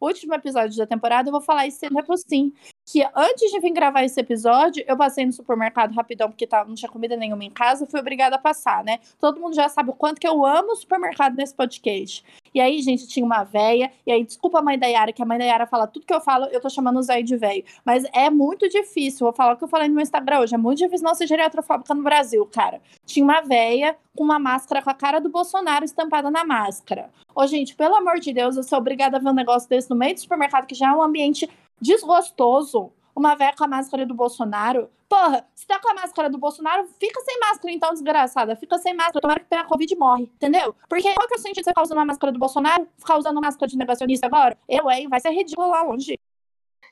último 0.00 0.32
episódio 0.32 0.78
da 0.78 0.86
temporada. 0.86 1.28
Eu 1.28 1.32
vou 1.32 1.40
falar 1.40 1.66
esse 1.66 1.80
tempo 1.80 2.16
sim 2.16 2.52
que 2.86 3.06
antes 3.14 3.50
de 3.50 3.60
vir 3.60 3.72
gravar 3.72 4.04
esse 4.04 4.18
episódio, 4.18 4.84
eu 4.86 4.96
passei 4.96 5.24
no 5.24 5.32
supermercado 5.32 5.94
rapidão, 5.94 6.28
porque 6.28 6.48
não 6.66 6.74
tinha 6.74 6.90
comida 6.90 7.16
nenhuma 7.16 7.44
em 7.44 7.50
casa, 7.50 7.86
fui 7.86 8.00
obrigada 8.00 8.36
a 8.36 8.38
passar, 8.38 8.82
né? 8.82 8.98
Todo 9.18 9.40
mundo 9.40 9.54
já 9.54 9.68
sabe 9.68 9.90
o 9.90 9.94
quanto 9.94 10.20
que 10.20 10.26
eu 10.26 10.44
amo 10.44 10.72
o 10.72 10.76
supermercado 10.76 11.36
nesse 11.36 11.54
podcast. 11.54 12.24
E 12.52 12.60
aí, 12.60 12.82
gente, 12.82 13.06
tinha 13.06 13.24
uma 13.24 13.44
véia, 13.44 13.92
e 14.04 14.10
aí, 14.10 14.24
desculpa 14.24 14.58
a 14.58 14.62
mãe 14.62 14.78
da 14.78 14.86
Yara, 14.86 15.12
que 15.12 15.22
a 15.22 15.26
mãe 15.26 15.38
da 15.38 15.44
Yara 15.44 15.66
fala 15.66 15.86
tudo 15.86 16.04
que 16.04 16.12
eu 16.12 16.20
falo, 16.20 16.46
eu 16.46 16.60
tô 16.60 16.68
chamando 16.68 16.98
o 16.98 17.02
Zé 17.02 17.22
de 17.22 17.36
velho. 17.36 17.64
Mas 17.84 18.04
é 18.12 18.28
muito 18.28 18.68
difícil, 18.68 19.24
vou 19.24 19.32
falar 19.32 19.52
o 19.52 19.56
que 19.56 19.64
eu 19.64 19.68
falei 19.68 19.88
no 19.88 19.94
meu 19.94 20.02
Instagram 20.02 20.40
hoje, 20.40 20.54
é 20.54 20.58
muito 20.58 20.78
difícil 20.78 21.06
não 21.06 21.14
ser 21.14 21.28
geriatrofóbica 21.28 21.94
no 21.94 22.02
Brasil, 22.02 22.44
cara. 22.46 22.80
Tinha 23.06 23.24
uma 23.24 23.40
véia 23.40 23.96
com 24.16 24.24
uma 24.24 24.38
máscara 24.38 24.82
com 24.82 24.90
a 24.90 24.94
cara 24.94 25.20
do 25.20 25.28
Bolsonaro 25.28 25.84
estampada 25.84 26.30
na 26.30 26.44
máscara. 26.44 27.10
Ô, 27.34 27.46
gente, 27.46 27.76
pelo 27.76 27.94
amor 27.94 28.18
de 28.18 28.32
Deus, 28.32 28.56
eu 28.56 28.62
sou 28.62 28.78
obrigada 28.78 29.16
a 29.16 29.20
ver 29.20 29.28
um 29.28 29.34
negócio 29.34 29.68
desse 29.68 29.88
no 29.88 29.96
meio 29.96 30.14
do 30.14 30.20
supermercado, 30.20 30.66
que 30.66 30.74
já 30.74 30.88
é 30.88 30.92
um 30.92 31.02
ambiente 31.02 31.48
desgostoso 31.80 32.92
uma 33.14 33.34
velha 33.34 33.54
com 33.56 33.64
a 33.64 33.68
máscara 33.68 34.06
do 34.06 34.14
Bolsonaro. 34.14 34.88
Porra, 35.08 35.44
se 35.54 35.66
tá 35.66 35.78
com 35.80 35.90
a 35.90 35.94
máscara 35.94 36.30
do 36.30 36.38
Bolsonaro, 36.38 36.86
fica 36.98 37.20
sem 37.20 37.38
máscara 37.40 37.72
então, 37.72 37.92
desgraçada. 37.92 38.56
Fica 38.56 38.78
sem 38.78 38.94
máscara, 38.94 39.20
tomara 39.20 39.40
que 39.40 39.46
tenha 39.46 39.64
Covid 39.64 39.92
e 39.92 39.96
morre, 39.96 40.22
entendeu? 40.22 40.74
Porque 40.88 41.12
qual 41.14 41.26
que 41.26 41.34
é 41.34 41.36
o 41.36 41.40
sentido 41.40 41.56
de 41.56 41.64
você 41.64 41.70
ficar 41.70 41.82
usando 41.82 41.98
uma 41.98 42.04
máscara 42.04 42.32
do 42.32 42.38
Bolsonaro, 42.38 42.86
ficar 42.96 43.18
usando 43.18 43.40
máscara 43.40 43.68
de 43.68 43.76
negacionista 43.76 44.26
agora? 44.26 44.56
Eu, 44.68 44.88
hein? 44.90 45.08
Vai 45.08 45.20
ser 45.20 45.30
ridículo 45.30 45.68
lá 45.68 45.82
longe. 45.82 46.18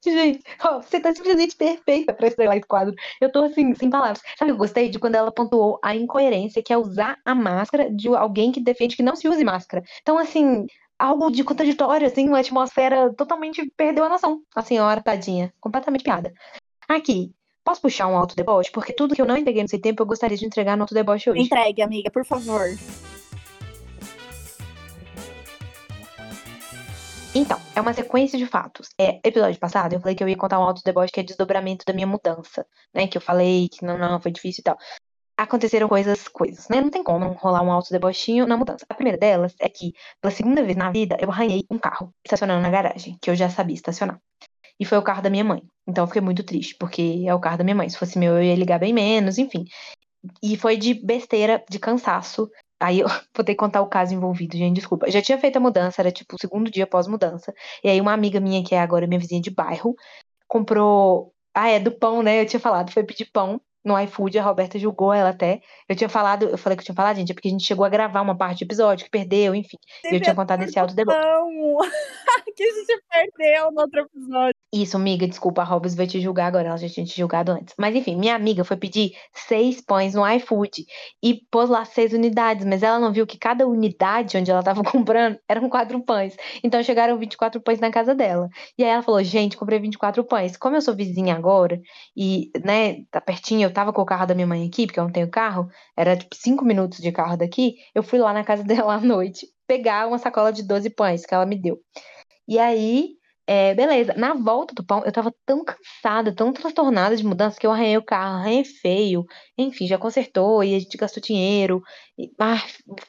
Gente, 0.05 0.45
você 0.83 1.01
tá 1.01 1.13
simplesmente 1.13 1.57
perfeita 1.57 2.13
pra 2.13 2.29
estrelar 2.29 2.57
esse 2.57 2.67
quadro. 2.67 2.95
Eu 3.21 3.33
tô 3.33 3.43
assim, 3.45 3.75
sem 3.75 3.91
palavras. 3.91 4.21
Sabe, 4.39 4.53
eu 4.53 4.57
gostei 4.57 4.89
de 4.89 4.99
quando 4.99 5.17
ela 5.17 5.33
pontuou 5.33 5.79
a 5.83 5.95
incoerência 5.95 6.63
que 6.63 6.73
é 6.73 6.79
usar 6.79 7.19
a 7.25 7.35
máscara 7.35 7.91
de 7.91 8.09
alguém 8.15 8.53
que 8.53 8.61
defende 8.61 8.97
que 8.97 9.03
não 9.03 9.17
se 9.17 9.29
use 9.29 9.43
máscara. 9.45 9.83
Então, 10.01 10.17
assim, 10.19 10.67
algo 10.99 11.31
de 11.31 11.45
contraditório, 11.45 12.07
assim, 12.07 12.27
uma 12.29 12.41
atmosfera 12.41 13.13
totalmente 13.15 13.71
perdeu 13.77 14.05
a 14.05 14.09
noção. 14.09 14.43
A 14.55 14.63
senhora, 14.63 15.01
tadinha, 15.01 15.55
completamente 15.61 16.03
piada. 16.03 16.33
Aqui, 16.89 17.33
posso 17.63 17.81
puxar 17.81 18.09
um 18.09 18.17
alto 18.17 18.35
deboche? 18.35 18.73
Porque 18.73 18.93
tudo 18.93 19.15
que 19.15 19.23
eu 19.23 19.27
não 19.27 19.37
entreguei 19.37 19.63
nesse 19.63 19.79
tempo 19.79 20.03
eu 20.03 20.07
gostaria 20.07 20.37
de 20.37 20.45
entregar 20.45 20.77
no 20.77 20.83
alto 20.83 20.95
deboche 20.95 21.31
hoje. 21.31 21.43
Entregue, 21.43 21.83
amiga, 21.83 22.11
por 22.11 22.25
favor. 22.27 22.67
Então, 27.35 27.61
é 27.77 27.81
uma 27.81 27.93
sequência 27.93 28.39
de 28.39 28.47
fatos. 28.47 28.89
É, 28.99 29.21
episódio 29.23 29.61
passado, 29.61 29.93
eu 29.93 30.01
falei 30.01 30.17
que 30.17 30.25
eu 30.25 30.29
ia 30.29 30.37
contar 30.37 30.59
um 30.59 30.63
alto 30.63 30.83
deboche 30.83 31.13
que 31.13 31.21
é 31.21 31.23
desdobramento 31.23 31.85
da 31.87 31.93
minha 31.93 32.07
mudança, 32.07 32.67
né? 32.93 33.07
Que 33.07 33.19
eu 33.19 33.23
falei 33.23 33.69
que 33.69 33.85
não, 33.85 33.97
não, 33.97 34.21
foi 34.21 34.33
difícil 34.33 34.63
e 34.63 34.65
tal 34.65 34.79
aconteceram 35.39 35.89
coisas, 35.89 36.27
coisas, 36.27 36.69
né? 36.69 36.81
Não 36.81 36.91
tem 36.91 37.05
como 37.05 37.29
rolar 37.35 37.63
um 37.63 37.71
alto 37.71 37.91
debochinho 37.93 38.45
na 38.45 38.57
mudança. 38.57 38.85
A 38.89 38.95
primeira 38.95 39.17
delas 39.17 39.55
é 39.61 39.69
que, 39.69 39.95
pela 40.21 40.35
segunda 40.35 40.65
vez 40.65 40.77
na 40.77 40.91
vida, 40.91 41.17
eu 41.21 41.31
arranhei 41.31 41.65
um 41.71 41.79
carro 41.79 42.13
estacionando 42.25 42.61
na 42.61 42.69
garagem, 42.69 43.17
que 43.23 43.31
eu 43.31 43.37
já 43.37 43.49
sabia 43.49 43.75
estacionar. 43.75 44.21
E 44.81 44.85
foi 44.85 44.99
o 44.99 45.03
carro 45.03 45.23
da 45.23 45.31
minha 45.31 45.45
mãe. 45.45 45.63
Então 45.87 46.03
eu 46.03 46.09
fiquei 46.09 46.21
muito 46.21 46.43
triste, 46.43 46.75
porque 46.77 47.25
é 47.25 47.33
o 47.33 47.39
carro 47.41 47.59
da 47.59 47.65
minha 47.65 47.77
mãe. 47.77 47.89
Se 47.89 47.97
fosse 47.97 48.19
meu, 48.19 48.35
eu 48.35 48.43
ia 48.43 48.55
ligar 48.57 48.81
bem 48.81 48.93
menos, 48.93 49.39
enfim. 49.39 49.65
E 50.43 50.57
foi 50.57 50.77
de 50.77 50.95
besteira, 50.95 51.65
de 51.71 51.79
cansaço. 51.79 52.51
Aí 52.81 53.01
eu 53.01 53.07
vou 53.35 53.45
ter 53.45 53.53
que 53.53 53.57
contar 53.57 53.81
o 53.81 53.89
caso 53.89 54.13
envolvido, 54.15 54.57
gente, 54.57 54.75
desculpa. 54.75 55.07
Eu 55.07 55.13
já 55.13 55.23
tinha 55.23 55.39
feito 55.39 55.57
a 55.57 55.61
mudança, 55.61 56.03
era 56.03 56.11
tipo 56.11 56.35
o 56.35 56.41
segundo 56.41 56.69
dia 56.71 56.85
após 56.85 57.07
mudança. 57.07 57.55
E 57.85 57.89
aí 57.89 58.01
uma 58.01 58.13
amiga 58.13 58.41
minha, 58.41 58.65
que 58.65 58.75
é 58.75 58.81
agora 58.81 59.07
minha 59.07 59.21
vizinha 59.21 59.41
de 59.41 59.51
bairro, 59.51 59.95
comprou. 60.49 61.33
Ah, 61.55 61.69
é 61.69 61.79
do 61.81 61.93
pão, 61.93 62.23
né? 62.23 62.41
Eu 62.41 62.47
tinha 62.47 62.61
falado, 62.61 62.93
foi 62.93 63.05
pedir 63.05 63.27
pão 63.33 63.61
no 63.89 63.99
iFood, 64.01 64.39
a 64.39 64.43
Roberta 64.43 64.79
julgou 64.79 65.13
ela 65.13 65.31
até. 65.31 65.61
Eu 65.89 65.97
tinha 65.97 66.09
falado, 66.09 66.45
eu 66.45 66.59
falei 66.59 66.77
que 66.77 66.83
eu 66.83 66.87
tinha 66.87 66.95
falado, 66.95 67.17
gente, 67.17 67.33
é 67.33 67.35
porque 67.35 67.49
a 67.49 67.51
gente 67.51 67.65
chegou 67.65 67.85
a 67.85 67.89
gravar 67.89 68.21
uma 68.21 68.37
parte 68.37 68.61
do 68.61 68.69
episódio 68.69 69.05
que 69.05 69.11
perdeu, 69.11 69.55
enfim. 69.55 69.79
E 70.05 70.15
eu 70.15 70.21
tinha 70.21 70.35
contado 70.35 70.63
esse 70.63 70.79
áudio 70.79 70.95
debate. 70.95 71.19
que 72.59 72.65
a 72.65 72.73
gente 72.73 73.03
perdeu 73.09 73.71
no 73.71 73.81
outro 73.83 74.01
episódio. 74.01 74.55
Isso, 74.73 74.97
amiga, 74.97 75.27
desculpa, 75.27 75.63
a 75.63 75.65
Robs 75.65 75.95
vai 75.95 76.07
te 76.07 76.21
julgar 76.21 76.47
agora, 76.47 76.69
ela 76.69 76.77
já 76.77 76.89
tinha 76.89 77.07
te 77.07 77.17
julgado 77.17 77.53
antes. 77.53 77.75
Mas 77.79 77.95
enfim, 77.95 78.17
minha 78.17 78.35
amiga 78.35 78.65
foi 78.65 78.77
pedir 78.77 79.13
seis 79.33 79.81
pães 79.81 80.15
no 80.15 80.29
iFood 80.29 80.85
e 81.23 81.41
pôs 81.51 81.71
lá 81.71 81.85
seis 81.85 82.13
unidades, 82.13 82.67
mas 82.67 82.83
ela 82.83 82.99
não 82.99 83.13
viu 83.13 83.27
que 83.27 83.39
cada 83.39 83.67
unidade 83.67 84.37
onde 84.37 84.51
ela 84.51 84.63
tava 84.63 84.83
comprando 84.85 85.39
eram 85.49 85.71
quatro 85.71 86.03
pães. 86.03 86.37
Então 86.63 86.83
chegaram 86.83 87.17
24 87.17 87.61
pães 87.61 87.81
na 87.81 87.91
casa 87.91 88.15
dela. 88.15 88.49
E 88.77 88.85
aí 88.85 88.91
ela 88.91 89.03
falou: 89.03 89.23
gente, 89.23 89.57
comprei 89.57 89.79
24 89.79 90.23
pães. 90.25 90.57
Como 90.57 90.77
eu 90.77 90.83
sou 90.83 90.95
vizinha 90.95 91.35
agora 91.35 91.81
e, 92.17 92.51
né, 92.65 93.05
tá 93.11 93.21
pertinho, 93.21 93.67
eu 93.67 93.73
tava 93.79 93.93
com 93.93 94.03
o 94.03 94.07
carro 94.07 94.27
da 94.27 94.35
minha 94.35 94.47
mãe 94.47 94.67
aqui, 94.67 94.87
porque 94.87 94.99
eu 94.99 95.05
não 95.05 95.13
tenho 95.13 95.31
carro, 95.31 95.71
era 95.97 96.17
tipo 96.17 96.35
cinco 96.35 96.65
minutos 96.65 96.99
de 96.99 97.13
carro 97.13 97.37
daqui. 97.37 97.77
Eu 97.95 98.03
fui 98.03 98.19
lá 98.19 98.33
na 98.33 98.43
casa 98.43 98.65
dela 98.65 98.95
à 98.95 99.01
noite 99.01 99.47
pegar 99.69 100.09
uma 100.09 100.19
sacola 100.19 100.53
de 100.53 100.65
12 100.65 100.91
pães 100.91 101.25
que 101.25 101.33
ela 101.33 101.47
me 101.47 101.57
deu. 101.57 101.79
E 102.49 102.59
aí 102.59 103.18
é, 103.51 103.75
beleza, 103.75 104.13
na 104.15 104.35
volta 104.35 104.75
do 104.75 104.85
pão, 104.85 105.03
eu 105.07 105.11
tava 105.11 105.35
tão 105.47 105.65
cansada, 105.65 106.35
tão 106.35 106.53
transtornada 106.53 107.17
de 107.17 107.25
mudança 107.25 107.59
que 107.59 107.67
eu 107.67 107.73
arranhei 107.73 107.97
o 107.97 108.05
carro, 108.05 108.41
arranhei 108.41 108.63
feio, 108.63 109.25
enfim, 109.57 109.87
já 109.87 109.97
consertou 109.97 110.63
e 110.63 110.75
a 110.75 110.79
gente 110.79 110.99
gastou 110.99 111.23
dinheiro. 111.23 111.83
E, 112.19 112.31
ah, 112.39 112.59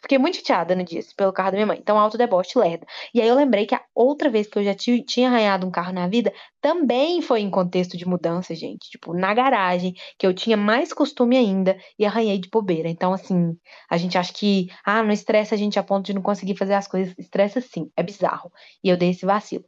fiquei 0.01 0.17
muito 0.17 0.37
chateada 0.37 0.73
no 0.77 0.85
dia 0.85 1.01
pelo 1.17 1.33
carro 1.33 1.51
da 1.51 1.57
minha 1.57 1.67
mãe. 1.67 1.77
Então, 1.77 1.99
alto 1.99 2.17
deboche, 2.17 2.57
lerda. 2.57 2.85
E 3.13 3.21
aí 3.21 3.27
eu 3.27 3.35
lembrei 3.35 3.65
que 3.65 3.75
a 3.75 3.83
outra 3.93 4.29
vez 4.29 4.47
que 4.47 4.57
eu 4.57 4.63
já 4.63 4.73
tinha 4.73 5.27
arranhado 5.27 5.67
um 5.67 5.71
carro 5.71 5.91
na 5.91 6.07
vida 6.07 6.31
também 6.61 7.21
foi 7.21 7.41
em 7.41 7.49
contexto 7.49 7.97
de 7.97 8.07
mudança, 8.07 8.55
gente. 8.55 8.89
Tipo, 8.91 9.13
na 9.13 9.33
garagem, 9.33 9.93
que 10.17 10.25
eu 10.25 10.33
tinha 10.33 10.55
mais 10.55 10.93
costume 10.93 11.35
ainda 11.35 11.77
e 11.97 12.05
arranhei 12.05 12.39
de 12.39 12.49
bobeira. 12.49 12.87
Então, 12.87 13.11
assim, 13.11 13.57
a 13.89 13.97
gente 13.97 14.17
acha 14.17 14.31
que, 14.31 14.67
ah, 14.85 15.03
não 15.03 15.11
estressa 15.11 15.55
a 15.55 15.57
gente 15.57 15.77
a 15.77 15.83
ponto 15.83 16.05
de 16.05 16.13
não 16.13 16.21
conseguir 16.21 16.55
fazer 16.55 16.75
as 16.75 16.87
coisas. 16.87 17.13
Estressa 17.17 17.59
sim, 17.59 17.91
é 17.97 18.03
bizarro. 18.03 18.49
E 18.81 18.87
eu 18.87 18.95
dei 18.95 19.09
esse 19.09 19.25
vacilo. 19.25 19.65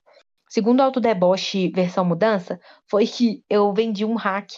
Segundo 0.51 0.81
Autodeboche 0.81 1.69
versão 1.69 2.03
mudança, 2.03 2.59
foi 2.85 3.07
que 3.07 3.41
eu 3.49 3.73
vendi 3.73 4.03
um 4.03 4.15
hack 4.15 4.49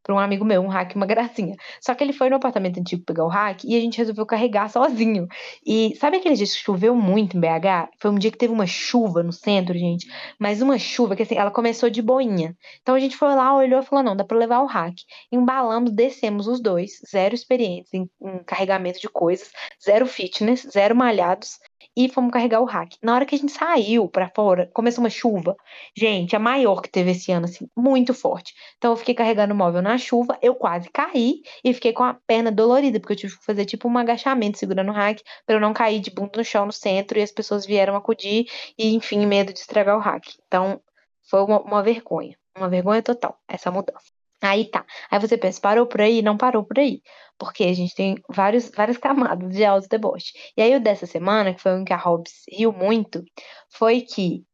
para 0.00 0.14
um 0.14 0.18
amigo 0.20 0.44
meu, 0.44 0.62
um 0.62 0.68
hack, 0.68 0.94
uma 0.94 1.06
gracinha. 1.06 1.56
Só 1.80 1.92
que 1.92 2.04
ele 2.04 2.12
foi 2.12 2.30
no 2.30 2.36
apartamento 2.36 2.78
antigo 2.78 3.04
pegar 3.04 3.24
o 3.24 3.28
hack 3.28 3.64
e 3.64 3.76
a 3.76 3.80
gente 3.80 3.98
resolveu 3.98 4.24
carregar 4.24 4.70
sozinho. 4.70 5.26
E 5.66 5.96
sabe 5.96 6.18
aquele 6.18 6.36
dia 6.36 6.46
que 6.46 6.52
choveu 6.52 6.94
muito 6.94 7.36
em 7.36 7.40
BH? 7.40 7.90
Foi 8.00 8.12
um 8.12 8.14
dia 8.14 8.30
que 8.30 8.38
teve 8.38 8.52
uma 8.52 8.64
chuva 8.64 9.24
no 9.24 9.32
centro, 9.32 9.76
gente. 9.76 10.06
Mas 10.38 10.62
uma 10.62 10.78
chuva 10.78 11.16
que 11.16 11.24
assim, 11.24 11.34
ela 11.34 11.50
começou 11.50 11.90
de 11.90 12.00
boinha. 12.00 12.56
Então 12.80 12.94
a 12.94 13.00
gente 13.00 13.16
foi 13.16 13.34
lá, 13.34 13.52
olhou 13.52 13.80
e 13.80 13.84
falou: 13.84 14.04
não, 14.04 14.14
dá 14.14 14.22
para 14.24 14.38
levar 14.38 14.60
o 14.60 14.66
hack. 14.66 14.94
Embalamos, 15.32 15.90
descemos 15.90 16.46
os 16.46 16.62
dois, 16.62 16.92
zero 17.10 17.34
experiência 17.34 17.96
em, 17.96 18.08
em 18.22 18.44
carregamento 18.44 19.00
de 19.00 19.08
coisas, 19.08 19.50
zero 19.84 20.06
fitness, 20.06 20.62
zero 20.72 20.94
malhados. 20.94 21.58
E 22.04 22.08
fomos 22.08 22.32
carregar 22.32 22.60
o 22.60 22.64
hack. 22.64 22.94
Na 23.02 23.14
hora 23.14 23.26
que 23.26 23.34
a 23.34 23.38
gente 23.38 23.52
saiu 23.52 24.08
para 24.08 24.30
fora, 24.34 24.70
começou 24.72 25.04
uma 25.04 25.10
chuva. 25.10 25.56
Gente, 25.96 26.34
a 26.34 26.38
maior 26.38 26.80
que 26.80 26.88
teve 26.88 27.10
esse 27.10 27.30
ano, 27.30 27.44
assim, 27.44 27.68
muito 27.76 28.14
forte. 28.14 28.54
Então 28.78 28.92
eu 28.92 28.96
fiquei 28.96 29.14
carregando 29.14 29.52
o 29.52 29.56
móvel 29.56 29.82
na 29.82 29.98
chuva, 29.98 30.38
eu 30.40 30.54
quase 30.54 30.88
caí 30.90 31.42
e 31.62 31.74
fiquei 31.74 31.92
com 31.92 32.02
a 32.02 32.14
perna 32.14 32.50
dolorida, 32.50 32.98
porque 32.98 33.12
eu 33.12 33.16
tive 33.16 33.38
que 33.38 33.44
fazer 33.44 33.64
tipo 33.66 33.88
um 33.88 33.98
agachamento 33.98 34.58
segurando 34.58 34.90
o 34.90 34.94
hack 34.94 35.20
para 35.44 35.56
eu 35.56 35.60
não 35.60 35.72
cair 35.72 36.00
de 36.00 36.10
bunda 36.10 36.32
no 36.36 36.44
chão 36.44 36.66
no 36.66 36.72
centro 36.72 37.18
e 37.18 37.22
as 37.22 37.32
pessoas 37.32 37.66
vieram 37.66 37.96
acudir 37.96 38.46
e, 38.78 38.94
enfim, 38.94 39.26
medo 39.26 39.52
de 39.52 39.60
estragar 39.60 39.96
o 39.96 40.00
hack. 40.00 40.24
Então 40.46 40.80
foi 41.28 41.42
uma, 41.42 41.60
uma 41.60 41.82
vergonha, 41.82 42.36
uma 42.56 42.68
vergonha 42.68 43.02
total 43.02 43.38
essa 43.48 43.70
mudança. 43.70 44.19
Aí 44.40 44.64
tá. 44.70 44.86
Aí 45.10 45.18
você 45.18 45.36
pensa, 45.36 45.60
parou 45.60 45.86
por 45.86 46.00
aí? 46.00 46.22
Não 46.22 46.36
parou 46.36 46.64
por 46.64 46.78
aí. 46.78 47.02
Porque 47.38 47.64
a 47.64 47.72
gente 47.72 47.94
tem 47.94 48.16
vários, 48.28 48.70
várias 48.70 48.96
camadas 48.96 49.50
de 49.50 49.64
auto 49.64 49.88
deboche. 49.88 50.32
E 50.56 50.62
aí 50.62 50.74
o 50.74 50.80
dessa 50.80 51.06
semana, 51.06 51.54
que 51.54 51.60
foi 51.60 51.74
um 51.74 51.84
que 51.84 51.92
a 51.92 51.96
Hobbs 51.96 52.44
riu 52.50 52.72
muito, 52.72 53.24
foi 53.68 54.00
que 54.02 54.44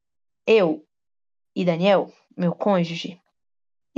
eu 0.46 0.84
e 1.54 1.64
Daniel, 1.64 2.12
meu 2.36 2.54
cônjuge, 2.54 3.20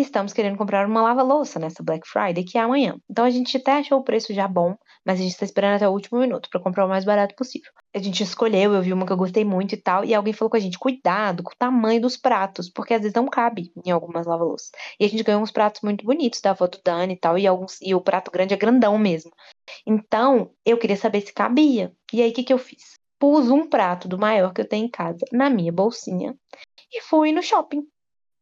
estamos 0.02 0.32
querendo 0.32 0.56
comprar 0.56 0.86
uma 0.86 1.02
lava-louça 1.02 1.58
nessa 1.58 1.82
Black 1.82 2.08
Friday, 2.08 2.44
que 2.44 2.56
é 2.56 2.60
amanhã. 2.60 2.96
Então 3.10 3.24
a 3.24 3.30
gente 3.30 3.56
até 3.56 3.72
achou 3.72 3.98
o 3.98 4.04
preço 4.04 4.32
já 4.32 4.46
bom, 4.46 4.76
mas 5.04 5.18
a 5.18 5.22
gente 5.22 5.32
está 5.32 5.44
esperando 5.44 5.76
até 5.76 5.88
o 5.88 5.92
último 5.92 6.20
minuto 6.20 6.48
para 6.50 6.60
comprar 6.60 6.86
o 6.86 6.88
mais 6.88 7.04
barato 7.04 7.34
possível. 7.34 7.72
A 7.94 7.98
gente 7.98 8.22
escolheu, 8.22 8.74
eu 8.74 8.82
vi 8.82 8.92
uma 8.92 9.04
que 9.04 9.12
eu 9.12 9.16
gostei 9.16 9.44
muito 9.44 9.74
e 9.74 9.76
tal, 9.76 10.04
e 10.04 10.14
alguém 10.14 10.32
falou 10.32 10.50
com 10.50 10.56
a 10.56 10.60
gente: 10.60 10.78
cuidado 10.78 11.42
com 11.42 11.50
o 11.50 11.56
tamanho 11.58 12.00
dos 12.00 12.16
pratos, 12.16 12.70
porque 12.70 12.94
às 12.94 13.00
vezes 13.00 13.14
não 13.14 13.26
cabe 13.26 13.72
em 13.84 13.90
algumas 13.90 14.26
lava-louças. 14.26 14.70
E 15.00 15.04
a 15.04 15.08
gente 15.08 15.22
ganhou 15.22 15.42
uns 15.42 15.50
pratos 15.50 15.80
muito 15.82 16.04
bonitos 16.04 16.40
da 16.40 16.52
do 16.52 16.80
Dani 16.84 17.14
e 17.14 17.16
tal, 17.16 17.38
e, 17.38 17.46
alguns, 17.46 17.80
e 17.80 17.94
o 17.94 18.00
prato 18.00 18.30
grande 18.30 18.54
é 18.54 18.56
grandão 18.56 18.96
mesmo. 18.98 19.32
Então 19.86 20.52
eu 20.64 20.78
queria 20.78 20.96
saber 20.96 21.22
se 21.22 21.32
cabia. 21.32 21.92
E 22.12 22.22
aí 22.22 22.30
o 22.30 22.34
que, 22.34 22.44
que 22.44 22.52
eu 22.52 22.58
fiz? 22.58 22.98
Pus 23.18 23.50
um 23.50 23.68
prato 23.68 24.06
do 24.06 24.18
maior 24.18 24.52
que 24.52 24.60
eu 24.60 24.68
tenho 24.68 24.86
em 24.86 24.90
casa 24.90 25.24
na 25.32 25.50
minha 25.50 25.72
bolsinha 25.72 26.36
e 26.92 27.00
fui 27.02 27.32
no 27.32 27.42
shopping. 27.42 27.82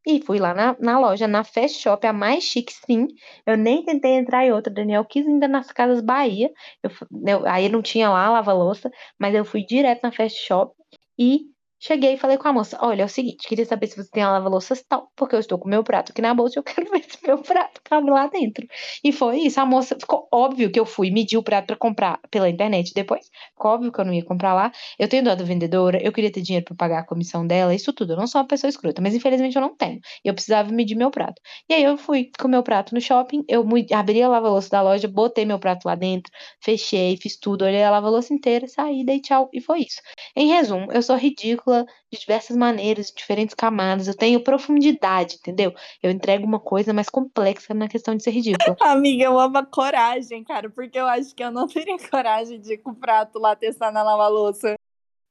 E 0.06 0.20
fui 0.22 0.38
lá 0.38 0.54
na, 0.54 0.76
na 0.78 0.98
loja, 1.00 1.26
na 1.26 1.42
Fast 1.42 1.80
Shop, 1.80 2.06
a 2.06 2.12
mais 2.12 2.44
chique, 2.44 2.72
sim. 2.72 3.08
Eu 3.44 3.56
nem 3.56 3.84
tentei 3.84 4.12
entrar 4.12 4.44
em 4.46 4.52
outra. 4.52 4.72
Daniel 4.72 5.04
quis 5.04 5.26
ainda 5.26 5.48
nas 5.48 5.72
Casas 5.72 6.00
Bahia. 6.00 6.50
Eu, 6.82 6.90
eu, 7.26 7.46
aí 7.46 7.68
não 7.68 7.82
tinha 7.82 8.08
lá 8.08 8.30
lava-louça, 8.30 8.90
mas 9.18 9.34
eu 9.34 9.44
fui 9.44 9.64
direto 9.64 10.02
na 10.04 10.12
Fast 10.12 10.38
Shop 10.46 10.72
e 11.18 11.46
Cheguei 11.78 12.14
e 12.14 12.16
falei 12.16 12.38
com 12.38 12.48
a 12.48 12.52
moça: 12.52 12.78
Olha, 12.80 13.02
é 13.02 13.04
o 13.04 13.08
seguinte, 13.08 13.46
queria 13.46 13.66
saber 13.66 13.86
se 13.86 13.96
você 13.96 14.10
tem 14.10 14.22
a 14.22 14.30
lava-louças 14.32 14.82
tal, 14.88 15.10
porque 15.14 15.34
eu 15.34 15.40
estou 15.40 15.58
com 15.58 15.68
meu 15.68 15.84
prato 15.84 16.10
aqui 16.12 16.22
na 16.22 16.32
bolsa 16.34 16.58
e 16.58 16.60
eu 16.60 16.62
quero 16.64 16.90
ver 16.90 17.04
se 17.04 17.18
meu 17.26 17.38
prato 17.38 17.80
cabe 17.84 18.10
lá 18.10 18.26
dentro. 18.28 18.66
E 19.04 19.12
foi 19.12 19.40
isso. 19.40 19.60
A 19.60 19.66
moça 19.66 19.96
ficou 19.98 20.26
óbvio 20.32 20.70
que 20.70 20.80
eu 20.80 20.86
fui 20.86 21.10
medir 21.10 21.36
o 21.36 21.42
prato 21.42 21.66
para 21.66 21.76
comprar 21.76 22.18
pela 22.30 22.48
internet 22.48 22.92
depois. 22.94 23.28
Ficou 23.52 23.72
óbvio 23.72 23.92
que 23.92 24.00
eu 24.00 24.04
não 24.06 24.14
ia 24.14 24.24
comprar 24.24 24.54
lá. 24.54 24.72
Eu 24.98 25.08
tenho 25.08 25.22
dó 25.24 25.34
da 25.34 25.44
vendedora, 25.44 26.02
eu 26.02 26.12
queria 26.12 26.32
ter 26.32 26.40
dinheiro 26.40 26.64
para 26.64 26.76
pagar 26.76 26.98
a 27.00 27.04
comissão 27.06 27.46
dela, 27.46 27.74
isso 27.74 27.92
tudo. 27.92 28.14
Eu 28.14 28.16
não 28.16 28.26
sou 28.26 28.40
uma 28.40 28.48
pessoa 28.48 28.70
escrota, 28.70 29.02
mas 29.02 29.14
infelizmente 29.14 29.56
eu 29.56 29.62
não 29.62 29.76
tenho. 29.76 30.00
E 30.24 30.28
eu 30.28 30.34
precisava 30.34 30.72
medir 30.72 30.96
meu 30.96 31.10
prato. 31.10 31.40
E 31.68 31.74
aí 31.74 31.84
eu 31.84 31.98
fui 31.98 32.30
com 32.38 32.48
meu 32.48 32.62
prato 32.62 32.94
no 32.94 33.00
shopping, 33.00 33.44
eu 33.48 33.64
abri 33.92 34.22
a 34.22 34.28
lava-louça 34.28 34.70
da 34.70 34.82
loja, 34.82 35.08
botei 35.08 35.44
meu 35.44 35.58
prato 35.58 35.84
lá 35.84 35.94
dentro, 35.94 36.32
fechei, 36.60 37.16
fiz 37.16 37.38
tudo, 37.38 37.64
olhei 37.64 37.82
a 37.82 37.90
lava-louça 37.90 38.32
inteira, 38.32 38.66
saí, 38.66 39.04
dei 39.04 39.20
tchau 39.20 39.48
e 39.52 39.60
foi 39.60 39.80
isso. 39.80 40.00
Em 40.34 40.48
resumo, 40.48 40.90
eu 40.92 41.02
sou 41.02 41.16
ridícula 41.16 41.65
de 42.12 42.18
diversas 42.18 42.56
maneiras, 42.56 43.06
de 43.08 43.14
diferentes 43.14 43.54
camadas. 43.54 44.08
Eu 44.08 44.16
tenho 44.16 44.42
profundidade, 44.42 45.36
entendeu? 45.36 45.74
Eu 46.02 46.10
entrego 46.10 46.46
uma 46.46 46.60
coisa 46.60 46.92
mais 46.92 47.08
complexa 47.08 47.74
na 47.74 47.88
questão 47.88 48.14
de 48.14 48.22
ser 48.22 48.30
ridícula. 48.30 48.76
Amiga, 48.82 49.24
eu 49.24 49.38
amo 49.38 49.58
a 49.58 49.66
coragem, 49.66 50.44
cara, 50.44 50.70
porque 50.70 50.98
eu 50.98 51.06
acho 51.06 51.34
que 51.34 51.42
eu 51.42 51.50
não 51.50 51.66
teria 51.66 51.96
coragem 52.10 52.60
de 52.60 52.74
ir 52.74 52.78
com 52.78 52.90
o 52.90 52.94
prato 52.94 53.38
lá 53.38 53.56
testar 53.56 53.90
na 53.90 54.02
lava-louça. 54.02 54.76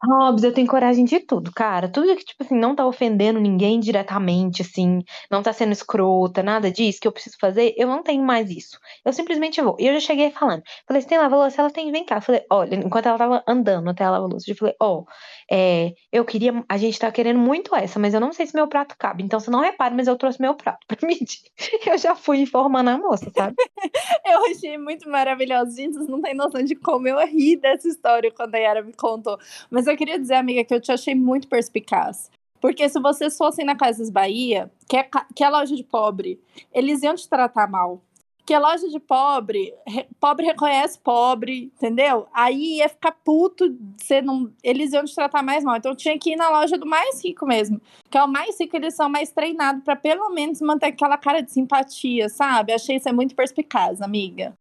Hobbs, 0.04 0.43
eu 0.43 0.54
tenho 0.54 0.68
coragem 0.68 1.06
de 1.06 1.20
tudo, 1.20 1.52
cara. 1.52 1.89
Tudo 1.89 2.16
que, 2.16 2.24
tipo 2.26 2.43
assim, 2.43 2.56
não 2.56 2.76
tá 2.76 2.86
ofendendo 2.86 3.39
ninguém 3.39 3.80
diretamente, 3.80 4.62
assim, 4.62 5.02
não 5.32 5.41
tá 5.41 5.52
sendo 5.54 5.72
escrota, 5.72 6.43
nada 6.43 6.70
disso 6.72 7.00
que 7.02 7.08
eu 7.08 7.12
preciso 7.12 7.38
fazer, 7.39 7.74
eu 7.78 7.88
não 7.88 8.04
tenho 8.04 8.24
mais 8.24 8.50
isso. 8.50 8.78
Eu 9.04 9.14
simplesmente 9.14 9.62
vou. 9.62 9.76
E 9.80 9.88
eu 9.88 9.93
já 9.93 10.00
cheguei 10.00 10.32
falando. 10.32 10.62
Falei, 10.88 11.02
você 11.02 11.08
tem 11.08 11.18
lava-louça? 11.18 11.62
Ela 11.62 11.72
tem, 11.72 11.91
vem 11.91 12.06
cá. 12.06 12.22
Falei, 12.22 12.41
olha, 12.52 12.76
enquanto 12.76 13.08
ela 13.08 13.18
tava 13.18 13.43
andando 13.48 13.89
até 13.89 14.04
a 14.04 14.12
lava-louça, 14.12 14.50
eu 14.52 14.56
falei, 14.56 14.76
ó, 14.80 15.00
oh, 15.00 15.06
é, 15.52 15.93
eu 16.12 16.26
queria, 16.26 16.64
a 16.70 16.78
gente 16.78 17.00
tá 17.00 17.12
querendo 17.12 17.39
muito 17.39 17.76
essa, 17.76 18.00
mas 18.00 18.14
eu 18.14 18.20
não 18.20 18.34
sei 18.34 18.46
se 18.46 18.56
meu 18.56 18.68
prato 18.68 18.96
cabe. 19.00 19.24
Então 19.24 19.39
você 19.39 19.50
não 19.50 19.62
repare, 19.62 19.96
mas 19.96 20.08
eu 20.08 20.18
trouxe 20.18 20.41
meu 20.41 20.56
prato 20.56 20.86
pra 20.88 20.98
medir. 21.08 21.39
Eu 21.86 21.98
já 21.98 22.16
fui 22.16 22.39
informando 22.39 22.89
a 22.89 22.98
moça, 22.98 23.32
sabe? 23.36 23.56
eu 24.26 24.46
achei 24.52 24.78
muito 24.78 25.10
maravilhoso. 25.10 25.76
Gente, 25.76 25.93
vocês 25.96 26.08
não 26.08 26.22
têm 26.22 26.36
noção 26.36 26.64
de 26.64 26.76
como 26.76 27.08
eu 27.08 27.18
ri 27.28 27.56
dessa 27.58 27.88
história 27.88 28.32
quando 28.32 28.56
a 28.56 28.58
Yara 28.58 28.84
me 28.84 28.93
contou. 28.93 29.38
Mas 29.70 29.84
eu 29.88 29.97
queria 29.97 30.19
dizer, 30.19 30.36
amiga, 30.36 30.63
que 30.63 30.73
eu 30.73 30.81
te 30.81 30.91
achei 30.91 31.15
muito 31.15 31.47
perspicaz. 31.47 32.29
Porque 32.59 32.88
se 32.89 32.99
vocês 32.99 33.38
fossem 33.38 33.65
na 33.65 33.75
Casas 33.75 34.09
Bahia, 34.09 34.71
que 34.89 34.97
é, 34.97 35.07
que 35.36 35.43
é 35.43 35.49
loja 35.49 35.75
de 35.75 35.83
pobre, 35.83 36.41
eles 36.73 37.03
iam 37.03 37.15
te 37.15 37.29
tratar 37.29 37.69
mal. 37.69 38.01
Que 38.45 38.53
é 38.53 38.59
loja 38.59 38.88
de 38.89 38.99
pobre, 38.99 39.73
pobre 40.19 40.45
reconhece 40.45 40.99
pobre, 40.99 41.71
entendeu? 41.75 42.27
Aí 42.33 42.77
ia 42.77 42.89
ficar 42.89 43.11
puto, 43.11 43.75
você 43.97 44.21
não, 44.21 44.51
eles 44.63 44.93
iam 44.93 45.03
te 45.03 45.13
tratar 45.13 45.43
mais 45.43 45.63
mal. 45.63 45.77
Então 45.77 45.95
tinha 45.95 46.17
que 46.17 46.31
ir 46.31 46.36
na 46.36 46.49
loja 46.49 46.77
do 46.77 46.86
mais 46.86 47.23
rico 47.23 47.45
mesmo. 47.45 47.81
Que 48.09 48.17
é 48.17 48.23
o 48.23 48.27
mais 48.27 48.59
rico, 48.59 48.75
eles 48.75 48.95
são 48.95 49.09
mais 49.09 49.31
treinados 49.31 49.83
para 49.83 49.95
pelo 49.95 50.29
menos 50.29 50.61
manter 50.61 50.88
aquela 50.88 51.17
cara 51.17 51.41
de 51.41 51.51
simpatia, 51.51 52.29
sabe? 52.29 52.73
Achei 52.73 52.95
isso 52.97 53.09
é 53.09 53.13
muito 53.13 53.36
perspicaz, 53.36 54.01
amiga. 54.01 54.55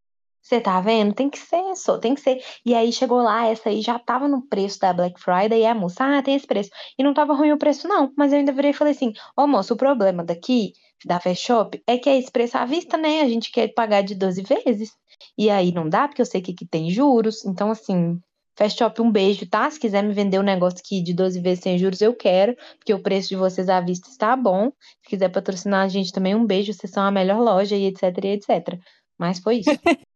Você 0.45 0.61
tá 0.61 0.79
vendo? 0.79 1.15
Tem 1.15 1.31
que 1.31 1.39
ser, 1.39 1.75
só, 1.75 1.97
tem 1.97 2.15
que 2.15 2.21
ser. 2.21 2.39
E 2.67 2.75
aí 2.75 2.93
chegou 2.93 3.23
lá, 3.23 3.47
essa 3.47 3.71
aí 3.71 3.81
já 3.81 3.99
tava 3.99 4.29
no 4.29 4.47
preço 4.47 4.79
da 4.79 4.93
Black 4.93 5.19
Friday, 5.19 5.63
e 5.63 5.67
a 5.67 5.75
moça, 5.75 6.05
ah, 6.05 6.23
tem 6.23 6.35
esse 6.35 6.47
preço. 6.47 6.69
E 6.99 7.03
não 7.03 7.15
tava 7.15 7.33
ruim 7.35 7.53
o 7.53 7.59
preço, 7.59 7.89
não. 7.89 8.13
Mas 8.15 8.31
eu 8.31 8.39
ainda 8.39 8.53
virei 8.53 8.71
e 8.71 8.75
falei 8.75 8.93
assim: 8.93 9.15
Ô 9.35 9.47
moço, 9.47 9.73
o 9.73 9.77
problema 9.77 10.23
daqui, 10.23 10.73
da 11.05 11.19
Fast 11.19 11.47
Shop, 11.47 11.83
é 11.87 11.97
que 11.97 12.11
é 12.11 12.19
esse 12.19 12.31
preço 12.31 12.59
à 12.59 12.67
vista, 12.67 12.99
né? 12.99 13.23
A 13.23 13.29
gente 13.29 13.51
quer 13.51 13.73
pagar 13.73 14.03
de 14.03 14.15
12 14.15 14.43
vezes. 14.43 14.93
E 15.39 15.49
aí 15.49 15.73
não 15.73 15.89
dá, 15.89 16.07
porque 16.07 16.21
eu 16.21 16.27
sei 16.27 16.43
que 16.43 16.53
aqui 16.53 16.67
tem 16.67 16.91
juros. 16.91 17.43
Então, 17.47 17.71
assim, 17.71 18.21
Fast 18.55 18.79
Shop, 18.79 19.01
um 19.01 19.11
beijo, 19.11 19.49
tá? 19.49 19.71
Se 19.71 19.81
quiser 19.81 20.03
me 20.03 20.13
vender 20.13 20.39
um 20.39 20.43
negócio 20.43 20.79
aqui 20.79 21.03
de 21.03 21.15
12 21.15 21.41
vezes 21.41 21.65
sem 21.65 21.79
juros, 21.79 22.03
eu 22.03 22.15
quero, 22.15 22.55
porque 22.79 22.93
o 22.93 23.03
preço 23.03 23.31
de 23.31 23.37
vocês 23.37 23.71
à 23.71 23.81
vista 23.81 24.11
está 24.11 24.37
bom. 24.37 24.71
Se 25.03 25.09
quiser 25.09 25.31
patrocinar 25.31 25.85
a 25.85 25.89
gente 25.89 26.13
também, 26.13 26.35
um 26.35 26.45
beijo, 26.45 26.75
vocês 26.75 26.93
são 26.93 27.03
a 27.03 27.11
melhor 27.11 27.41
loja 27.41 27.77
e 27.77 27.87
etc, 27.87 28.03
e 28.23 28.29
etc. 28.29 28.79
Mas 29.19 29.39
foi 29.39 29.61
isso. 29.61 29.71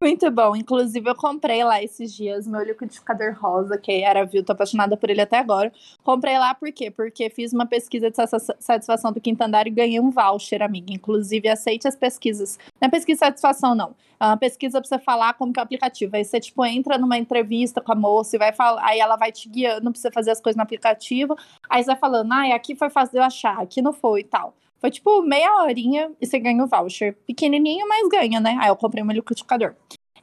Muito 0.00 0.30
bom. 0.30 0.54
Inclusive, 0.54 1.10
eu 1.10 1.14
comprei 1.16 1.64
lá 1.64 1.82
esses 1.82 2.14
dias 2.14 2.46
meu 2.46 2.62
liquidificador 2.62 3.36
rosa, 3.36 3.76
que 3.76 3.90
era 3.90 4.24
viu, 4.24 4.44
tô 4.44 4.52
apaixonada 4.52 4.96
por 4.96 5.10
ele 5.10 5.20
até 5.20 5.38
agora. 5.38 5.72
Comprei 6.04 6.38
lá 6.38 6.54
por 6.54 6.70
quê? 6.72 6.88
Porque 6.88 7.28
fiz 7.28 7.52
uma 7.52 7.66
pesquisa 7.66 8.08
de 8.08 8.16
satisfação 8.60 9.10
do 9.12 9.20
quinto 9.20 9.42
andar 9.42 9.66
e 9.66 9.70
ganhei 9.70 9.98
um 9.98 10.10
voucher, 10.10 10.62
amiga. 10.62 10.92
Inclusive, 10.92 11.48
aceite 11.48 11.88
as 11.88 11.96
pesquisas. 11.96 12.58
Não 12.80 12.86
é 12.86 12.90
pesquisa 12.90 13.16
de 13.16 13.26
satisfação, 13.26 13.74
não. 13.74 13.92
É 14.20 14.26
uma 14.26 14.36
pesquisa 14.36 14.80
pra 14.80 14.88
você 14.88 15.00
falar 15.00 15.34
como 15.34 15.52
que 15.52 15.58
é 15.58 15.62
o 15.62 15.64
aplicativo. 15.64 16.14
Aí 16.14 16.24
você, 16.24 16.38
tipo, 16.38 16.64
entra 16.64 16.96
numa 16.96 17.18
entrevista 17.18 17.80
com 17.80 17.90
a 17.90 17.96
moça 17.96 18.36
e 18.36 18.38
vai 18.38 18.52
falar, 18.52 18.84
aí 18.84 19.00
ela 19.00 19.16
vai 19.16 19.32
te 19.32 19.48
guiando 19.48 19.90
pra 19.90 20.00
você 20.00 20.12
fazer 20.12 20.30
as 20.30 20.40
coisas 20.40 20.56
no 20.56 20.62
aplicativo. 20.62 21.36
Aí 21.68 21.82
você 21.82 21.88
vai 21.88 21.96
falando, 21.96 22.30
ah, 22.32 22.54
aqui 22.54 22.76
foi 22.76 22.88
fácil 22.88 23.18
eu 23.18 23.24
achar, 23.24 23.58
aqui 23.60 23.82
não 23.82 23.92
foi 23.92 24.20
e 24.20 24.24
tal. 24.24 24.54
Foi 24.80 24.90
tipo 24.90 25.22
meia 25.22 25.62
horinha 25.62 26.12
e 26.20 26.26
você 26.26 26.38
ganha 26.38 26.62
o 26.64 26.68
voucher. 26.68 27.16
Pequenininho, 27.26 27.86
mas 27.88 28.08
ganha, 28.08 28.40
né? 28.40 28.56
Aí 28.60 28.68
eu 28.68 28.76
comprei 28.76 29.02
meu 29.02 29.14
liquidificador. 29.14 29.74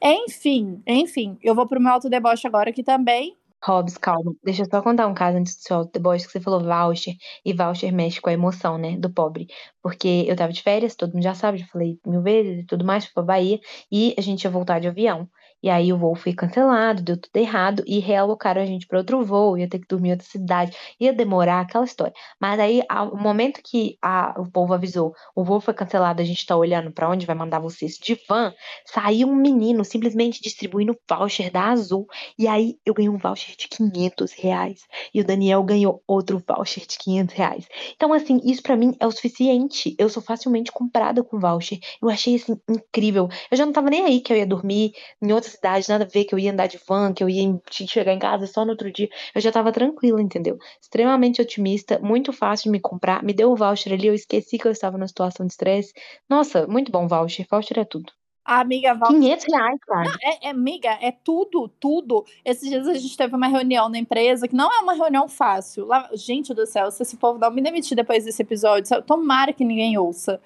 Enfim, 0.02 0.82
enfim, 0.86 1.38
eu 1.42 1.54
vou 1.54 1.66
pro 1.66 1.80
meu 1.80 1.92
autodeboche 1.92 2.46
agora 2.46 2.70
aqui 2.70 2.82
também. 2.82 3.36
Hobbs, 3.64 3.96
calma. 3.98 4.32
Deixa 4.44 4.62
eu 4.62 4.66
só 4.70 4.82
contar 4.82 5.06
um 5.06 5.14
caso 5.14 5.38
antes 5.38 5.56
do 5.56 5.62
seu 5.62 5.76
autodeboche, 5.78 6.26
que 6.26 6.32
você 6.32 6.40
falou 6.40 6.60
voucher, 6.60 7.14
e 7.44 7.52
voucher 7.52 7.92
mexe 7.92 8.20
com 8.20 8.30
a 8.30 8.32
emoção, 8.32 8.78
né, 8.78 8.96
do 8.96 9.10
pobre. 9.10 9.48
Porque 9.82 10.24
eu 10.28 10.36
tava 10.36 10.52
de 10.52 10.62
férias, 10.62 10.94
todo 10.94 11.12
mundo 11.14 11.22
já 11.22 11.34
sabe, 11.34 11.58
já 11.58 11.66
falei 11.66 11.98
mil 12.06 12.22
vezes 12.22 12.60
e 12.60 12.66
tudo 12.66 12.84
mais, 12.84 13.04
fui 13.04 13.14
pra 13.14 13.22
Bahia, 13.22 13.58
e 13.90 14.14
a 14.16 14.20
gente 14.20 14.44
ia 14.44 14.50
voltar 14.50 14.78
de 14.78 14.86
avião. 14.88 15.28
E 15.62 15.70
aí 15.70 15.92
o 15.92 15.98
voo 15.98 16.14
foi 16.14 16.32
cancelado, 16.32 17.02
deu 17.02 17.16
tudo 17.16 17.36
errado 17.36 17.82
e 17.86 17.98
realocaram 17.98 18.62
a 18.62 18.66
gente 18.66 18.86
para 18.86 18.98
outro 18.98 19.24
voo, 19.24 19.58
ia 19.58 19.68
ter 19.68 19.78
que 19.78 19.86
dormir 19.88 20.10
em 20.10 20.12
outra 20.12 20.26
cidade, 20.26 20.76
ia 21.00 21.12
demorar 21.12 21.60
aquela 21.60 21.84
história. 21.84 22.12
Mas 22.40 22.60
aí, 22.60 22.82
ao 22.88 23.16
momento 23.16 23.60
que 23.62 23.96
a, 24.02 24.34
o 24.38 24.50
povo 24.50 24.74
avisou, 24.74 25.12
o 25.34 25.44
voo 25.44 25.60
foi 25.60 25.74
cancelado, 25.74 26.22
a 26.22 26.24
gente 26.24 26.46
tá 26.46 26.56
olhando 26.56 26.92
para 26.92 27.08
onde 27.08 27.26
vai 27.26 27.34
mandar 27.34 27.58
vocês 27.58 27.94
de 27.94 28.18
van, 28.28 28.52
saiu 28.84 29.28
um 29.28 29.34
menino 29.34 29.84
simplesmente 29.84 30.40
distribuindo 30.40 30.96
voucher 31.08 31.50
da 31.50 31.68
Azul. 31.70 32.06
E 32.38 32.46
aí 32.46 32.76
eu 32.84 32.94
ganhei 32.94 33.08
um 33.08 33.18
voucher 33.18 33.56
de 33.56 33.68
500 33.68 34.32
reais 34.32 34.80
e 35.12 35.20
o 35.20 35.24
Daniel 35.24 35.62
ganhou 35.62 36.02
outro 36.06 36.42
voucher 36.46 36.86
de 36.86 36.98
500 36.98 37.34
reais. 37.34 37.68
Então, 37.94 38.12
assim, 38.12 38.40
isso 38.44 38.62
para 38.62 38.76
mim 38.76 38.94
é 39.00 39.06
o 39.06 39.10
suficiente. 39.10 39.94
Eu 39.98 40.08
sou 40.08 40.22
facilmente 40.22 40.70
comprada 40.72 41.22
com 41.22 41.38
voucher. 41.38 41.78
Eu 42.00 42.08
achei, 42.08 42.36
assim, 42.36 42.58
incrível. 42.68 43.28
Eu 43.50 43.56
já 43.56 43.66
não 43.66 43.72
tava 43.72 43.90
nem 43.90 44.04
aí 44.04 44.20
que 44.20 44.32
eu 44.32 44.36
ia 44.36 44.46
dormir 44.46 44.92
em 45.22 45.32
outra 45.32 45.50
cidade, 45.56 45.88
nada 45.88 46.04
a 46.04 46.06
ver, 46.06 46.24
que 46.24 46.34
eu 46.34 46.38
ia 46.38 46.52
andar 46.52 46.66
de 46.66 46.78
van, 46.86 47.12
que 47.12 47.24
eu 47.24 47.28
ia 47.28 47.60
chegar 47.70 48.12
em 48.12 48.18
casa 48.18 48.46
só 48.46 48.64
no 48.64 48.70
outro 48.72 48.90
dia. 48.92 49.08
Eu 49.34 49.40
já 49.40 49.50
tava 49.50 49.72
tranquila, 49.72 50.22
entendeu? 50.22 50.58
Extremamente 50.80 51.42
otimista, 51.42 51.98
muito 51.98 52.32
fácil 52.32 52.64
de 52.64 52.70
me 52.70 52.80
comprar. 52.80 53.22
Me 53.22 53.32
deu 53.32 53.50
o 53.50 53.56
voucher 53.56 53.92
ali, 53.92 54.06
eu 54.06 54.14
esqueci 54.14 54.58
que 54.58 54.66
eu 54.66 54.72
estava 54.72 54.96
numa 54.96 55.08
situação 55.08 55.46
de 55.46 55.52
estresse. 55.52 55.92
Nossa, 56.28 56.66
muito 56.66 56.92
bom 56.92 57.08
voucher. 57.08 57.46
Voucher 57.50 57.78
é 57.78 57.84
tudo. 57.84 58.12
Amiga, 58.46 58.94
volta. 58.94 59.12
500 59.12 59.46
reais, 59.52 59.80
cara. 59.84 60.10
É, 60.22 60.46
é, 60.46 60.50
amiga, 60.50 60.90
é 61.02 61.10
tudo, 61.10 61.68
tudo. 61.80 62.24
Esses 62.44 62.68
dias 62.70 62.86
a 62.86 62.94
gente 62.94 63.16
teve 63.16 63.34
uma 63.34 63.48
reunião 63.48 63.88
na 63.88 63.98
empresa, 63.98 64.46
que 64.46 64.54
não 64.54 64.72
é 64.72 64.78
uma 64.78 64.94
reunião 64.94 65.28
fácil. 65.28 65.84
Lá, 65.84 66.08
gente 66.14 66.54
do 66.54 66.64
céu, 66.64 66.88
se 66.92 67.02
esse 67.02 67.16
povo 67.16 67.40
não 67.40 67.50
me 67.50 67.60
demitir 67.60 67.96
depois 67.96 68.24
desse 68.24 68.40
episódio, 68.40 69.02
tomara 69.02 69.52
que 69.52 69.64
ninguém 69.64 69.98
ouça. 69.98 70.40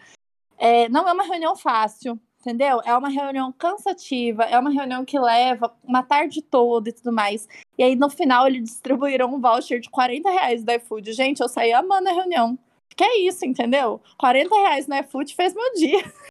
É, 0.56 0.88
não 0.88 1.06
é 1.06 1.12
uma 1.12 1.24
reunião 1.24 1.54
fácil, 1.54 2.18
entendeu? 2.40 2.80
É 2.84 2.96
uma 2.96 3.08
reunião 3.08 3.52
cansativa, 3.52 4.44
é 4.44 4.58
uma 4.58 4.70
reunião 4.70 5.04
que 5.04 5.18
leva 5.18 5.72
uma 5.84 6.02
tarde 6.02 6.42
toda 6.42 6.88
e 6.88 6.92
tudo 6.92 7.12
mais. 7.12 7.46
E 7.78 7.82
aí, 7.82 7.94
no 7.94 8.08
final, 8.08 8.46
eles 8.46 8.64
distribuíram 8.64 9.32
um 9.32 9.40
voucher 9.40 9.80
de 9.80 9.90
40 9.90 10.30
reais 10.30 10.64
do 10.64 10.72
iFood. 10.72 11.12
Gente, 11.12 11.40
eu 11.40 11.48
saí 11.48 11.72
amando 11.72 12.08
a 12.08 12.12
reunião. 12.12 12.58
Que 12.96 13.04
é 13.04 13.18
isso, 13.20 13.46
entendeu? 13.46 14.00
40 14.18 14.54
reais 14.54 14.86
no 14.86 14.96
iFood 14.96 15.34
fez 15.34 15.54
meu 15.54 15.72
dia. 15.74 16.02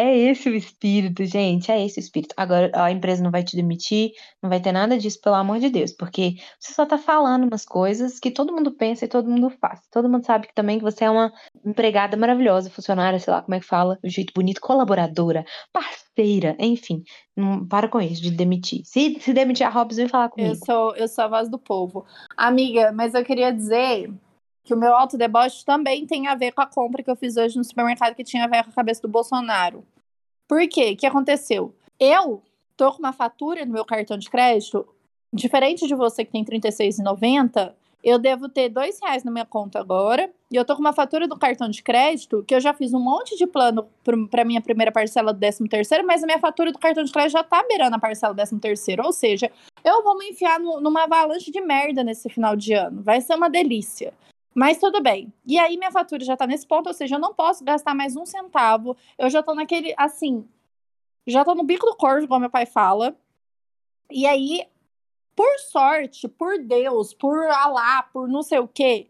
É 0.00 0.16
esse 0.16 0.48
o 0.48 0.54
espírito, 0.54 1.22
gente. 1.26 1.70
É 1.70 1.84
esse 1.84 1.98
o 1.98 2.00
espírito. 2.00 2.34
Agora, 2.34 2.70
a 2.72 2.90
empresa 2.90 3.22
não 3.22 3.30
vai 3.30 3.44
te 3.44 3.54
demitir, 3.54 4.12
não 4.42 4.48
vai 4.48 4.58
ter 4.58 4.72
nada 4.72 4.96
disso, 4.96 5.20
pelo 5.20 5.34
amor 5.34 5.58
de 5.58 5.68
Deus. 5.68 5.92
Porque 5.92 6.36
você 6.58 6.72
só 6.72 6.86
tá 6.86 6.96
falando 6.96 7.44
umas 7.44 7.66
coisas 7.66 8.18
que 8.18 8.30
todo 8.30 8.50
mundo 8.50 8.72
pensa 8.72 9.04
e 9.04 9.08
todo 9.08 9.28
mundo 9.28 9.50
faz. 9.50 9.80
Todo 9.92 10.08
mundo 10.08 10.24
sabe 10.24 10.46
que 10.46 10.54
também 10.54 10.78
que 10.78 10.84
você 10.84 11.04
é 11.04 11.10
uma 11.10 11.30
empregada 11.66 12.16
maravilhosa, 12.16 12.70
funcionária, 12.70 13.18
sei 13.18 13.30
lá 13.30 13.42
como 13.42 13.54
é 13.54 13.60
que 13.60 13.66
fala, 13.66 13.98
o 14.02 14.08
jeito 14.08 14.32
bonito, 14.34 14.62
colaboradora, 14.62 15.44
parceira, 15.70 16.56
enfim. 16.58 17.02
Não 17.36 17.66
para 17.66 17.86
com 17.86 18.00
isso 18.00 18.22
de 18.22 18.30
demitir. 18.30 18.80
Se, 18.86 19.20
se 19.20 19.34
demitir 19.34 19.66
a 19.66 19.68
Robson, 19.68 19.96
vem 19.96 20.08
falar 20.08 20.30
comigo. 20.30 20.54
Eu 20.54 20.64
sou, 20.64 20.96
eu 20.96 21.08
sou 21.08 21.24
a 21.24 21.28
voz 21.28 21.50
do 21.50 21.58
povo. 21.58 22.06
Amiga, 22.38 22.90
mas 22.90 23.12
eu 23.12 23.22
queria 23.22 23.52
dizer 23.52 24.10
que 24.62 24.74
o 24.74 24.76
meu 24.76 24.94
autodeboche 24.94 25.64
também 25.64 26.06
tem 26.06 26.26
a 26.26 26.34
ver 26.34 26.52
com 26.52 26.60
a 26.60 26.66
compra 26.66 27.02
que 27.02 27.10
eu 27.10 27.16
fiz 27.16 27.36
hoje 27.36 27.56
no 27.56 27.64
supermercado 27.64 28.14
que 28.14 28.24
tinha 28.24 28.44
a 28.44 28.48
ver 28.48 28.64
com 28.64 28.70
a 28.70 28.74
cabeça 28.74 29.02
do 29.02 29.08
Bolsonaro. 29.08 29.84
Por 30.46 30.66
quê? 30.68 30.92
O 30.92 30.96
que 30.96 31.06
aconteceu? 31.06 31.74
Eu 31.98 32.42
tô 32.76 32.92
com 32.92 32.98
uma 32.98 33.12
fatura 33.12 33.64
no 33.64 33.72
meu 33.72 33.84
cartão 33.84 34.16
de 34.16 34.28
crédito, 34.28 34.86
diferente 35.32 35.86
de 35.86 35.94
você 35.94 36.24
que 36.24 36.32
tem 36.32 36.42
R$36,90, 36.42 37.74
eu 38.02 38.18
devo 38.18 38.48
ter 38.48 38.68
dois 38.70 38.98
reais 39.00 39.24
na 39.24 39.30
minha 39.30 39.44
conta 39.44 39.78
agora. 39.78 40.30
E 40.50 40.56
eu 40.56 40.64
tô 40.64 40.74
com 40.74 40.80
uma 40.80 40.92
fatura 40.92 41.28
do 41.28 41.38
cartão 41.38 41.68
de 41.68 41.82
crédito 41.82 42.42
que 42.46 42.54
eu 42.54 42.60
já 42.60 42.72
fiz 42.72 42.92
um 42.94 43.00
monte 43.00 43.36
de 43.36 43.46
plano 43.46 43.86
para 44.30 44.44
minha 44.44 44.60
primeira 44.60 44.90
parcela 44.90 45.32
do 45.32 45.38
13 45.38 45.68
terceiro, 45.68 46.06
mas 46.06 46.22
a 46.22 46.26
minha 46.26 46.38
fatura 46.38 46.72
do 46.72 46.78
cartão 46.78 47.04
de 47.04 47.12
crédito 47.12 47.32
já 47.32 47.44
tá 47.44 47.62
beirando 47.68 47.96
a 47.96 47.98
parcela 47.98 48.32
do 48.32 48.36
13 48.36 48.58
terceiro. 48.58 49.04
Ou 49.04 49.12
seja, 49.12 49.50
eu 49.84 50.02
vou 50.02 50.16
me 50.16 50.30
enfiar 50.30 50.58
no, 50.58 50.80
numa 50.80 51.04
avalanche 51.04 51.50
de 51.50 51.60
merda 51.60 52.02
nesse 52.02 52.28
final 52.28 52.56
de 52.56 52.72
ano. 52.72 53.02
Vai 53.02 53.20
ser 53.20 53.34
uma 53.34 53.50
delícia. 53.50 54.14
Mas 54.54 54.78
tudo 54.78 55.02
bem. 55.02 55.32
E 55.46 55.58
aí 55.58 55.76
minha 55.76 55.92
fatura 55.92 56.24
já 56.24 56.36
tá 56.36 56.46
nesse 56.46 56.66
ponto, 56.66 56.88
ou 56.88 56.94
seja, 56.94 57.16
eu 57.16 57.20
não 57.20 57.34
posso 57.34 57.64
gastar 57.64 57.94
mais 57.94 58.16
um 58.16 58.26
centavo. 58.26 58.96
Eu 59.18 59.30
já 59.30 59.42
tô 59.42 59.54
naquele, 59.54 59.94
assim, 59.96 60.46
já 61.26 61.44
tô 61.44 61.54
no 61.54 61.62
bico 61.62 61.86
do 61.86 61.96
corvo, 61.96 62.26
como 62.26 62.40
meu 62.40 62.50
pai 62.50 62.66
fala. 62.66 63.16
E 64.10 64.26
aí, 64.26 64.66
por 65.36 65.58
sorte, 65.70 66.28
por 66.28 66.58
Deus, 66.58 67.14
por 67.14 67.46
Alá, 67.46 68.02
por 68.02 68.28
não 68.28 68.42
sei 68.42 68.58
o 68.58 68.68
quê, 68.68 69.08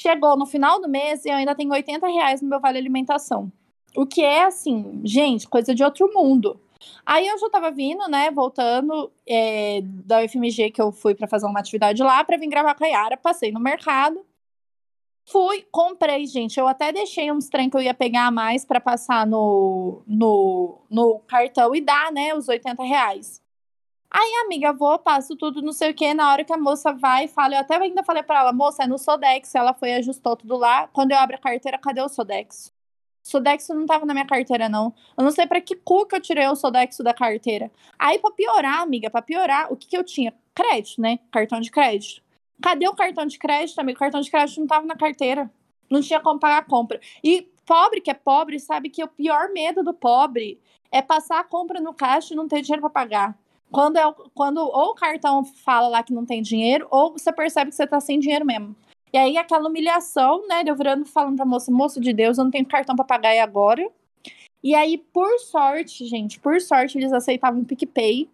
chegou 0.00 0.36
no 0.36 0.46
final 0.46 0.80
do 0.80 0.88
mês 0.88 1.24
e 1.24 1.28
eu 1.28 1.34
ainda 1.34 1.54
tenho 1.54 1.70
80 1.70 2.06
reais 2.06 2.42
no 2.42 2.48
meu 2.48 2.60
vale 2.60 2.78
alimentação. 2.78 3.52
O 3.96 4.06
que 4.06 4.22
é, 4.22 4.44
assim, 4.44 5.00
gente, 5.04 5.48
coisa 5.48 5.74
de 5.74 5.82
outro 5.82 6.10
mundo. 6.12 6.60
Aí 7.04 7.26
eu 7.26 7.38
já 7.38 7.50
tava 7.50 7.70
vindo, 7.70 8.06
né, 8.08 8.30
voltando 8.30 9.10
é, 9.26 9.80
da 9.82 10.22
UFMG, 10.22 10.70
que 10.70 10.80
eu 10.80 10.92
fui 10.92 11.14
para 11.14 11.26
fazer 11.26 11.46
uma 11.46 11.58
atividade 11.58 12.02
lá, 12.02 12.22
para 12.22 12.36
vir 12.36 12.48
gravar 12.48 12.74
com 12.74 12.84
a 12.84 12.88
Yara, 12.88 13.16
passei 13.16 13.50
no 13.50 13.60
mercado. 13.60 14.24
Fui, 15.30 15.66
comprei, 15.70 16.26
gente. 16.26 16.58
Eu 16.58 16.66
até 16.66 16.90
deixei 16.90 17.30
uns 17.30 17.48
trem 17.50 17.68
que 17.68 17.76
eu 17.76 17.82
ia 17.82 17.92
pegar 17.92 18.30
mais 18.30 18.64
para 18.64 18.80
passar 18.80 19.26
no, 19.26 20.02
no, 20.06 20.78
no 20.90 21.18
cartão 21.20 21.74
e 21.74 21.82
dar, 21.82 22.10
né, 22.12 22.34
os 22.34 22.48
80 22.48 22.82
reais. 22.82 23.42
Aí, 24.10 24.32
amiga, 24.44 24.72
vou, 24.72 24.98
passo 24.98 25.36
tudo, 25.36 25.62
não 25.62 25.72
sei 25.72 25.90
o 25.90 25.94
que. 25.94 26.14
Na 26.14 26.32
hora 26.32 26.44
que 26.44 26.52
a 26.52 26.58
moça 26.58 26.92
vai 26.94 27.28
fala, 27.28 27.56
eu 27.56 27.60
até 27.60 27.76
ainda 27.76 28.02
falei 28.04 28.22
pra 28.22 28.40
ela, 28.40 28.52
moça, 28.54 28.84
é 28.84 28.86
no 28.86 28.98
Sodex. 28.98 29.54
Ela 29.54 29.74
foi 29.74 29.94
ajustou 29.96 30.36
tudo 30.36 30.56
lá. 30.56 30.88
Quando 30.88 31.12
eu 31.12 31.18
abro 31.18 31.36
a 31.36 31.40
carteira, 31.40 31.78
cadê 31.78 32.00
o 32.02 32.08
Sodex? 32.08 32.72
Sodex 33.22 33.68
não 33.68 33.86
tava 33.86 34.06
na 34.06 34.14
minha 34.14 34.26
carteira, 34.26 34.68
não. 34.68 34.94
Eu 35.16 35.24
não 35.24 35.30
sei 35.30 35.46
para 35.46 35.60
que 35.60 35.76
cu 35.76 36.06
que 36.06 36.16
eu 36.16 36.20
tirei 36.22 36.48
o 36.48 36.56
Sodex 36.56 36.98
da 37.00 37.12
carteira. 37.14 37.70
Aí, 37.98 38.18
pra 38.18 38.30
piorar, 38.30 38.80
amiga, 38.80 39.10
pra 39.10 39.22
piorar, 39.22 39.72
o 39.72 39.76
que 39.76 39.88
que 39.88 39.96
eu 39.96 40.04
tinha? 40.04 40.34
Crédito, 40.54 41.00
né? 41.02 41.18
Cartão 41.30 41.60
de 41.60 41.70
crédito. 41.70 42.22
Cadê 42.62 42.88
o 42.88 42.94
cartão 42.94 43.26
de 43.26 43.38
crédito, 43.38 43.78
amigo? 43.78 43.96
O 43.96 44.00
cartão 44.00 44.20
de 44.20 44.30
crédito 44.30 44.60
não 44.60 44.66
tava 44.66 44.86
na 44.86 44.96
carteira. 44.96 45.50
Não 45.90 46.00
tinha 46.00 46.20
como 46.20 46.40
pagar 46.40 46.58
a 46.58 46.64
compra. 46.64 47.00
E 47.22 47.48
pobre 47.64 48.00
que 48.00 48.10
é 48.10 48.14
pobre 48.14 48.58
sabe 48.58 48.90
que 48.90 49.02
o 49.02 49.08
pior 49.08 49.50
medo 49.52 49.82
do 49.82 49.94
pobre 49.94 50.60
é 50.90 51.02
passar 51.02 51.40
a 51.40 51.44
compra 51.44 51.80
no 51.80 51.94
caixa 51.94 52.32
e 52.32 52.36
não 52.36 52.48
ter 52.48 52.62
dinheiro 52.62 52.82
para 52.82 52.90
pagar. 52.90 53.38
Quando, 53.70 53.98
é, 53.98 54.14
quando 54.34 54.58
ou 54.58 54.90
o 54.90 54.94
cartão 54.94 55.44
fala 55.44 55.88
lá 55.88 56.02
que 56.02 56.12
não 56.12 56.24
tem 56.24 56.40
dinheiro, 56.40 56.86
ou 56.90 57.12
você 57.12 57.30
percebe 57.30 57.70
que 57.70 57.76
você 57.76 57.86
tá 57.86 58.00
sem 58.00 58.18
dinheiro 58.18 58.44
mesmo. 58.44 58.74
E 59.12 59.18
aí 59.18 59.36
aquela 59.36 59.68
humilhação, 59.68 60.46
né? 60.48 60.62
Eu 60.66 60.74
virando 60.74 61.04
falando 61.04 61.36
pra 61.36 61.44
moça, 61.44 61.70
moço 61.70 62.00
de 62.00 62.12
Deus, 62.12 62.38
eu 62.38 62.44
não 62.44 62.50
tenho 62.50 62.66
cartão 62.66 62.96
para 62.96 63.04
pagar 63.04 63.34
e 63.34 63.38
agora. 63.38 63.88
E 64.62 64.74
aí, 64.74 64.98
por 64.98 65.38
sorte, 65.38 66.04
gente, 66.06 66.40
por 66.40 66.60
sorte, 66.60 66.98
eles 66.98 67.12
aceitavam 67.12 67.60
o 67.60 67.64
PicPay. 67.64 68.28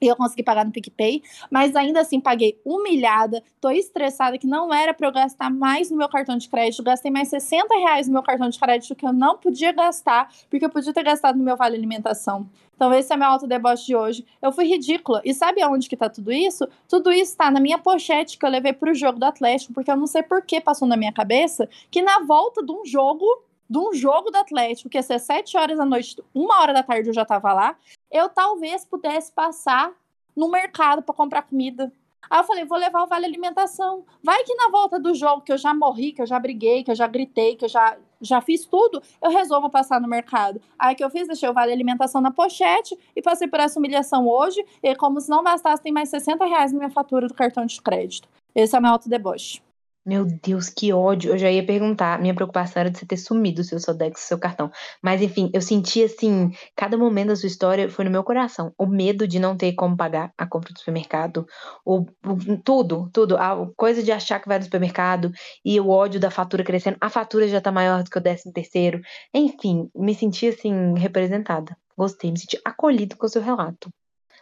E 0.00 0.06
eu 0.06 0.16
consegui 0.16 0.42
pagar 0.42 0.64
no 0.64 0.72
PicPay, 0.72 1.22
mas 1.50 1.74
ainda 1.74 2.00
assim 2.00 2.20
paguei 2.20 2.60
humilhada, 2.64 3.42
tô 3.60 3.70
estressada 3.70 4.36
que 4.38 4.46
não 4.46 4.72
era 4.72 4.92
para 4.92 5.06
eu 5.06 5.12
gastar 5.12 5.50
mais 5.50 5.90
no 5.90 5.96
meu 5.96 6.08
cartão 6.08 6.36
de 6.36 6.48
crédito, 6.48 6.82
gastei 6.82 7.10
mais 7.10 7.28
60 7.28 7.74
reais 7.78 8.06
no 8.06 8.12
meu 8.12 8.22
cartão 8.22 8.48
de 8.48 8.58
crédito 8.58 8.94
que 8.94 9.06
eu 9.06 9.12
não 9.12 9.38
podia 9.38 9.72
gastar, 9.72 10.32
porque 10.50 10.64
eu 10.64 10.70
podia 10.70 10.92
ter 10.92 11.02
gastado 11.02 11.36
no 11.36 11.44
meu 11.44 11.56
vale 11.56 11.76
alimentação. 11.76 12.48
Então 12.76 12.92
esse 12.92 13.12
é 13.12 13.16
meu 13.16 13.26
alto 13.26 13.46
deboche 13.46 13.86
de 13.86 13.96
hoje. 13.96 14.26
Eu 14.40 14.52
fui 14.52 14.66
ridícula. 14.66 15.22
E 15.24 15.32
sabe 15.32 15.62
aonde 15.62 15.88
que 15.88 15.96
tá 15.96 16.10
tudo 16.10 16.30
isso? 16.30 16.68
Tudo 16.86 17.10
isso 17.10 17.34
tá 17.34 17.50
na 17.50 17.58
minha 17.58 17.78
pochete 17.78 18.38
que 18.38 18.44
eu 18.44 18.50
levei 18.50 18.72
pro 18.72 18.94
jogo 18.94 19.18
do 19.18 19.24
Atlético, 19.24 19.72
porque 19.72 19.90
eu 19.90 19.96
não 19.96 20.06
sei 20.06 20.22
por 20.22 20.42
que 20.42 20.60
passou 20.60 20.86
na 20.86 20.96
minha 20.96 21.12
cabeça 21.12 21.68
que 21.90 22.02
na 22.02 22.20
volta 22.20 22.62
de 22.62 22.70
um 22.70 22.84
jogo 22.84 23.24
de 23.68 23.78
um 23.78 23.92
jogo 23.92 24.30
do 24.30 24.36
Atlético, 24.36 24.88
que 24.88 24.98
ia 24.98 25.02
ser 25.02 25.18
7 25.18 25.56
horas 25.56 25.78
da 25.78 25.84
noite, 25.84 26.16
uma 26.34 26.60
hora 26.60 26.72
da 26.72 26.82
tarde 26.82 27.08
eu 27.08 27.14
já 27.14 27.24
tava 27.24 27.52
lá, 27.52 27.76
eu 28.10 28.28
talvez 28.28 28.84
pudesse 28.84 29.32
passar 29.32 29.92
no 30.34 30.50
mercado 30.50 31.02
para 31.02 31.14
comprar 31.14 31.42
comida. 31.42 31.92
Aí 32.28 32.40
eu 32.40 32.44
falei, 32.44 32.64
vou 32.64 32.76
levar 32.76 33.04
o 33.04 33.06
vale 33.06 33.24
alimentação. 33.24 34.04
Vai 34.22 34.42
que 34.42 34.54
na 34.54 34.68
volta 34.68 34.98
do 34.98 35.14
jogo, 35.14 35.42
que 35.42 35.52
eu 35.52 35.58
já 35.58 35.72
morri, 35.72 36.12
que 36.12 36.20
eu 36.20 36.26
já 36.26 36.38
briguei, 36.38 36.82
que 36.82 36.90
eu 36.90 36.94
já 36.94 37.06
gritei, 37.06 37.54
que 37.54 37.64
eu 37.64 37.68
já, 37.68 37.96
já 38.20 38.40
fiz 38.40 38.64
tudo, 38.66 39.00
eu 39.22 39.30
resolvo 39.30 39.70
passar 39.70 40.00
no 40.00 40.08
mercado. 40.08 40.60
Aí 40.78 40.94
que 40.94 41.04
eu 41.04 41.10
fiz, 41.10 41.28
deixei 41.28 41.48
o 41.48 41.52
vale 41.52 41.72
alimentação 41.72 42.20
na 42.20 42.32
pochete 42.32 42.98
e 43.14 43.22
passei 43.22 43.46
por 43.46 43.60
essa 43.60 43.78
humilhação 43.78 44.28
hoje. 44.28 44.64
E 44.82 44.94
como 44.96 45.20
se 45.20 45.30
não 45.30 45.42
bastasse, 45.42 45.82
tem 45.82 45.92
mais 45.92 46.08
60 46.08 46.44
reais 46.44 46.72
na 46.72 46.78
minha 46.78 46.90
fatura 46.90 47.28
do 47.28 47.34
cartão 47.34 47.64
de 47.64 47.80
crédito. 47.80 48.28
Esse 48.54 48.74
é 48.74 48.78
o 48.78 48.82
meu 48.82 48.90
auto 48.92 49.08
deboche. 49.08 49.62
Meu 50.06 50.24
Deus, 50.24 50.68
que 50.68 50.92
ódio. 50.92 51.32
Eu 51.32 51.38
já 51.38 51.50
ia 51.50 51.66
perguntar. 51.66 52.20
Minha 52.20 52.34
preocupação 52.34 52.80
era 52.80 52.90
de 52.90 52.96
você 52.98 53.04
ter 53.04 53.16
sumido 53.16 53.60
o 53.60 53.64
seu 53.64 53.80
Sodex, 53.80 54.22
o 54.24 54.28
seu 54.28 54.38
cartão. 54.38 54.70
Mas, 55.02 55.20
enfim, 55.20 55.50
eu 55.52 55.60
senti 55.60 56.02
assim, 56.04 56.52
cada 56.76 56.96
momento 56.96 57.28
da 57.28 57.36
sua 57.36 57.48
história 57.48 57.90
foi 57.90 58.04
no 58.04 58.10
meu 58.10 58.22
coração. 58.22 58.72
O 58.78 58.86
medo 58.86 59.26
de 59.26 59.40
não 59.40 59.56
ter 59.56 59.72
como 59.72 59.96
pagar 59.96 60.32
a 60.38 60.46
compra 60.46 60.72
do 60.72 60.78
supermercado. 60.78 61.44
O, 61.84 62.02
o, 62.24 62.56
tudo, 62.64 63.10
tudo. 63.12 63.36
A 63.36 63.68
coisa 63.76 64.00
de 64.00 64.12
achar 64.12 64.40
que 64.40 64.46
vai 64.48 64.58
no 64.58 64.64
supermercado 64.64 65.32
e 65.64 65.80
o 65.80 65.88
ódio 65.88 66.20
da 66.20 66.30
fatura 66.30 66.62
crescendo. 66.62 66.96
A 67.00 67.10
fatura 67.10 67.48
já 67.48 67.60
tá 67.60 67.72
maior 67.72 68.04
do 68.04 68.10
que 68.10 68.18
o 68.18 68.22
décimo 68.22 68.52
terceiro. 68.52 69.00
Enfim, 69.34 69.90
me 69.94 70.14
senti 70.14 70.46
assim, 70.46 70.94
representada. 70.96 71.76
Gostei, 71.98 72.30
me 72.30 72.38
senti 72.38 72.60
acolhido 72.64 73.16
com 73.16 73.26
o 73.26 73.28
seu 73.28 73.42
relato. 73.42 73.90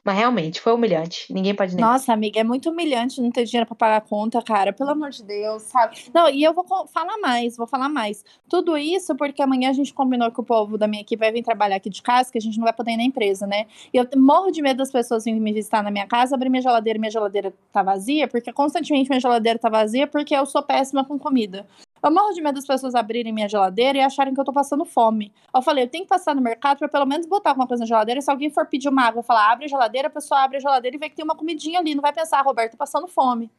Mas 0.04 0.16
realmente, 0.16 0.60
foi 0.60 0.74
humilhante. 0.74 1.32
Ninguém 1.32 1.54
pode 1.54 1.74
negar. 1.74 1.92
Nossa, 1.92 2.12
amiga, 2.12 2.38
é 2.38 2.44
muito 2.44 2.68
humilhante 2.68 3.22
não 3.22 3.30
ter 3.30 3.44
dinheiro 3.44 3.66
para 3.66 3.74
pagar 3.74 3.96
a 3.96 4.00
conta, 4.02 4.42
cara. 4.42 4.70
Pelo 4.70 4.90
amor 4.90 5.08
de 5.08 5.24
Deus, 5.24 5.62
sabe? 5.62 5.96
Não, 6.12 6.28
e 6.28 6.44
eu 6.44 6.52
vou 6.52 6.66
falar 6.86 7.16
mais, 7.18 7.56
vou 7.56 7.66
falar 7.66 7.88
mais. 7.88 8.22
Tudo 8.46 8.76
isso 8.76 9.16
porque 9.16 9.40
amanhã 9.40 9.70
a 9.70 9.72
gente 9.72 9.94
combinou 9.94 10.30
que 10.30 10.38
o 10.38 10.44
povo 10.44 10.76
da 10.76 10.86
minha 10.86 11.00
equipe 11.00 11.18
vai 11.18 11.32
vir 11.32 11.42
trabalhar 11.42 11.76
aqui 11.76 11.88
de 11.88 12.02
casa, 12.02 12.30
que 12.30 12.36
a 12.36 12.40
gente 12.40 12.58
não 12.58 12.64
vai 12.64 12.74
poder 12.74 12.92
ir 12.92 12.96
na 12.98 13.02
empresa, 13.02 13.46
né? 13.46 13.66
E 13.92 13.96
eu 13.96 14.06
morro 14.16 14.50
de 14.50 14.60
medo 14.60 14.76
das 14.76 14.92
pessoas 14.92 15.24
virem 15.24 15.40
me 15.40 15.54
visitar 15.54 15.82
na 15.82 15.90
minha 15.90 16.06
casa, 16.06 16.34
abrir 16.34 16.50
minha 16.50 16.62
geladeira 16.62 16.98
e 16.98 17.00
minha 17.00 17.10
geladeira 17.10 17.54
tá 17.72 17.82
vazia, 17.82 18.28
porque 18.28 18.52
constantemente 18.52 19.08
minha 19.08 19.20
geladeira 19.20 19.58
tá 19.58 19.70
vazia 19.70 20.06
porque 20.06 20.34
eu 20.34 20.44
sou 20.44 20.62
péssima 20.62 21.02
com 21.02 21.18
comida. 21.18 21.66
Eu 22.04 22.10
morro 22.10 22.34
de 22.34 22.42
medo 22.42 22.56
das 22.56 22.66
pessoas 22.66 22.94
abrirem 22.94 23.32
minha 23.32 23.48
geladeira 23.48 23.96
e 23.96 24.00
acharem 24.02 24.34
que 24.34 24.38
eu 24.38 24.44
tô 24.44 24.52
passando 24.52 24.84
fome. 24.84 25.32
Eu 25.54 25.62
falei, 25.62 25.84
eu 25.84 25.88
tenho 25.88 26.04
que 26.04 26.10
passar 26.10 26.34
no 26.34 26.42
mercado 26.42 26.76
pra 26.76 26.86
pelo 26.86 27.06
menos 27.06 27.24
botar 27.24 27.48
alguma 27.48 27.66
coisa 27.66 27.80
na 27.80 27.86
geladeira. 27.86 28.20
Se 28.20 28.30
alguém 28.30 28.50
for 28.50 28.66
pedir 28.66 28.90
uma 28.90 29.06
água, 29.06 29.22
falar, 29.22 29.50
abre 29.50 29.64
a 29.64 29.68
geladeira, 29.68 30.08
a 30.08 30.10
pessoa 30.10 30.42
abre 30.42 30.58
a 30.58 30.60
geladeira 30.60 30.94
e 30.94 31.00
vê 31.00 31.08
que 31.08 31.16
tem 31.16 31.24
uma 31.24 31.34
comidinha 31.34 31.80
ali. 31.80 31.94
Não 31.94 32.02
vai 32.02 32.12
pensar, 32.12 32.40
ah, 32.40 32.42
Roberto, 32.42 32.76
passando 32.76 33.08
fome. 33.08 33.50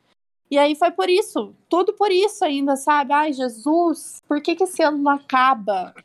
E 0.51 0.59
aí 0.59 0.75
foi 0.75 0.91
por 0.91 1.09
isso. 1.09 1.55
Tudo 1.67 1.93
por 1.93 2.11
isso 2.11 2.45
ainda, 2.45 2.75
sabe? 2.75 3.13
Ai, 3.13 3.33
Jesus, 3.33 4.21
por 4.27 4.39
que, 4.39 4.55
que 4.55 4.65
esse 4.65 4.83
ano 4.83 4.99
não 4.99 5.11
acaba? 5.11 5.95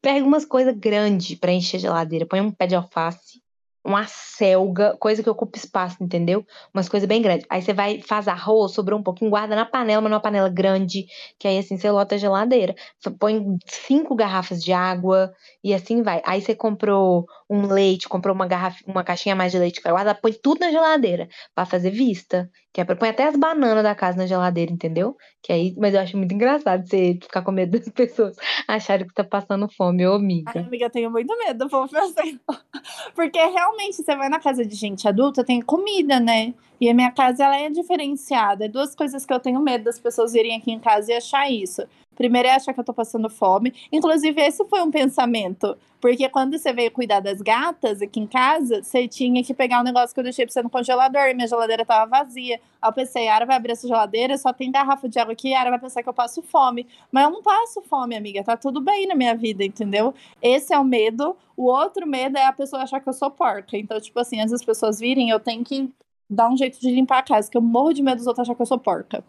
Pega 0.00 0.26
umas 0.26 0.46
coisas 0.46 0.74
grandes 0.74 1.38
pra 1.38 1.52
encher 1.52 1.76
a 1.76 1.80
geladeira. 1.80 2.24
Põe 2.24 2.40
um 2.40 2.50
pé 2.50 2.66
de 2.66 2.74
alface. 2.74 3.42
Uma 3.84 4.06
selga, 4.06 4.96
coisa 4.98 5.22
que 5.22 5.28
ocupa 5.28 5.58
espaço, 5.58 6.02
entendeu? 6.02 6.44
Umas 6.72 6.88
coisas 6.88 7.06
bem 7.06 7.20
grandes. 7.20 7.46
Aí 7.50 7.60
você 7.60 7.72
vai, 7.72 8.00
faz 8.00 8.26
arroz, 8.26 8.72
sobrou 8.72 8.98
um 8.98 9.02
pouquinho, 9.02 9.30
guarda 9.30 9.54
na 9.54 9.66
panela, 9.66 10.00
mas 10.00 10.10
numa 10.10 10.20
panela 10.20 10.48
grande, 10.48 11.06
que 11.38 11.46
aí 11.46 11.58
assim 11.58 11.76
você 11.76 11.90
lota 11.90 12.14
a 12.14 12.18
geladeira. 12.18 12.74
Põe 13.18 13.58
cinco 13.66 14.14
garrafas 14.14 14.64
de 14.64 14.72
água 14.72 15.32
e 15.62 15.74
assim 15.74 16.02
vai. 16.02 16.22
Aí 16.24 16.40
você 16.40 16.54
comprou 16.54 17.26
um 17.48 17.66
leite, 17.66 18.08
comprou 18.08 18.34
uma 18.34 18.46
garrafa, 18.46 18.78
uma 18.86 19.04
caixinha 19.04 19.36
mais 19.36 19.52
de 19.52 19.58
leite, 19.58 19.80
guarda, 19.80 20.14
põe 20.14 20.32
tudo 20.32 20.60
na 20.60 20.70
geladeira 20.70 21.28
para 21.54 21.66
fazer 21.66 21.90
vista. 21.90 22.50
Que 22.72 22.80
é 22.80 22.84
pra, 22.84 22.96
põe 22.96 23.10
até 23.10 23.24
as 23.24 23.36
bananas 23.36 23.84
da 23.84 23.94
casa 23.94 24.18
na 24.18 24.26
geladeira, 24.26 24.72
entendeu? 24.72 25.16
Que 25.42 25.52
aí, 25.52 25.74
mas 25.78 25.94
eu 25.94 26.00
acho 26.00 26.16
muito 26.16 26.34
engraçado 26.34 26.86
você 26.86 27.18
ficar 27.22 27.42
com 27.42 27.52
medo 27.52 27.78
das 27.78 27.88
pessoas 27.92 28.36
acharem 28.66 29.06
que 29.06 29.14
tá 29.14 29.22
passando 29.22 29.68
fome, 29.68 30.06
ô 30.06 30.14
amiga. 30.14 30.52
Ai, 30.54 30.62
amiga, 30.62 30.86
eu 30.86 30.90
tenho 30.90 31.10
muito 31.10 31.36
medo, 31.38 31.68
vou 31.68 31.84
assim. 31.84 32.40
Porque 33.14 33.38
realmente 33.38 33.96
você 33.96 34.16
vai 34.16 34.28
na 34.28 34.40
casa 34.40 34.64
de 34.64 34.74
gente 34.74 35.06
adulta, 35.06 35.44
tem 35.44 35.60
comida, 35.60 36.18
né? 36.18 36.54
E 36.80 36.88
a 36.88 36.94
minha 36.94 37.10
casa 37.10 37.44
ela 37.44 37.56
é 37.56 37.70
diferenciada. 37.70 38.64
É 38.64 38.68
duas 38.68 38.94
coisas 38.94 39.24
que 39.24 39.32
eu 39.32 39.40
tenho 39.40 39.60
medo 39.60 39.84
das 39.84 39.98
pessoas 39.98 40.32
virem 40.32 40.56
aqui 40.56 40.72
em 40.72 40.78
casa 40.78 41.12
e 41.12 41.16
achar 41.16 41.50
isso. 41.50 41.82
Primeiro 42.14 42.48
é 42.48 42.52
achar 42.52 42.72
que 42.72 42.80
eu 42.80 42.84
tô 42.84 42.94
passando 42.94 43.28
fome. 43.28 43.74
Inclusive, 43.92 44.40
esse 44.40 44.64
foi 44.66 44.80
um 44.82 44.90
pensamento. 44.90 45.76
Porque 46.00 46.28
quando 46.28 46.56
você 46.56 46.72
veio 46.72 46.90
cuidar 46.90 47.20
das 47.20 47.40
gatas 47.40 48.02
aqui 48.02 48.20
em 48.20 48.26
casa, 48.26 48.82
você 48.82 49.08
tinha 49.08 49.42
que 49.42 49.54
pegar 49.54 49.80
um 49.80 49.82
negócio 49.82 50.14
que 50.14 50.20
eu 50.20 50.24
deixei 50.24 50.44
pra 50.44 50.52
você 50.52 50.62
no 50.62 50.70
congelador. 50.70 51.22
E 51.22 51.34
minha 51.34 51.48
geladeira 51.48 51.84
tava 51.84 52.08
vazia. 52.08 52.60
Aí 52.80 52.88
eu 52.88 52.92
pensei, 52.92 53.28
Ara 53.28 53.46
vai 53.46 53.56
abrir 53.56 53.72
essa 53.72 53.88
geladeira, 53.88 54.36
só 54.36 54.52
tem 54.52 54.70
garrafa 54.70 55.08
de 55.08 55.18
água 55.18 55.32
aqui, 55.32 55.54
Ara 55.54 55.70
vai 55.70 55.78
pensar 55.78 56.02
que 56.02 56.08
eu 56.08 56.14
passo 56.14 56.42
fome. 56.42 56.86
Mas 57.10 57.24
eu 57.24 57.30
não 57.30 57.42
passo 57.42 57.82
fome, 57.82 58.14
amiga. 58.14 58.44
Tá 58.44 58.56
tudo 58.56 58.80
bem 58.80 59.06
na 59.06 59.14
minha 59.14 59.34
vida, 59.34 59.64
entendeu? 59.64 60.14
Esse 60.42 60.72
é 60.72 60.78
o 60.78 60.84
medo. 60.84 61.36
O 61.56 61.64
outro 61.64 62.06
medo 62.06 62.36
é 62.36 62.44
a 62.44 62.52
pessoa 62.52 62.82
achar 62.82 63.00
que 63.00 63.08
eu 63.08 63.12
sou 63.12 63.30
porca. 63.30 63.76
Então, 63.76 64.00
tipo 64.00 64.18
assim, 64.20 64.38
antes 64.38 64.52
das 64.52 64.64
pessoas 64.64 65.00
virem, 65.00 65.30
eu 65.30 65.40
tenho 65.40 65.64
que 65.64 65.90
dar 66.28 66.50
um 66.50 66.56
jeito 66.56 66.80
de 66.80 66.90
limpar 66.90 67.18
a 67.18 67.22
casa, 67.22 67.50
que 67.50 67.56
eu 67.56 67.62
morro 67.62 67.92
de 67.92 68.02
medo 68.02 68.18
dos 68.18 68.26
outros 68.26 68.46
achar 68.46 68.54
que 68.54 68.62
eu 68.62 68.66
sou 68.66 68.78
porca. 68.78 69.24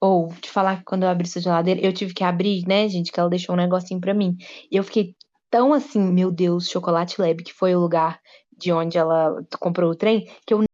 Ou 0.00 0.28
te 0.34 0.50
falar 0.50 0.78
que 0.78 0.84
quando 0.84 1.04
eu 1.04 1.08
abri 1.08 1.26
essa 1.26 1.40
geladeira, 1.40 1.80
eu 1.80 1.92
tive 1.92 2.12
que 2.12 2.24
abrir, 2.24 2.66
né, 2.66 2.88
gente, 2.88 3.10
que 3.10 3.18
ela 3.18 3.30
deixou 3.30 3.54
um 3.54 3.58
negocinho 3.58 4.00
pra 4.00 4.14
mim. 4.14 4.36
E 4.70 4.76
eu 4.76 4.84
fiquei 4.84 5.14
tão 5.50 5.72
assim, 5.72 6.00
meu 6.00 6.30
Deus, 6.30 6.68
Chocolate 6.68 7.20
Lab, 7.20 7.42
que 7.42 7.52
foi 7.52 7.74
o 7.74 7.80
lugar 7.80 8.20
de 8.56 8.72
onde 8.72 8.98
ela 8.98 9.42
comprou 9.58 9.90
o 9.90 9.94
trem, 9.94 10.28
que 10.46 10.52
eu 10.54 10.64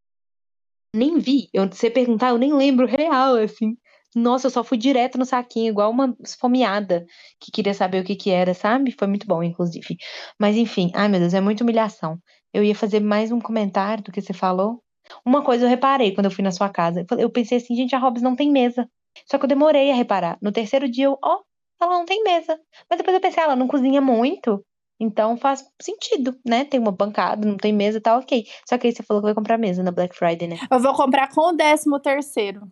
nem 0.94 1.18
vi. 1.18 1.48
Eu, 1.52 1.66
você 1.68 1.90
perguntar, 1.90 2.30
eu 2.30 2.38
nem 2.38 2.52
lembro 2.52 2.86
real, 2.88 3.36
assim. 3.36 3.76
Nossa, 4.14 4.48
eu 4.48 4.50
só 4.50 4.64
fui 4.64 4.76
direto 4.76 5.16
no 5.16 5.24
saquinho, 5.24 5.70
igual 5.70 5.90
uma 5.90 6.16
esfomeada 6.24 7.06
que 7.38 7.52
queria 7.52 7.72
saber 7.72 8.02
o 8.02 8.04
que 8.04 8.16
que 8.16 8.30
era, 8.30 8.52
sabe? 8.54 8.90
Foi 8.98 9.06
muito 9.06 9.26
bom, 9.26 9.42
inclusive. 9.42 9.96
Mas 10.38 10.56
enfim, 10.56 10.90
ai 10.94 11.08
meu 11.08 11.20
Deus, 11.20 11.32
é 11.32 11.40
muita 11.40 11.62
humilhação. 11.62 12.18
Eu 12.52 12.64
ia 12.64 12.74
fazer 12.74 13.00
mais 13.00 13.30
um 13.30 13.40
comentário 13.40 14.02
do 14.02 14.10
que 14.10 14.20
você 14.20 14.32
falou. 14.32 14.82
Uma 15.24 15.42
coisa 15.42 15.64
eu 15.64 15.68
reparei 15.68 16.14
quando 16.14 16.26
eu 16.26 16.30
fui 16.30 16.44
na 16.44 16.52
sua 16.52 16.68
casa. 16.68 17.06
Eu 17.18 17.30
pensei 17.30 17.58
assim, 17.58 17.74
gente, 17.74 17.94
a 17.94 17.98
Robs 17.98 18.22
não 18.22 18.36
tem 18.36 18.50
mesa. 18.50 18.88
Só 19.26 19.38
que 19.38 19.44
eu 19.44 19.48
demorei 19.48 19.90
a 19.90 19.94
reparar. 19.94 20.38
No 20.40 20.52
terceiro 20.52 20.88
dia 20.88 21.06
eu, 21.06 21.18
ó, 21.22 21.36
oh, 21.36 21.84
ela 21.84 21.98
não 21.98 22.04
tem 22.04 22.22
mesa. 22.22 22.58
Mas 22.88 22.98
depois 22.98 23.14
eu 23.14 23.20
pensei, 23.20 23.42
ela 23.42 23.56
não 23.56 23.68
cozinha 23.68 24.00
muito. 24.00 24.64
Então 25.00 25.36
faz 25.36 25.66
sentido, 25.80 26.36
né? 26.46 26.64
Tem 26.64 26.78
uma 26.78 26.92
bancada, 26.92 27.48
não 27.48 27.56
tem 27.56 27.72
mesa, 27.72 28.00
tá 28.00 28.18
ok. 28.18 28.46
Só 28.68 28.76
que 28.76 28.86
aí 28.86 28.92
você 28.92 29.02
falou 29.02 29.22
que 29.22 29.26
vai 29.26 29.34
comprar 29.34 29.56
mesa 29.56 29.82
na 29.82 29.90
Black 29.90 30.14
Friday, 30.14 30.46
né? 30.46 30.58
Eu 30.70 30.78
vou 30.78 30.94
comprar 30.94 31.28
com 31.34 31.40
o 31.40 31.52
décimo 31.52 31.98
terceiro. 31.98 32.70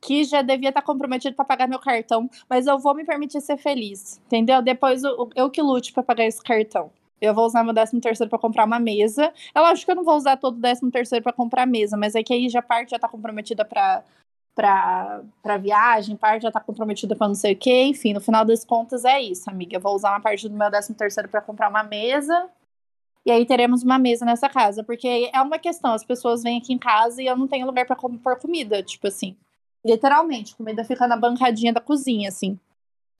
Que 0.00 0.22
já 0.22 0.42
devia 0.42 0.68
estar 0.68 0.82
comprometido 0.82 1.34
para 1.34 1.44
pagar 1.44 1.66
meu 1.66 1.80
cartão, 1.80 2.28
mas 2.48 2.66
eu 2.66 2.78
vou 2.78 2.94
me 2.94 3.04
permitir 3.04 3.40
ser 3.40 3.56
feliz, 3.56 4.20
entendeu? 4.26 4.62
Depois 4.62 5.02
eu, 5.02 5.30
eu 5.34 5.50
que 5.50 5.62
lute 5.62 5.92
para 5.92 6.02
pagar 6.02 6.26
esse 6.26 6.42
cartão. 6.42 6.92
Eu 7.24 7.34
vou 7.34 7.46
usar 7.46 7.64
meu 7.64 7.72
décimo 7.72 8.00
terceiro 8.00 8.30
para 8.30 8.38
comprar 8.38 8.64
uma 8.64 8.78
mesa. 8.78 9.32
Eu 9.54 9.64
acho 9.64 9.84
que 9.84 9.90
eu 9.90 9.96
não 9.96 10.04
vou 10.04 10.16
usar 10.16 10.36
todo 10.36 10.56
o 10.56 10.60
décimo 10.60 10.90
terceiro 10.90 11.22
para 11.22 11.32
comprar 11.32 11.66
mesa, 11.66 11.96
mas 11.96 12.14
é 12.14 12.22
que 12.22 12.32
aí 12.32 12.48
já 12.48 12.62
parte 12.62 12.90
já 12.90 12.98
tá 12.98 13.08
comprometida 13.08 13.64
para 13.64 14.04
para 14.54 15.56
viagem, 15.58 16.16
parte 16.16 16.42
já 16.42 16.50
tá 16.52 16.60
comprometida 16.60 17.16
com 17.16 17.26
não 17.26 17.34
sei 17.34 17.54
o 17.54 17.56
que, 17.56 17.82
enfim, 17.82 18.12
no 18.12 18.20
final 18.20 18.44
das 18.44 18.64
contas 18.64 19.04
é 19.04 19.20
isso, 19.20 19.50
amiga. 19.50 19.76
Eu 19.76 19.80
vou 19.80 19.94
usar 19.96 20.10
uma 20.10 20.20
parte 20.20 20.48
do 20.48 20.56
meu 20.56 20.70
13 20.70 20.94
terceiro 20.94 21.28
para 21.28 21.40
comprar 21.40 21.68
uma 21.68 21.82
mesa. 21.82 22.48
E 23.26 23.30
aí 23.32 23.44
teremos 23.46 23.82
uma 23.82 23.98
mesa 23.98 24.24
nessa 24.24 24.48
casa, 24.48 24.84
porque 24.84 25.30
é 25.32 25.40
uma 25.40 25.58
questão, 25.58 25.92
as 25.92 26.04
pessoas 26.04 26.42
vêm 26.42 26.58
aqui 26.58 26.72
em 26.72 26.78
casa 26.78 27.22
e 27.22 27.26
eu 27.26 27.36
não 27.36 27.48
tenho 27.48 27.66
lugar 27.66 27.86
para 27.86 27.96
pôr 27.96 28.38
comida, 28.38 28.82
tipo 28.82 29.08
assim. 29.08 29.36
Literalmente, 29.84 30.54
comida 30.54 30.84
fica 30.84 31.06
na 31.06 31.16
bancadinha 31.16 31.72
da 31.72 31.80
cozinha, 31.80 32.28
assim. 32.28 32.58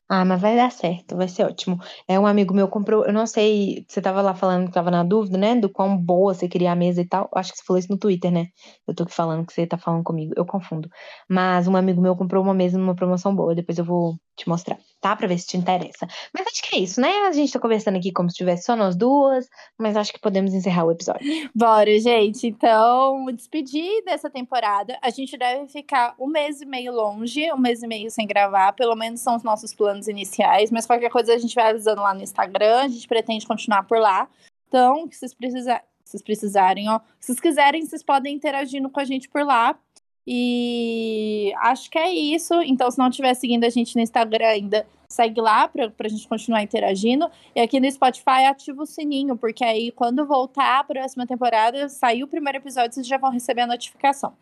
Ah, 0.09 0.23
mas 0.25 0.41
vai 0.41 0.55
dar 0.55 0.71
certo, 0.71 1.17
vai 1.17 1.29
ser 1.29 1.45
ótimo. 1.45 1.79
É 2.07 2.19
um 2.21 2.27
amigo 2.27 2.53
meu 2.55 2.69
comprou, 2.69 3.07
eu 3.07 3.13
não 3.13 3.27
sei, 3.27 3.87
você 3.89 4.03
tava 4.03 4.21
lá 4.21 4.35
falando 4.35 4.67
que 4.67 4.73
tava 4.73 4.91
na 4.91 5.03
dúvida, 5.03 5.39
né, 5.39 5.55
do 5.57 5.71
quão 5.71 5.97
boa 5.97 6.35
você 6.35 6.47
queria 6.47 6.73
a 6.73 6.77
mesa 6.77 7.01
e 7.01 7.09
tal. 7.09 7.29
Acho 7.35 7.53
que 7.53 7.59
você 7.59 7.65
falou 7.65 7.79
isso 7.79 7.91
no 7.91 7.99
Twitter, 7.99 8.31
né? 8.31 8.49
Eu 8.87 8.95
tô 8.95 9.05
aqui 9.05 9.15
falando 9.15 9.47
que 9.47 9.53
você 9.55 9.67
tá 9.67 9.79
falando 9.79 10.05
comigo, 10.05 10.35
eu 10.37 10.45
confundo. 10.45 10.91
Mas 11.29 11.67
um 11.67 11.75
amigo 11.77 12.03
meu 12.03 12.15
comprou 12.17 12.43
uma 12.45 12.53
mesa 12.55 12.77
numa 12.79 12.95
promoção 12.95 13.35
boa, 13.35 13.55
depois 13.55 13.79
eu 13.79 13.85
vou 13.85 14.17
te 14.37 14.49
mostrar, 14.49 14.79
tá? 15.01 15.15
Pra 15.15 15.29
ver 15.29 15.39
se 15.39 15.47
te 15.47 15.57
interessa. 15.57 16.07
Mas 16.33 16.47
acho 16.47 16.63
que 16.63 16.77
é 16.77 16.79
isso, 16.81 17.01
né? 17.01 17.11
A 17.27 17.33
gente 17.33 17.53
tá 17.53 17.61
conversando 17.61 17.97
aqui 17.97 18.13
como 18.13 18.31
se 18.31 18.37
tivesse 18.37 18.65
só 18.65 18.75
nós 18.75 18.97
duas, 18.97 19.49
mas 19.79 19.97
acho 19.97 20.13
que 20.13 20.21
podemos 20.21 20.53
encerrar 20.53 20.85
o 20.85 20.91
episódio. 20.91 21.25
Bora, 21.55 21.99
gente. 22.01 22.47
Então, 22.47 23.27
despedir 23.27 24.05
dessa 24.05 24.29
temporada. 24.29 24.99
A 25.03 25.11
gente 25.11 25.37
deve 25.37 25.69
ficar 25.69 26.15
um 26.19 26.27
mês 26.27 26.61
e 26.61 26.67
meio 26.67 26.93
longe, 26.93 27.53
um 27.53 27.59
mês 27.59 27.83
e 27.83 27.87
meio 27.87 28.11
sem 28.11 28.27
gravar, 28.27 28.73
pelo 28.73 28.97
menos 28.97 29.21
são 29.21 29.37
os 29.37 29.43
nossos 29.43 29.75
planos 29.75 30.09
iniciais, 30.09 30.71
mas 30.71 30.87
qualquer 30.87 31.11
coisa 31.11 31.35
a 31.35 31.39
gente 31.39 31.55
vai 31.55 31.71
avisando 31.71 32.03
lá 32.03 32.15
no 32.15 32.23
Instagram, 32.23 32.83
a 32.83 32.89
gente 32.89 33.07
pretende 33.07 33.47
continuar 33.47 33.85
por 33.85 33.99
lá. 33.99 34.29
Então, 34.69 35.09
se 35.11 35.21
vocês, 35.21 35.35
precisar, 35.35 35.85
se 36.05 36.11
vocês 36.11 36.23
precisarem, 36.23 36.89
ó, 36.89 36.99
se 37.21 37.27
vocês 37.27 37.41
quiserem, 37.41 37.87
vocês 37.87 38.03
podem 38.03 38.35
interagindo 38.35 38.91
com 38.91 39.01
a 39.01 39.05
gente 39.05 39.29
por 39.29 39.45
lá. 39.45 39.79
E 40.27 41.53
acho 41.59 41.91
que 41.91 41.99
é 41.99 42.11
isso. 42.11 42.55
Então, 42.63 42.91
se 42.91 42.99
não 42.99 43.09
estiver 43.09 43.35
seguindo 43.35 43.65
a 43.65 43.69
gente 43.69 43.95
no 43.95 44.03
Instagram 44.03 44.47
ainda, 44.47 44.87
segue 45.09 45.41
lá 45.41 45.69
para 45.69 45.93
a 45.99 46.09
gente 46.09 46.27
continuar 46.27 46.63
interagindo. 46.63 47.31
E 47.55 47.61
aqui 47.61 47.79
no 47.79 47.91
Spotify, 47.91 48.47
ativa 48.49 48.83
o 48.83 48.87
sininho, 48.87 49.37
porque 49.37 49.65
aí 49.65 49.93
quando 49.93 50.27
voltar 50.27 50.81
a 50.81 50.85
próxima 50.85 51.27
temporada, 51.27 51.89
sair 51.89 52.25
o 52.25 52.29
primeiro 52.29 52.59
episódio, 52.59 52.95
vocês 52.95 53.07
já 53.07 53.19
vão 53.19 53.31
receber 53.31 53.63
a 53.63 53.67
notificação. 53.67 54.35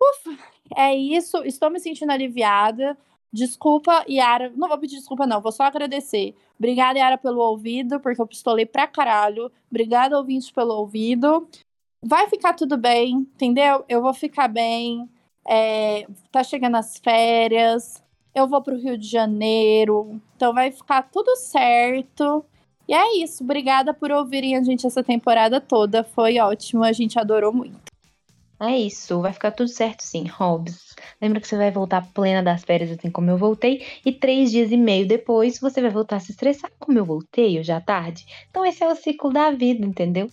Ufa, 0.00 0.38
é 0.76 0.94
isso. 0.94 1.38
Estou 1.44 1.70
me 1.70 1.80
sentindo 1.80 2.12
aliviada. 2.12 2.96
Desculpa, 3.32 4.04
Yara. 4.08 4.52
Não 4.56 4.68
vou 4.68 4.78
pedir 4.78 4.96
desculpa, 4.96 5.26
não. 5.26 5.40
Vou 5.40 5.52
só 5.52 5.64
agradecer. 5.64 6.34
Obrigada, 6.58 6.98
Yara, 6.98 7.18
pelo 7.18 7.40
ouvido, 7.40 7.98
porque 8.00 8.20
eu 8.20 8.26
pistolei 8.26 8.66
pra 8.66 8.86
caralho. 8.86 9.50
Obrigada, 9.70 10.16
ouvintes, 10.18 10.50
pelo 10.50 10.74
ouvido 10.74 11.48
vai 12.02 12.28
ficar 12.28 12.54
tudo 12.54 12.76
bem, 12.76 13.26
entendeu? 13.34 13.84
Eu 13.88 14.02
vou 14.02 14.12
ficar 14.12 14.48
bem. 14.48 15.08
É, 15.48 16.06
tá 16.30 16.42
chegando 16.42 16.76
as 16.76 16.98
férias. 16.98 18.02
Eu 18.34 18.48
vou 18.48 18.62
pro 18.62 18.78
Rio 18.78 18.98
de 18.98 19.06
Janeiro. 19.06 20.20
Então 20.36 20.52
vai 20.52 20.72
ficar 20.72 21.02
tudo 21.02 21.36
certo. 21.36 22.44
E 22.88 22.94
é 22.94 23.22
isso. 23.22 23.44
Obrigada 23.44 23.94
por 23.94 24.10
ouvirem 24.10 24.56
a 24.56 24.62
gente 24.62 24.86
essa 24.86 25.02
temporada 25.02 25.60
toda. 25.60 26.02
Foi 26.02 26.38
ótimo. 26.38 26.82
A 26.82 26.92
gente 26.92 27.18
adorou 27.18 27.52
muito. 27.52 27.92
É 28.60 28.78
isso, 28.78 29.20
vai 29.20 29.32
ficar 29.32 29.50
tudo 29.50 29.68
certo 29.68 30.02
sim, 30.02 30.24
Hobbs. 30.28 30.94
Lembra 31.20 31.40
que 31.40 31.48
você 31.48 31.56
vai 31.56 31.72
voltar 31.72 32.06
plena 32.14 32.40
das 32.40 32.62
férias 32.62 32.92
assim 32.92 33.10
como 33.10 33.28
eu 33.28 33.36
voltei, 33.36 33.84
e 34.06 34.12
três 34.12 34.52
dias 34.52 34.70
e 34.70 34.76
meio 34.76 35.04
depois 35.04 35.58
você 35.58 35.80
vai 35.80 35.90
voltar 35.90 36.16
a 36.16 36.20
se 36.20 36.30
estressar 36.30 36.70
como 36.78 36.96
eu 36.96 37.04
voltei 37.04 37.58
hoje 37.58 37.72
à 37.72 37.80
tarde. 37.80 38.24
Então 38.48 38.64
esse 38.64 38.84
é 38.84 38.86
o 38.88 38.94
ciclo 38.94 39.32
da 39.32 39.50
vida, 39.50 39.84
entendeu? 39.84 40.30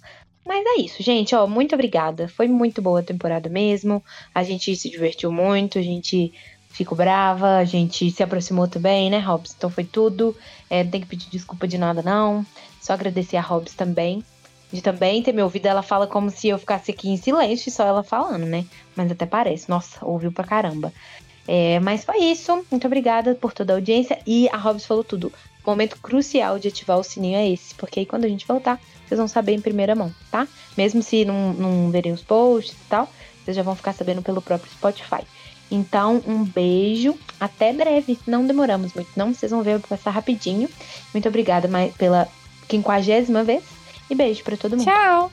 Mas 0.50 0.66
é 0.66 0.82
isso, 0.82 1.04
gente. 1.04 1.36
Ó, 1.36 1.46
muito 1.46 1.76
obrigada. 1.76 2.28
Foi 2.28 2.48
muito 2.48 2.82
boa 2.82 3.02
a 3.02 3.04
temporada 3.04 3.48
mesmo. 3.48 4.04
A 4.34 4.42
gente 4.42 4.76
se 4.76 4.90
divertiu 4.90 5.32
muito, 5.32 5.78
a 5.78 5.82
gente 5.84 6.34
ficou 6.70 6.98
brava, 6.98 7.58
a 7.58 7.66
gente 7.66 8.10
se 8.10 8.24
aproximou 8.24 8.68
também, 8.68 9.12
né, 9.12 9.20
Hobbs? 9.20 9.54
Então 9.56 9.70
foi 9.70 9.84
tudo. 9.84 10.36
É, 10.68 10.84
não 10.84 10.90
tem 10.90 11.02
que 11.02 11.08
pedir 11.08 11.30
desculpa 11.30 11.68
de 11.68 11.78
nada, 11.78 12.02
não. 12.02 12.44
Só 12.82 12.94
agradecer 12.94 13.38
a 13.38 13.42
Hobbs 13.42 13.76
também. 13.76 14.24
De 14.74 14.82
também 14.82 15.22
ter 15.22 15.34
me 15.34 15.44
ouvido, 15.44 15.68
ela 15.68 15.84
fala 15.84 16.08
como 16.08 16.32
se 16.32 16.48
eu 16.48 16.58
ficasse 16.58 16.90
aqui 16.90 17.10
em 17.10 17.18
silêncio, 17.18 17.72
só 17.72 17.86
ela 17.86 18.02
falando, 18.02 18.48
né? 18.48 18.66
Mas 18.96 19.12
até 19.12 19.28
parece. 19.28 19.70
Nossa, 19.70 20.04
ouviu 20.04 20.32
pra 20.32 20.46
caramba. 20.46 20.92
É, 21.48 21.80
mas 21.80 22.04
foi 22.04 22.18
isso. 22.24 22.66
Muito 22.72 22.88
obrigada 22.88 23.36
por 23.36 23.54
toda 23.54 23.74
a 23.74 23.76
audiência. 23.76 24.18
E 24.26 24.50
a 24.50 24.58
Hobbs 24.58 24.88
falou 24.88 25.04
tudo. 25.04 25.32
O 25.64 25.70
momento 25.70 25.98
crucial 26.02 26.58
de 26.58 26.68
ativar 26.68 26.98
o 26.98 27.04
sininho 27.04 27.38
é 27.38 27.50
esse, 27.50 27.76
porque 27.76 28.00
aí 28.00 28.06
quando 28.06 28.26
a 28.26 28.30
gente 28.30 28.48
voltar, 28.48 28.80
vocês 29.06 29.18
vão 29.18 29.28
saber 29.28 29.54
em 29.54 29.62
primeira 29.62 29.96
mão, 29.96 30.14
tá? 30.32 30.48
Mesmo 30.78 31.04
se 31.04 31.26
não, 31.26 31.54
não 31.54 31.92
verem 31.92 32.12
os 32.12 32.22
posts 32.22 32.74
e 32.74 32.90
tal, 32.90 33.12
vocês 33.44 33.56
já 33.56 33.64
vão 33.64 33.76
ficar 33.76 33.94
sabendo 33.94 34.22
pelo 34.22 34.42
próprio 34.42 34.72
Spotify. 34.72 35.24
Então, 35.72 36.24
um 36.26 36.44
beijo, 36.44 37.16
até 37.40 37.72
breve. 37.72 38.18
Não 38.26 38.46
demoramos 38.46 38.94
muito, 38.94 39.10
não. 39.16 39.34
Vocês 39.34 39.52
vão 39.52 39.62
ver, 39.62 39.76
eu 39.76 39.80
vou 39.80 39.88
passar 39.88 40.12
rapidinho. 40.12 40.68
Muito 41.14 41.28
obrigada 41.28 41.70
pela 41.98 42.28
quinquagésima 42.68 43.44
vez. 43.44 43.64
E 44.10 44.16
beijo 44.16 44.44
para 44.44 44.58
todo 44.58 44.76
mundo. 44.76 44.86
Tchau! 44.86 45.32